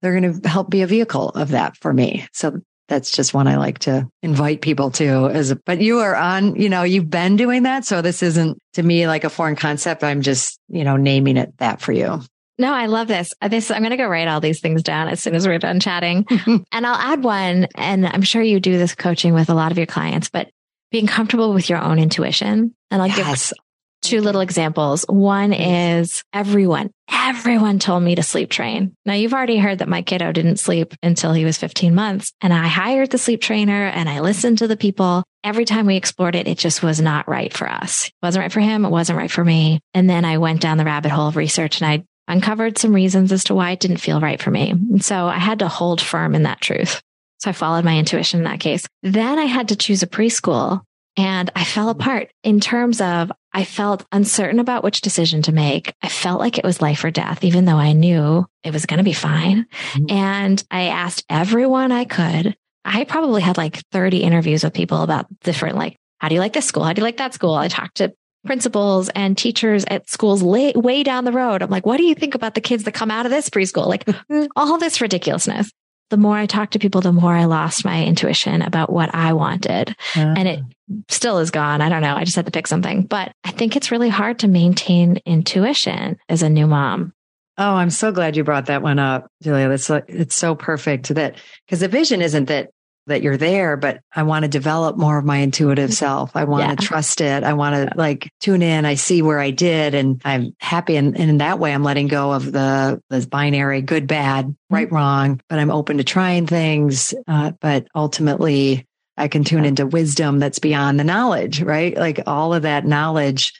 they're 0.00 0.18
going 0.18 0.40
to 0.40 0.48
help 0.48 0.70
be 0.70 0.82
a 0.82 0.86
vehicle 0.86 1.30
of 1.30 1.50
that 1.50 1.76
for 1.76 1.92
me. 1.92 2.26
So 2.32 2.60
that's 2.88 3.10
just 3.10 3.32
one 3.32 3.46
I 3.46 3.56
like 3.56 3.78
to 3.80 4.08
invite 4.22 4.60
people 4.60 4.90
to 4.92 5.28
as 5.30 5.54
but 5.64 5.80
you 5.80 6.00
are 6.00 6.14
on, 6.14 6.56
you 6.56 6.68
know, 6.68 6.82
you've 6.82 7.08
been 7.08 7.36
doing 7.36 7.62
that. 7.62 7.84
So 7.84 8.02
this 8.02 8.22
isn't 8.22 8.58
to 8.74 8.82
me 8.82 9.06
like 9.06 9.24
a 9.24 9.30
foreign 9.30 9.56
concept. 9.56 10.04
I'm 10.04 10.20
just, 10.20 10.58
you 10.68 10.84
know, 10.84 10.96
naming 10.96 11.36
it 11.36 11.56
that 11.58 11.80
for 11.80 11.92
you. 11.92 12.20
No, 12.58 12.72
I 12.72 12.86
love 12.86 13.08
this. 13.08 13.32
Uh, 13.40 13.48
this 13.48 13.70
I'm 13.70 13.80
going 13.80 13.90
to 13.90 13.96
go 13.96 14.06
write 14.06 14.28
all 14.28 14.40
these 14.40 14.60
things 14.60 14.82
down 14.82 15.08
as 15.08 15.22
soon 15.22 15.34
as 15.34 15.46
we're 15.46 15.58
done 15.58 15.80
chatting. 15.80 16.26
and 16.46 16.86
I'll 16.86 16.94
add 16.94 17.24
one, 17.24 17.66
and 17.74 18.06
I'm 18.06 18.22
sure 18.22 18.42
you 18.42 18.60
do 18.60 18.78
this 18.78 18.94
coaching 18.94 19.34
with 19.34 19.48
a 19.50 19.54
lot 19.54 19.72
of 19.72 19.78
your 19.78 19.86
clients, 19.86 20.28
but 20.28 20.50
being 20.90 21.06
comfortable 21.06 21.54
with 21.54 21.68
your 21.68 21.78
own 21.80 21.98
intuition. 21.98 22.74
And 22.90 23.02
I'll 23.02 23.08
yes. 23.08 23.50
give 23.50 23.58
two 24.02 24.20
little 24.20 24.40
examples. 24.40 25.04
One 25.08 25.52
is 25.52 26.22
everyone, 26.32 26.90
everyone 27.10 27.78
told 27.78 28.02
me 28.02 28.16
to 28.16 28.22
sleep 28.22 28.50
train. 28.50 28.94
Now 29.06 29.14
you've 29.14 29.32
already 29.32 29.58
heard 29.58 29.78
that 29.78 29.88
my 29.88 30.02
kiddo 30.02 30.32
didn't 30.32 30.58
sleep 30.58 30.92
until 31.02 31.32
he 31.32 31.44
was 31.44 31.56
15 31.56 31.94
months 31.94 32.32
and 32.40 32.52
I 32.52 32.66
hired 32.66 33.10
the 33.10 33.18
sleep 33.18 33.40
trainer 33.40 33.86
and 33.86 34.08
I 34.08 34.20
listened 34.20 34.58
to 34.58 34.68
the 34.68 34.76
people. 34.76 35.24
Every 35.44 35.64
time 35.64 35.86
we 35.86 35.96
explored 35.96 36.34
it, 36.34 36.46
it 36.48 36.58
just 36.58 36.82
was 36.82 37.00
not 37.00 37.28
right 37.28 37.52
for 37.52 37.68
us. 37.68 38.06
It 38.06 38.12
wasn't 38.22 38.42
right 38.42 38.52
for 38.52 38.60
him. 38.60 38.84
It 38.84 38.90
wasn't 38.90 39.18
right 39.18 39.30
for 39.30 39.44
me. 39.44 39.80
And 39.94 40.10
then 40.10 40.24
I 40.24 40.38
went 40.38 40.60
down 40.60 40.78
the 40.78 40.84
rabbit 40.84 41.12
hole 41.12 41.28
of 41.28 41.36
research 41.36 41.80
and 41.80 41.90
I 41.90 42.04
uncovered 42.28 42.78
some 42.78 42.94
reasons 42.94 43.32
as 43.32 43.44
to 43.44 43.54
why 43.54 43.72
it 43.72 43.80
didn't 43.80 43.98
feel 43.98 44.20
right 44.20 44.40
for 44.40 44.50
me. 44.50 44.70
And 44.70 45.04
so 45.04 45.26
I 45.26 45.38
had 45.38 45.58
to 45.60 45.68
hold 45.68 46.00
firm 46.00 46.34
in 46.34 46.44
that 46.44 46.60
truth. 46.60 47.02
So 47.38 47.50
I 47.50 47.52
followed 47.52 47.84
my 47.84 47.98
intuition 47.98 48.40
in 48.40 48.44
that 48.44 48.60
case. 48.60 48.86
Then 49.02 49.38
I 49.38 49.44
had 49.44 49.68
to 49.68 49.76
choose 49.76 50.02
a 50.02 50.06
preschool 50.06 50.82
and 51.16 51.50
I 51.54 51.64
fell 51.64 51.88
apart 51.88 52.30
in 52.42 52.60
terms 52.60 53.00
of 53.00 53.30
I 53.52 53.64
felt 53.64 54.06
uncertain 54.12 54.60
about 54.60 54.82
which 54.82 55.02
decision 55.02 55.42
to 55.42 55.52
make. 55.52 55.92
I 56.02 56.08
felt 56.08 56.40
like 56.40 56.56
it 56.56 56.64
was 56.64 56.80
life 56.80 57.04
or 57.04 57.10
death, 57.10 57.44
even 57.44 57.64
though 57.64 57.76
I 57.76 57.92
knew 57.92 58.46
it 58.64 58.72
was 58.72 58.86
going 58.86 58.98
to 58.98 59.04
be 59.04 59.12
fine. 59.12 59.66
Mm-hmm. 59.92 60.16
And 60.16 60.64
I 60.70 60.84
asked 60.84 61.24
everyone 61.28 61.92
I 61.92 62.04
could. 62.04 62.56
I 62.84 63.04
probably 63.04 63.42
had 63.42 63.58
like 63.58 63.82
30 63.90 64.22
interviews 64.22 64.64
with 64.64 64.72
people 64.72 65.02
about 65.02 65.26
different, 65.40 65.76
like, 65.76 65.96
how 66.18 66.28
do 66.28 66.34
you 66.34 66.40
like 66.40 66.54
this 66.54 66.64
school? 66.64 66.84
How 66.84 66.92
do 66.92 67.00
you 67.00 67.04
like 67.04 67.18
that 67.18 67.34
school? 67.34 67.54
I 67.54 67.68
talked 67.68 67.96
to 67.96 68.14
principals 68.44 69.08
and 69.10 69.36
teachers 69.36 69.84
at 69.88 70.08
schools 70.08 70.42
lay, 70.42 70.72
way 70.74 71.02
down 71.02 71.24
the 71.24 71.32
road. 71.32 71.62
I'm 71.62 71.70
like, 71.70 71.86
what 71.86 71.96
do 71.96 72.04
you 72.04 72.14
think 72.14 72.34
about 72.34 72.54
the 72.54 72.60
kids 72.60 72.84
that 72.84 72.92
come 72.92 73.10
out 73.10 73.26
of 73.26 73.30
this 73.30 73.50
preschool? 73.50 73.86
Like 73.86 74.08
all 74.56 74.78
this 74.78 75.00
ridiculousness. 75.00 75.70
The 76.10 76.16
more 76.18 76.36
I 76.36 76.44
talked 76.44 76.74
to 76.74 76.78
people, 76.78 77.00
the 77.00 77.12
more 77.12 77.34
I 77.34 77.46
lost 77.46 77.86
my 77.86 78.04
intuition 78.04 78.60
about 78.60 78.92
what 78.92 79.14
I 79.14 79.32
wanted. 79.32 79.90
Uh-huh. 80.14 80.34
And 80.36 80.46
it 80.46 80.60
still 81.08 81.38
is 81.38 81.50
gone. 81.50 81.80
I 81.80 81.88
don't 81.88 82.02
know. 82.02 82.14
I 82.14 82.24
just 82.24 82.36
had 82.36 82.44
to 82.44 82.52
pick 82.52 82.66
something, 82.66 83.04
but 83.04 83.32
I 83.44 83.50
think 83.50 83.76
it's 83.76 83.90
really 83.90 84.10
hard 84.10 84.40
to 84.40 84.48
maintain 84.48 85.20
intuition 85.24 86.18
as 86.28 86.42
a 86.42 86.50
new 86.50 86.66
mom. 86.66 87.14
Oh, 87.56 87.74
I'm 87.74 87.90
so 87.90 88.12
glad 88.12 88.36
you 88.36 88.44
brought 88.44 88.66
that 88.66 88.82
one 88.82 88.98
up, 88.98 89.26
Julia. 89.42 89.68
That's 89.68 89.88
it's 90.08 90.34
so 90.34 90.54
perfect 90.54 91.08
that 91.14 91.36
because 91.66 91.80
the 91.80 91.88
vision 91.88 92.20
isn't 92.20 92.46
that 92.46 92.70
that 93.06 93.22
you're 93.22 93.36
there, 93.36 93.76
but 93.76 94.00
I 94.14 94.22
want 94.22 94.44
to 94.44 94.48
develop 94.48 94.96
more 94.96 95.18
of 95.18 95.24
my 95.24 95.38
intuitive 95.38 95.90
mm-hmm. 95.90 95.94
self. 95.94 96.36
I 96.36 96.44
want 96.44 96.68
yeah. 96.68 96.74
to 96.74 96.86
trust 96.86 97.20
it. 97.20 97.42
I 97.42 97.52
want 97.54 97.74
to 97.74 97.96
like 97.96 98.30
tune 98.40 98.62
in. 98.62 98.84
I 98.84 98.94
see 98.94 99.22
where 99.22 99.40
I 99.40 99.50
did 99.50 99.94
and 99.94 100.20
I'm 100.24 100.54
happy. 100.60 100.96
And, 100.96 101.18
and 101.18 101.30
in 101.30 101.38
that 101.38 101.58
way, 101.58 101.74
I'm 101.74 101.82
letting 101.82 102.08
go 102.08 102.32
of 102.32 102.52
the, 102.52 103.02
the 103.08 103.26
binary 103.26 103.82
good, 103.82 104.06
bad, 104.06 104.46
mm-hmm. 104.46 104.74
right, 104.74 104.92
wrong, 104.92 105.40
but 105.48 105.58
I'm 105.58 105.70
open 105.70 105.98
to 105.98 106.04
trying 106.04 106.46
things. 106.46 107.14
Uh, 107.26 107.52
but 107.60 107.86
ultimately 107.94 108.86
I 109.16 109.28
can 109.28 109.44
tune 109.44 109.64
into 109.64 109.86
wisdom 109.86 110.38
that's 110.38 110.58
beyond 110.58 110.98
the 110.98 111.04
knowledge, 111.04 111.60
right? 111.60 111.96
Like 111.96 112.22
all 112.26 112.54
of 112.54 112.62
that 112.62 112.86
knowledge 112.86 113.52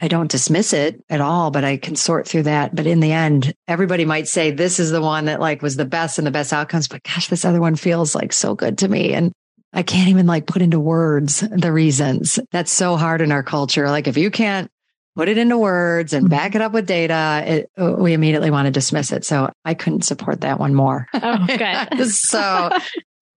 I 0.00 0.08
don't 0.08 0.30
dismiss 0.30 0.72
it 0.72 1.02
at 1.10 1.20
all, 1.20 1.50
but 1.50 1.64
I 1.64 1.76
can 1.76 1.96
sort 1.96 2.28
through 2.28 2.44
that. 2.44 2.74
But 2.74 2.86
in 2.86 3.00
the 3.00 3.12
end, 3.12 3.52
everybody 3.66 4.04
might 4.04 4.28
say 4.28 4.50
this 4.50 4.78
is 4.78 4.90
the 4.90 5.00
one 5.00 5.24
that 5.24 5.40
like 5.40 5.60
was 5.60 5.76
the 5.76 5.84
best 5.84 6.18
and 6.18 6.26
the 6.26 6.30
best 6.30 6.52
outcomes. 6.52 6.86
But 6.88 7.02
gosh, 7.02 7.28
this 7.28 7.44
other 7.44 7.60
one 7.60 7.74
feels 7.74 8.14
like 8.14 8.32
so 8.32 8.54
good 8.54 8.78
to 8.78 8.88
me. 8.88 9.12
And 9.12 9.32
I 9.72 9.82
can't 9.82 10.08
even 10.08 10.26
like 10.26 10.46
put 10.46 10.62
into 10.62 10.78
words 10.78 11.40
the 11.40 11.72
reasons. 11.72 12.38
That's 12.52 12.70
so 12.70 12.96
hard 12.96 13.20
in 13.20 13.32
our 13.32 13.42
culture. 13.42 13.90
Like 13.90 14.06
if 14.06 14.16
you 14.16 14.30
can't 14.30 14.70
put 15.16 15.28
it 15.28 15.36
into 15.36 15.58
words 15.58 16.12
and 16.12 16.30
back 16.30 16.54
it 16.54 16.60
up 16.60 16.70
with 16.70 16.86
data, 16.86 17.42
it, 17.44 17.70
we 17.76 18.12
immediately 18.12 18.52
want 18.52 18.66
to 18.66 18.70
dismiss 18.70 19.10
it. 19.10 19.24
So 19.24 19.50
I 19.64 19.74
couldn't 19.74 20.02
support 20.02 20.42
that 20.42 20.60
one 20.60 20.74
more. 20.74 21.08
Oh, 21.12 21.44
good. 21.46 22.06
so 22.10 22.70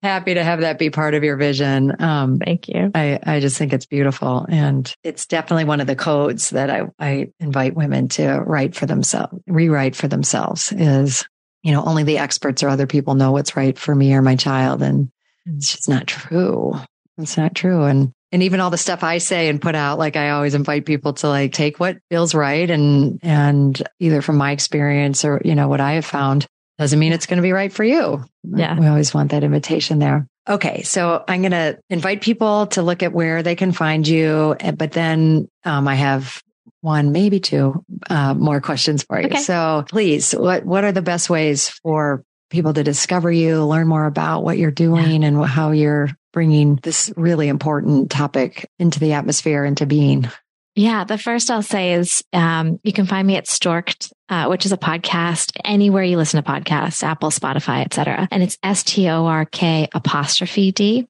happy 0.02 0.34
to 0.34 0.42
have 0.42 0.60
that 0.60 0.78
be 0.78 0.90
part 0.90 1.14
of 1.14 1.22
your 1.22 1.36
vision. 1.36 1.94
Um, 2.00 2.38
Thank 2.38 2.68
you. 2.68 2.90
I, 2.94 3.18
I 3.24 3.40
just 3.40 3.56
think 3.56 3.72
it's 3.72 3.86
beautiful. 3.86 4.46
And 4.48 4.92
it's 5.04 5.26
definitely 5.26 5.64
one 5.64 5.80
of 5.80 5.86
the 5.86 5.96
codes 5.96 6.50
that 6.50 6.70
I, 6.70 6.82
I 6.98 7.30
invite 7.38 7.74
women 7.74 8.08
to 8.08 8.40
write 8.40 8.74
for 8.74 8.86
themselves, 8.86 9.38
rewrite 9.46 9.94
for 9.94 10.08
themselves 10.08 10.72
is, 10.72 11.26
you 11.62 11.72
know, 11.72 11.84
only 11.84 12.02
the 12.02 12.18
experts 12.18 12.62
or 12.62 12.68
other 12.68 12.86
people 12.86 13.14
know 13.14 13.32
what's 13.32 13.56
right 13.56 13.78
for 13.78 13.94
me 13.94 14.12
or 14.14 14.22
my 14.22 14.34
child. 14.34 14.82
And 14.82 15.10
it's 15.46 15.72
just 15.72 15.88
not 15.88 16.06
true. 16.06 16.74
It's 17.18 17.36
not 17.36 17.54
true. 17.54 17.84
And, 17.84 18.12
and 18.32 18.42
even 18.42 18.60
all 18.60 18.70
the 18.70 18.78
stuff 18.78 19.04
I 19.04 19.18
say 19.18 19.48
and 19.48 19.62
put 19.62 19.74
out, 19.74 19.98
like 19.98 20.16
I 20.16 20.30
always 20.30 20.54
invite 20.54 20.86
people 20.86 21.12
to 21.14 21.28
like 21.28 21.52
take 21.52 21.78
what 21.78 21.98
feels 22.10 22.34
right 22.34 22.68
and, 22.68 23.20
and 23.22 23.80
either 24.00 24.22
from 24.22 24.36
my 24.36 24.52
experience 24.52 25.24
or, 25.24 25.40
you 25.44 25.54
know, 25.54 25.68
what 25.68 25.80
I 25.80 25.92
have 25.92 26.06
found 26.06 26.46
doesn't 26.82 26.98
mean 26.98 27.12
it's 27.12 27.26
going 27.26 27.36
to 27.36 27.42
be 27.42 27.52
right 27.52 27.72
for 27.72 27.84
you. 27.84 28.24
Yeah. 28.42 28.78
We 28.78 28.88
always 28.88 29.14
want 29.14 29.30
that 29.30 29.44
invitation 29.44 30.00
there. 30.00 30.26
Okay. 30.48 30.82
So 30.82 31.22
I'm 31.28 31.42
going 31.42 31.52
to 31.52 31.78
invite 31.88 32.22
people 32.22 32.66
to 32.68 32.82
look 32.82 33.04
at 33.04 33.12
where 33.12 33.44
they 33.44 33.54
can 33.54 33.70
find 33.70 34.06
you. 34.06 34.56
Eh, 34.58 34.72
but 34.72 34.90
then 34.90 35.48
um, 35.64 35.86
I 35.86 35.94
have 35.94 36.42
one, 36.80 37.12
maybe 37.12 37.38
two 37.38 37.84
uh, 38.10 38.34
more 38.34 38.60
questions 38.60 39.04
for 39.04 39.20
you. 39.20 39.26
Okay. 39.26 39.38
So 39.38 39.84
please, 39.88 40.32
what, 40.32 40.64
what 40.64 40.82
are 40.82 40.90
the 40.90 41.02
best 41.02 41.30
ways 41.30 41.68
for 41.68 42.24
people 42.50 42.74
to 42.74 42.82
discover 42.82 43.30
you, 43.30 43.64
learn 43.64 43.86
more 43.86 44.06
about 44.06 44.42
what 44.42 44.58
you're 44.58 44.72
doing 44.72 45.22
yeah. 45.22 45.28
and 45.28 45.44
how 45.44 45.70
you're 45.70 46.10
bringing 46.32 46.80
this 46.82 47.12
really 47.16 47.46
important 47.46 48.10
topic 48.10 48.68
into 48.80 48.98
the 48.98 49.12
atmosphere, 49.12 49.64
into 49.64 49.86
being? 49.86 50.28
Yeah, 50.74 51.04
the 51.04 51.18
first 51.18 51.50
I'll 51.50 51.62
say 51.62 51.92
is 51.92 52.24
um, 52.32 52.80
you 52.82 52.94
can 52.94 53.04
find 53.04 53.26
me 53.26 53.36
at 53.36 53.46
Stork'd, 53.46 54.10
uh, 54.30 54.46
which 54.46 54.64
is 54.64 54.72
a 54.72 54.78
podcast 54.78 55.56
anywhere 55.64 56.02
you 56.02 56.16
listen 56.16 56.42
to 56.42 56.50
podcasts, 56.50 57.02
Apple, 57.02 57.30
Spotify, 57.30 57.84
etc. 57.84 58.26
And 58.30 58.42
it's 58.42 58.56
S 58.62 58.82
T 58.82 59.08
O 59.08 59.26
R 59.26 59.44
K 59.44 59.88
apostrophe 59.92 60.72
D. 60.72 61.06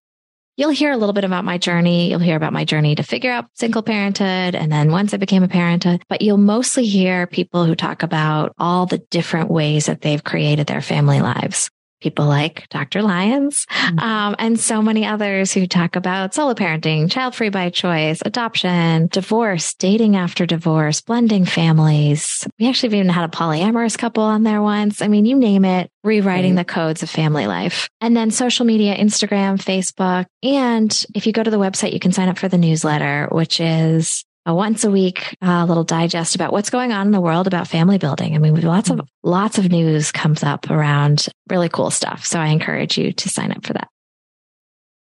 You'll 0.57 0.71
hear 0.71 0.91
a 0.91 0.97
little 0.97 1.13
bit 1.13 1.25
about 1.25 1.45
my 1.45 1.59
journey. 1.59 2.11
You'll 2.11 2.19
hear 2.19 2.37
about 2.37 2.53
my 2.53 2.65
journey 2.65 2.97
to 2.97 3.03
figure 3.03 3.31
out 3.31 3.47
single 3.55 3.83
parenthood. 3.83 4.55
And 4.55 4.71
then 4.71 4.91
once 4.91 5.15
I 5.15 5.17
became 5.17 5.43
a 5.43 5.49
parent, 5.49 5.87
but 6.09 6.21
you'll 6.21 6.37
mostly 6.37 6.85
hear 6.85 7.27
people 7.27 7.65
who 7.65 7.75
talk 7.75 8.03
about 8.03 8.53
all 8.59 8.85
the 8.87 8.99
different 8.99 9.49
ways 9.49 9.87
that 9.87 10.03
they've 10.03 10.23
created 10.23 10.67
their 10.67 10.83
family 10.83 11.21
lives 11.21 11.71
people 12.03 12.27
like 12.27 12.69
Dr. 12.69 13.01
Lyons, 13.03 13.67
mm-hmm. 13.67 13.99
um, 14.01 14.37
and 14.39 14.59
so 14.59 14.83
many 14.83 15.07
others 15.07 15.53
who 15.53 15.67
talk 15.67 15.97
about 15.97 16.35
solo 16.35 16.55
parenting, 16.55 17.11
child 17.11 17.35
free 17.35 17.49
by 17.49 17.71
choice, 17.71 18.21
adoption, 18.25 19.07
divorce, 19.07 19.75
dating 19.75 20.17
after 20.17 20.45
divorce, 20.45 21.01
blending 21.01 21.45
families. 21.45 22.47
We 22.59 22.69
actually 22.69 22.99
even 22.99 23.09
had 23.09 23.25
a 23.25 23.33
polyamorous 23.33 23.97
couple 23.97 24.25
on 24.25 24.43
there 24.43 24.61
once. 24.61 25.01
I 25.01 25.09
mean, 25.09 25.25
you 25.25 25.37
name 25.37 25.65
it, 25.65 25.91
rewriting 26.03 26.57
the 26.57 26.65
codes 26.65 27.03
of 27.03 27.11
family 27.11 27.47
life. 27.47 27.89
And 28.01 28.17
then 28.17 28.31
social 28.31 28.67
media, 28.67 28.97
Instagram, 28.97 29.63
Facebook. 29.63 30.27
And 30.43 31.07
if 31.15 31.27
you 31.27 31.33
go 31.33 31.43
to 31.43 31.51
the 31.51 31.59
website, 31.59 31.93
you 31.93 32.01
can 32.01 32.13
sign 32.13 32.29
up 32.29 32.39
for 32.39 32.49
the 32.49 32.59
newsletter, 32.59 33.29
which 33.31 33.61
is 33.61 34.25
a 34.45 34.55
once 34.55 34.85
a 34.85 34.91
week 34.91 35.37
uh, 35.43 35.65
little 35.65 35.85
digest 35.85 36.35
about 36.35 36.53
what's 36.53 36.71
going 36.71 36.93
on 36.93 37.07
in 37.07 37.13
the 37.13 37.21
world 37.21 37.47
about 37.47 37.69
family 37.69 37.99
building. 37.99 38.35
I 38.35 38.39
mean, 38.39 38.61
lots 38.61 38.91
of 38.91 39.01
lots 39.23 39.59
of 39.59 39.71
news 39.71 40.13
comes 40.13 40.43
up 40.43 40.71
around 40.71 41.27
really 41.49 41.69
cool 41.69 41.91
stuff. 41.91 42.25
So 42.27 42.41
I 42.41 42.49
encourage 42.49 42.99
you 42.99 43.13
to 43.13 43.29
sign 43.29 43.53
up 43.53 43.65
for 43.65 43.73
that. 43.75 43.89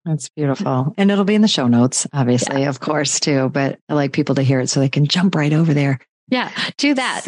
That's 0.05 0.29
beautiful. 0.29 0.93
And 0.99 1.11
it'll 1.11 1.25
be 1.25 1.35
in 1.35 1.41
the 1.41 1.49
show 1.49 1.67
notes, 1.67 2.07
obviously, 2.13 2.63
yeah. 2.63 2.69
of 2.69 2.79
course, 2.79 3.19
too. 3.21 3.49
But 3.49 3.79
I 3.89 3.95
like 3.95 4.13
people 4.13 4.35
to 4.35 4.43
hear 4.43 4.61
it 4.61 4.69
so 4.69 4.81
they 4.81 4.91
can 4.91 5.07
jump 5.07 5.35
right 5.35 5.53
over 5.53 5.73
there. 5.73 5.99
Yeah, 6.29 6.51
do 6.79 6.95
that. 6.95 7.27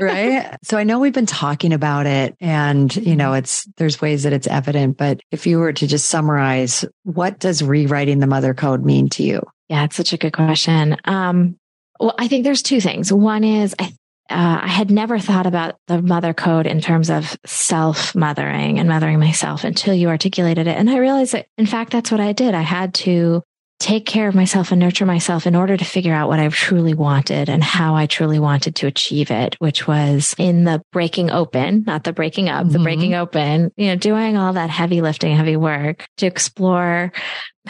right. 0.00 0.56
So 0.62 0.78
I 0.78 0.84
know 0.84 0.98
we've 0.98 1.12
been 1.12 1.26
talking 1.26 1.72
about 1.72 2.06
it 2.06 2.34
and, 2.40 2.94
you 2.96 3.14
know, 3.14 3.34
it's, 3.34 3.66
there's 3.76 4.00
ways 4.00 4.22
that 4.22 4.32
it's 4.32 4.46
evident, 4.46 4.96
but 4.96 5.20
if 5.30 5.46
you 5.46 5.58
were 5.58 5.72
to 5.74 5.86
just 5.86 6.08
summarize, 6.08 6.84
what 7.02 7.38
does 7.38 7.62
rewriting 7.62 8.20
the 8.20 8.26
mother 8.26 8.54
code 8.54 8.84
mean 8.84 9.10
to 9.10 9.22
you? 9.22 9.42
Yeah, 9.68 9.84
it's 9.84 9.96
such 9.96 10.12
a 10.12 10.18
good 10.18 10.32
question. 10.32 10.96
Um, 11.04 11.56
well, 11.98 12.14
I 12.18 12.28
think 12.28 12.44
there's 12.44 12.62
two 12.62 12.80
things. 12.80 13.12
One 13.12 13.44
is 13.44 13.74
I, 13.78 13.92
uh, 14.30 14.60
I 14.62 14.68
had 14.68 14.90
never 14.90 15.18
thought 15.18 15.46
about 15.46 15.76
the 15.88 16.00
mother 16.00 16.32
code 16.32 16.66
in 16.66 16.80
terms 16.80 17.10
of 17.10 17.36
self 17.46 18.14
mothering 18.14 18.78
and 18.78 18.88
mothering 18.88 19.18
myself 19.18 19.64
until 19.64 19.94
you 19.94 20.08
articulated 20.08 20.66
it. 20.66 20.76
And 20.76 20.90
I 20.90 20.96
realized 20.98 21.32
that, 21.32 21.46
in 21.58 21.66
fact, 21.66 21.92
that's 21.92 22.10
what 22.10 22.20
I 22.20 22.32
did. 22.32 22.54
I 22.54 22.62
had 22.62 22.94
to 22.94 23.42
take 23.82 24.06
care 24.06 24.28
of 24.28 24.34
myself 24.34 24.70
and 24.70 24.78
nurture 24.78 25.04
myself 25.04 25.44
in 25.44 25.56
order 25.56 25.76
to 25.76 25.84
figure 25.84 26.14
out 26.14 26.28
what 26.28 26.38
I 26.38 26.48
truly 26.50 26.94
wanted 26.94 27.48
and 27.48 27.64
how 27.64 27.96
I 27.96 28.06
truly 28.06 28.38
wanted 28.38 28.76
to 28.76 28.86
achieve 28.86 29.32
it, 29.32 29.56
which 29.58 29.88
was 29.88 30.36
in 30.38 30.62
the 30.62 30.80
breaking 30.92 31.32
open, 31.32 31.82
not 31.84 32.04
the 32.04 32.12
breaking 32.12 32.48
up, 32.48 32.64
mm-hmm. 32.64 32.72
the 32.72 32.78
breaking 32.78 33.14
open, 33.14 33.72
you 33.76 33.88
know, 33.88 33.96
doing 33.96 34.36
all 34.36 34.52
that 34.52 34.70
heavy 34.70 35.00
lifting, 35.00 35.34
heavy 35.34 35.56
work 35.56 36.06
to 36.18 36.26
explore 36.26 37.12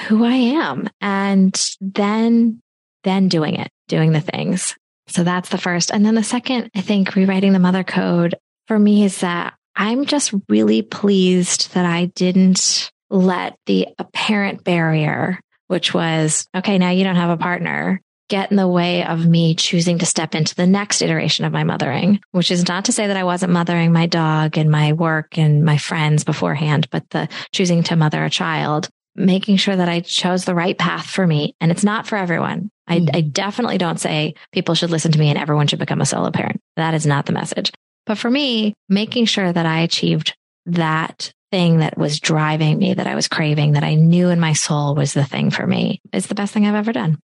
who 0.06 0.22
I 0.24 0.34
am 0.34 0.90
and 1.00 1.58
then, 1.80 2.60
then 3.04 3.28
doing 3.28 3.56
it, 3.56 3.70
doing 3.88 4.12
the 4.12 4.20
things. 4.20 4.76
So 5.08 5.24
that's 5.24 5.48
the 5.48 5.58
first. 5.58 5.90
And 5.90 6.04
then 6.04 6.14
the 6.14 6.22
second, 6.22 6.70
I 6.74 6.82
think 6.82 7.14
rewriting 7.14 7.54
the 7.54 7.58
mother 7.58 7.84
code 7.84 8.34
for 8.66 8.78
me 8.78 9.04
is 9.04 9.20
that 9.20 9.54
I'm 9.74 10.04
just 10.04 10.34
really 10.50 10.82
pleased 10.82 11.72
that 11.72 11.86
I 11.86 12.06
didn't 12.06 12.90
let 13.08 13.56
the 13.64 13.88
apparent 13.98 14.64
barrier, 14.64 15.40
which 15.72 15.94
was, 15.94 16.46
okay, 16.54 16.76
now 16.76 16.90
you 16.90 17.02
don't 17.02 17.16
have 17.16 17.30
a 17.30 17.42
partner, 17.42 17.98
get 18.28 18.50
in 18.50 18.58
the 18.58 18.68
way 18.68 19.06
of 19.06 19.24
me 19.24 19.54
choosing 19.54 19.98
to 20.00 20.04
step 20.04 20.34
into 20.34 20.54
the 20.54 20.66
next 20.66 21.00
iteration 21.00 21.46
of 21.46 21.52
my 21.52 21.64
mothering, 21.64 22.20
which 22.32 22.50
is 22.50 22.68
not 22.68 22.84
to 22.84 22.92
say 22.92 23.06
that 23.06 23.16
I 23.16 23.24
wasn't 23.24 23.54
mothering 23.54 23.90
my 23.90 24.04
dog 24.04 24.58
and 24.58 24.70
my 24.70 24.92
work 24.92 25.38
and 25.38 25.64
my 25.64 25.78
friends 25.78 26.24
beforehand, 26.24 26.88
but 26.90 27.08
the 27.08 27.26
choosing 27.52 27.82
to 27.84 27.96
mother 27.96 28.22
a 28.22 28.28
child 28.28 28.90
making 29.14 29.56
sure 29.56 29.76
that 29.76 29.88
I 29.88 30.00
chose 30.00 30.44
the 30.44 30.54
right 30.54 30.76
path 30.76 31.06
for 31.06 31.26
me. 31.26 31.54
And 31.58 31.70
it's 31.70 31.84
not 31.84 32.06
for 32.06 32.16
everyone. 32.16 32.70
I, 32.86 32.98
mm-hmm. 32.98 33.16
I, 33.16 33.20
definitely 33.22 33.78
don't 33.78 34.00
say 34.00 34.34
people 34.52 34.74
should 34.74 34.90
listen 34.90 35.12
to 35.12 35.18
me 35.18 35.28
and 35.28 35.38
everyone 35.38 35.66
should 35.66 35.78
become 35.78 36.00
a 36.00 36.06
solo 36.06 36.30
parent. 36.30 36.60
That 36.76 36.94
is 36.94 37.06
not 37.06 37.26
the 37.26 37.32
message. 37.32 37.72
But 38.06 38.18
for 38.18 38.30
me, 38.30 38.74
making 38.88 39.26
sure 39.26 39.52
that 39.52 39.66
I 39.66 39.80
achieved 39.80 40.34
that 40.66 41.32
thing 41.52 41.78
that 41.78 41.98
was 41.98 42.18
driving 42.18 42.78
me, 42.78 42.94
that 42.94 43.06
I 43.06 43.14
was 43.14 43.28
craving, 43.28 43.72
that 43.72 43.84
I 43.84 43.94
knew 43.94 44.30
in 44.30 44.40
my 44.40 44.54
soul 44.54 44.94
was 44.96 45.12
the 45.12 45.24
thing 45.24 45.50
for 45.50 45.66
me 45.66 46.00
is 46.12 46.26
the 46.26 46.34
best 46.34 46.52
thing 46.52 46.66
I've 46.66 46.74
ever 46.74 46.92
done. 46.92 47.18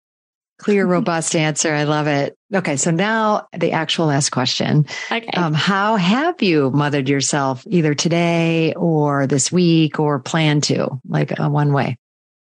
Clear, 0.57 0.85
robust 0.87 1.35
answer. 1.35 1.71
I 1.71 1.83
love 1.83 2.07
it. 2.07 2.35
Okay. 2.53 2.75
So 2.75 2.89
now 2.89 3.47
the 3.55 3.71
actual 3.71 4.07
last 4.07 4.31
question. 4.31 4.87
Okay. 5.11 5.29
Um, 5.37 5.53
how 5.53 5.95
have 5.95 6.41
you 6.41 6.71
mothered 6.71 7.07
yourself 7.07 7.63
either 7.67 7.93
today 7.93 8.73
or 8.73 9.27
this 9.27 9.51
week 9.51 9.99
or 9.99 10.19
plan 10.19 10.59
to 10.61 10.99
like 11.07 11.37
a 11.39 11.47
one 11.47 11.71
way? 11.71 11.97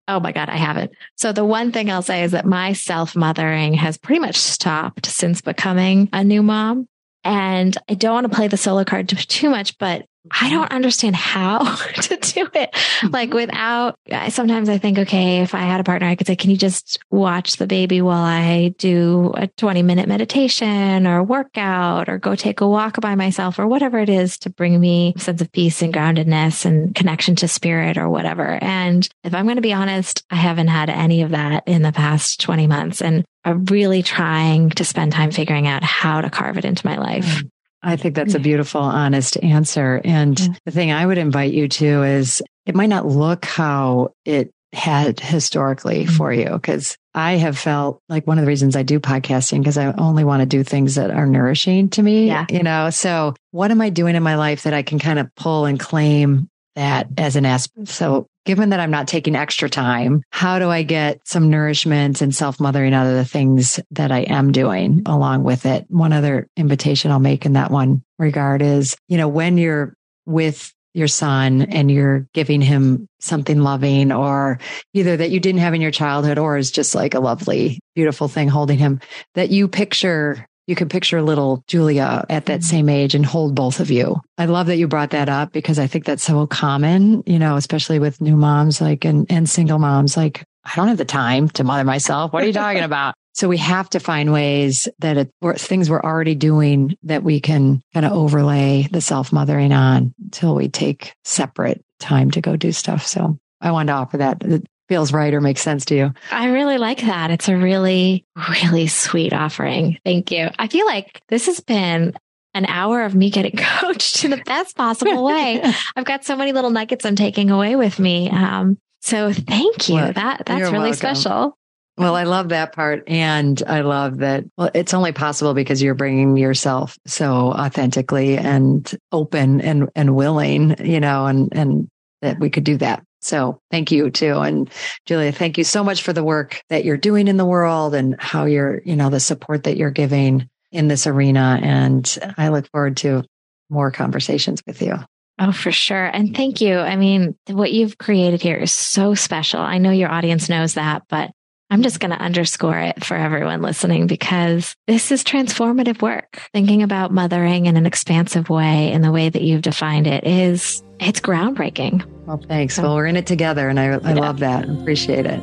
Oh 0.08 0.18
my 0.18 0.32
God, 0.32 0.48
I 0.48 0.56
haven't. 0.56 0.90
So 1.16 1.32
the 1.32 1.44
one 1.44 1.70
thing 1.70 1.88
I'll 1.88 2.02
say 2.02 2.24
is 2.24 2.32
that 2.32 2.44
my 2.44 2.72
self 2.72 3.14
mothering 3.14 3.74
has 3.74 3.96
pretty 3.96 4.18
much 4.18 4.36
stopped 4.36 5.06
since 5.06 5.40
becoming 5.40 6.08
a 6.12 6.24
new 6.24 6.42
mom. 6.42 6.88
And 7.22 7.76
I 7.88 7.94
don't 7.94 8.14
want 8.14 8.28
to 8.28 8.34
play 8.34 8.48
the 8.48 8.56
solo 8.56 8.82
card 8.84 9.08
too 9.08 9.50
much, 9.50 9.78
but 9.78 10.06
I 10.30 10.50
don't 10.50 10.70
understand 10.70 11.16
how 11.16 11.74
to 12.02 12.16
do 12.16 12.48
it. 12.54 12.76
Like 13.10 13.32
without, 13.32 13.96
sometimes 14.28 14.68
I 14.68 14.78
think, 14.78 14.98
okay, 14.98 15.40
if 15.40 15.54
I 15.54 15.60
had 15.60 15.80
a 15.80 15.84
partner, 15.84 16.08
I 16.08 16.14
could 16.14 16.26
say, 16.26 16.36
can 16.36 16.50
you 16.50 16.56
just 16.56 16.98
watch 17.10 17.56
the 17.56 17.66
baby 17.66 18.02
while 18.02 18.22
I 18.22 18.74
do 18.78 19.32
a 19.36 19.46
20 19.46 19.82
minute 19.82 20.08
meditation 20.08 21.06
or 21.06 21.22
workout 21.22 22.08
or 22.08 22.18
go 22.18 22.34
take 22.34 22.60
a 22.60 22.68
walk 22.68 23.00
by 23.00 23.14
myself 23.14 23.58
or 23.58 23.66
whatever 23.66 23.98
it 23.98 24.10
is 24.10 24.38
to 24.38 24.50
bring 24.50 24.78
me 24.78 25.14
a 25.16 25.20
sense 25.20 25.40
of 25.40 25.50
peace 25.52 25.80
and 25.80 25.92
groundedness 25.92 26.66
and 26.66 26.94
connection 26.94 27.34
to 27.36 27.48
spirit 27.48 27.96
or 27.96 28.08
whatever. 28.08 28.58
And 28.62 29.08
if 29.24 29.34
I'm 29.34 29.46
going 29.46 29.56
to 29.56 29.62
be 29.62 29.72
honest, 29.72 30.24
I 30.30 30.36
haven't 30.36 30.68
had 30.68 30.90
any 30.90 31.22
of 31.22 31.30
that 31.30 31.64
in 31.66 31.82
the 31.82 31.92
past 31.92 32.40
20 32.40 32.66
months. 32.66 33.00
And 33.00 33.24
I'm 33.44 33.64
really 33.66 34.02
trying 34.02 34.70
to 34.70 34.84
spend 34.84 35.12
time 35.12 35.30
figuring 35.30 35.66
out 35.66 35.82
how 35.82 36.20
to 36.20 36.28
carve 36.28 36.58
it 36.58 36.66
into 36.66 36.86
my 36.86 36.98
life. 36.98 37.24
Mm. 37.24 37.50
I 37.82 37.96
think 37.96 38.14
that's 38.14 38.34
a 38.34 38.40
beautiful, 38.40 38.80
honest 38.80 39.42
answer. 39.42 40.00
And 40.04 40.38
yeah. 40.38 40.48
the 40.66 40.70
thing 40.70 40.92
I 40.92 41.06
would 41.06 41.18
invite 41.18 41.52
you 41.52 41.68
to 41.68 42.02
is 42.02 42.42
it 42.66 42.74
might 42.74 42.88
not 42.88 43.06
look 43.06 43.44
how 43.44 44.12
it 44.24 44.52
had 44.72 45.18
historically 45.18 46.04
mm-hmm. 46.04 46.14
for 46.14 46.32
you. 46.32 46.58
Cause 46.62 46.96
I 47.14 47.32
have 47.32 47.58
felt 47.58 48.00
like 48.08 48.26
one 48.26 48.38
of 48.38 48.44
the 48.44 48.48
reasons 48.48 48.76
I 48.76 48.82
do 48.82 49.00
podcasting 49.00 49.58
because 49.58 49.76
I 49.76 49.92
only 49.92 50.22
want 50.22 50.40
to 50.40 50.46
do 50.46 50.62
things 50.62 50.94
that 50.94 51.10
are 51.10 51.26
nourishing 51.26 51.88
to 51.90 52.02
me. 52.02 52.28
Yeah. 52.28 52.46
You 52.48 52.62
know, 52.62 52.90
so 52.90 53.34
what 53.50 53.70
am 53.70 53.80
I 53.80 53.90
doing 53.90 54.14
in 54.14 54.22
my 54.22 54.36
life 54.36 54.62
that 54.62 54.74
I 54.74 54.82
can 54.82 54.98
kind 54.98 55.18
of 55.18 55.34
pull 55.34 55.64
and 55.64 55.80
claim 55.80 56.48
that 56.80 57.08
as 57.18 57.36
an 57.36 57.46
aspect? 57.46 57.88
So 57.88 58.26
given 58.44 58.70
that 58.70 58.80
I'm 58.80 58.90
not 58.90 59.06
taking 59.06 59.36
extra 59.36 59.68
time, 59.68 60.22
how 60.30 60.58
do 60.58 60.68
I 60.68 60.82
get 60.82 61.20
some 61.26 61.50
nourishment 61.50 62.20
and 62.20 62.34
self 62.34 62.58
mothering 62.58 62.94
out 62.94 63.06
of 63.06 63.14
the 63.14 63.24
things 63.24 63.78
that 63.92 64.10
I 64.10 64.20
am 64.20 64.50
doing 64.50 65.02
along 65.06 65.44
with 65.44 65.66
it? 65.66 65.84
One 65.88 66.12
other 66.12 66.48
invitation 66.56 67.10
I'll 67.10 67.18
make 67.18 67.46
in 67.46 67.52
that 67.52 67.70
one 67.70 68.02
regard 68.18 68.62
is, 68.62 68.96
you 69.08 69.18
know, 69.18 69.28
when 69.28 69.58
you're 69.58 69.94
with 70.26 70.72
your 70.92 71.08
son 71.08 71.62
and 71.62 71.90
you're 71.90 72.26
giving 72.34 72.60
him 72.60 73.06
something 73.20 73.60
loving 73.60 74.10
or 74.10 74.58
either 74.92 75.16
that 75.16 75.30
you 75.30 75.38
didn't 75.38 75.60
have 75.60 75.74
in 75.74 75.80
your 75.80 75.92
childhood 75.92 76.38
or 76.38 76.56
is 76.56 76.70
just 76.70 76.94
like 76.94 77.14
a 77.14 77.20
lovely, 77.20 77.78
beautiful 77.94 78.26
thing 78.26 78.48
holding 78.48 78.78
him 78.78 79.00
that 79.34 79.50
you 79.50 79.68
picture 79.68 80.46
you 80.70 80.76
can 80.76 80.88
picture 80.88 81.20
little 81.20 81.64
Julia 81.66 82.24
at 82.30 82.46
that 82.46 82.60
mm-hmm. 82.60 82.70
same 82.70 82.88
age 82.88 83.14
and 83.14 83.26
hold 83.26 83.54
both 83.56 83.80
of 83.80 83.90
you. 83.90 84.20
I 84.38 84.46
love 84.46 84.68
that 84.68 84.76
you 84.76 84.86
brought 84.86 85.10
that 85.10 85.28
up 85.28 85.52
because 85.52 85.80
I 85.80 85.88
think 85.88 86.04
that's 86.04 86.22
so 86.22 86.46
common, 86.46 87.24
you 87.26 87.40
know, 87.40 87.56
especially 87.56 87.98
with 87.98 88.20
new 88.20 88.36
moms, 88.36 88.80
like, 88.80 89.04
and, 89.04 89.26
and 89.28 89.50
single 89.50 89.80
moms. 89.80 90.16
Like, 90.16 90.44
I 90.64 90.76
don't 90.76 90.88
have 90.88 90.96
the 90.96 91.04
time 91.04 91.48
to 91.50 91.64
mother 91.64 91.84
myself. 91.84 92.32
What 92.32 92.44
are 92.44 92.46
you 92.46 92.52
talking 92.52 92.82
about? 92.84 93.14
So 93.32 93.48
we 93.48 93.58
have 93.58 93.90
to 93.90 94.00
find 94.00 94.32
ways 94.32 94.88
that 95.00 95.16
it, 95.16 95.30
things 95.56 95.90
we're 95.90 96.02
already 96.02 96.34
doing 96.34 96.96
that 97.02 97.22
we 97.22 97.40
can 97.40 97.82
kind 97.92 98.06
of 98.06 98.12
overlay 98.12 98.88
the 98.90 99.00
self 99.00 99.32
mothering 99.32 99.72
on 99.72 100.14
until 100.22 100.54
we 100.54 100.68
take 100.68 101.14
separate 101.24 101.84
time 101.98 102.30
to 102.32 102.40
go 102.40 102.56
do 102.56 102.70
stuff. 102.70 103.06
So 103.06 103.38
I 103.60 103.72
wanted 103.72 103.92
to 103.92 103.98
offer 103.98 104.16
that 104.18 104.42
feels 104.90 105.12
right 105.12 105.32
or 105.32 105.40
makes 105.40 105.62
sense 105.62 105.84
to 105.84 105.94
you. 105.94 106.12
I 106.32 106.48
really 106.48 106.76
like 106.76 107.02
that. 107.02 107.30
It's 107.30 107.48
a 107.48 107.56
really, 107.56 108.26
really 108.36 108.88
sweet 108.88 109.32
offering. 109.32 109.98
Thank 110.04 110.32
you. 110.32 110.48
I 110.58 110.66
feel 110.66 110.84
like 110.84 111.22
this 111.28 111.46
has 111.46 111.60
been 111.60 112.12
an 112.54 112.66
hour 112.66 113.04
of 113.04 113.14
me 113.14 113.30
getting 113.30 113.56
coached 113.56 114.24
in 114.24 114.32
the 114.32 114.42
best 114.44 114.76
possible 114.76 115.24
way. 115.24 115.62
I've 115.96 116.04
got 116.04 116.24
so 116.24 116.34
many 116.34 116.52
little 116.52 116.70
nuggets 116.70 117.06
I'm 117.06 117.14
taking 117.14 117.52
away 117.52 117.76
with 117.76 118.00
me. 118.00 118.30
Um, 118.30 118.78
so 119.00 119.32
thank 119.32 119.88
you. 119.88 119.94
Well, 119.94 120.12
that 120.12 120.42
that's 120.46 120.60
really 120.60 120.90
welcome. 120.90 120.94
special. 120.94 121.56
Well, 121.96 122.16
I 122.16 122.24
love 122.24 122.48
that 122.48 122.72
part. 122.72 123.04
And 123.06 123.62
I 123.68 123.82
love 123.82 124.18
that. 124.18 124.42
Well, 124.58 124.72
it's 124.74 124.92
only 124.92 125.12
possible 125.12 125.54
because 125.54 125.80
you're 125.80 125.94
bringing 125.94 126.36
yourself 126.36 126.98
so 127.06 127.52
authentically 127.52 128.38
and 128.38 128.90
open 129.12 129.60
and, 129.60 129.88
and 129.94 130.16
willing, 130.16 130.74
you 130.84 130.98
know, 130.98 131.26
and, 131.26 131.48
and 131.52 131.88
that 132.22 132.40
we 132.40 132.50
could 132.50 132.64
do 132.64 132.76
that 132.78 133.04
So 133.20 133.60
thank 133.70 133.92
you 133.92 134.10
too. 134.10 134.38
And 134.38 134.70
Julia, 135.06 135.32
thank 135.32 135.58
you 135.58 135.64
so 135.64 135.84
much 135.84 136.02
for 136.02 136.12
the 136.12 136.24
work 136.24 136.62
that 136.70 136.84
you're 136.84 136.96
doing 136.96 137.28
in 137.28 137.36
the 137.36 137.44
world 137.44 137.94
and 137.94 138.16
how 138.18 138.46
you're, 138.46 138.80
you 138.84 138.96
know, 138.96 139.10
the 139.10 139.20
support 139.20 139.64
that 139.64 139.76
you're 139.76 139.90
giving 139.90 140.48
in 140.72 140.88
this 140.88 141.06
arena. 141.06 141.58
And 141.62 142.18
I 142.38 142.48
look 142.48 142.70
forward 142.70 142.96
to 142.98 143.24
more 143.68 143.90
conversations 143.90 144.62
with 144.66 144.80
you. 144.82 144.94
Oh, 145.38 145.52
for 145.52 145.72
sure. 145.72 146.04
And 146.04 146.36
thank 146.36 146.60
you. 146.60 146.78
I 146.78 146.96
mean, 146.96 147.34
what 147.48 147.72
you've 147.72 147.96
created 147.96 148.42
here 148.42 148.56
is 148.56 148.72
so 148.72 149.14
special. 149.14 149.60
I 149.60 149.78
know 149.78 149.90
your 149.90 150.10
audience 150.10 150.48
knows 150.48 150.74
that, 150.74 151.02
but 151.08 151.30
I'm 151.72 151.82
just 151.82 152.00
going 152.00 152.10
to 152.10 152.20
underscore 152.20 152.78
it 152.78 153.04
for 153.04 153.16
everyone 153.16 153.62
listening 153.62 154.08
because 154.08 154.74
this 154.88 155.12
is 155.12 155.22
transformative 155.22 156.02
work. 156.02 156.42
Thinking 156.52 156.82
about 156.82 157.12
mothering 157.12 157.66
in 157.66 157.76
an 157.76 157.86
expansive 157.86 158.50
way 158.50 158.90
in 158.90 159.02
the 159.02 159.12
way 159.12 159.28
that 159.28 159.42
you've 159.42 159.62
defined 159.62 160.08
it 160.08 160.26
is, 160.26 160.82
it's 160.98 161.20
groundbreaking. 161.20 162.04
Well, 162.26 162.42
thanks. 162.48 162.74
So, 162.74 162.82
well, 162.82 162.96
we're 162.96 163.06
in 163.06 163.14
it 163.14 163.26
together 163.26 163.68
and 163.68 163.78
I, 163.78 163.84
I 163.84 164.14
yeah. 164.14 164.20
love 164.20 164.40
that. 164.40 164.68
Appreciate 164.68 165.26
it. 165.26 165.40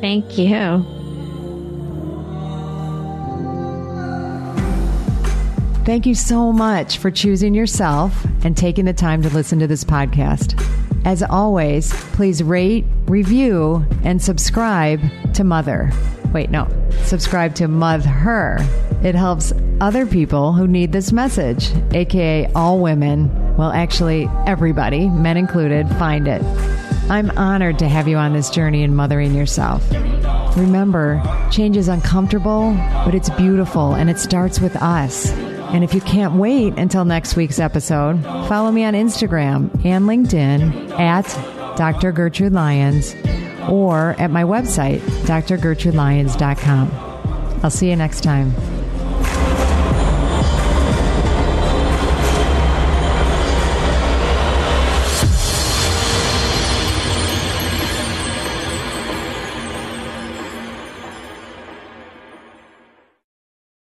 Thank 0.00 0.38
you. 0.38 0.86
Thank 5.84 6.06
you 6.06 6.14
so 6.14 6.52
much 6.52 6.98
for 6.98 7.10
choosing 7.10 7.52
yourself 7.52 8.24
and 8.44 8.56
taking 8.56 8.84
the 8.84 8.94
time 8.94 9.22
to 9.22 9.28
listen 9.28 9.58
to 9.58 9.66
this 9.66 9.82
podcast. 9.82 10.58
As 11.04 11.22
always, 11.22 11.92
please 12.12 12.42
rate, 12.42 12.84
review, 13.06 13.84
and 14.02 14.20
subscribe 14.20 15.00
to 15.34 15.44
Mother. 15.44 15.90
Wait, 16.32 16.50
no, 16.50 16.68
subscribe 17.02 17.54
to 17.56 17.68
Mother. 17.68 18.08
Her. 18.08 18.58
It 19.02 19.14
helps 19.14 19.52
other 19.80 20.06
people 20.06 20.52
who 20.52 20.66
need 20.66 20.92
this 20.92 21.12
message, 21.12 21.70
aka 21.92 22.50
all 22.54 22.78
women, 22.80 23.30
well, 23.56 23.70
actually, 23.70 24.28
everybody, 24.46 25.08
men 25.08 25.36
included, 25.36 25.88
find 25.90 26.26
it. 26.26 26.42
I'm 27.08 27.30
honored 27.38 27.78
to 27.78 27.88
have 27.88 28.08
you 28.08 28.16
on 28.16 28.32
this 28.32 28.50
journey 28.50 28.82
in 28.82 28.96
mothering 28.96 29.32
yourself. 29.32 29.88
Remember, 30.56 31.22
change 31.52 31.76
is 31.76 31.86
uncomfortable, 31.86 32.72
but 33.04 33.14
it's 33.14 33.30
beautiful 33.30 33.94
and 33.94 34.10
it 34.10 34.18
starts 34.18 34.60
with 34.60 34.74
us. 34.76 35.32
And 35.74 35.82
if 35.82 35.92
you 35.92 36.00
can't 36.00 36.34
wait 36.34 36.78
until 36.78 37.04
next 37.04 37.34
week's 37.34 37.58
episode, 37.58 38.22
follow 38.46 38.70
me 38.70 38.84
on 38.84 38.94
Instagram 38.94 39.84
and 39.84 40.06
LinkedIn 40.06 41.00
at 41.00 41.24
Dr. 41.76 42.12
Gertrude 42.12 42.52
Lyons 42.52 43.12
or 43.68 44.14
at 44.20 44.30
my 44.30 44.44
website, 44.44 45.00
drgertrudelyons.com. 45.26 47.60
I'll 47.64 47.70
see 47.70 47.90
you 47.90 47.96
next 47.96 48.22
time. 48.22 48.73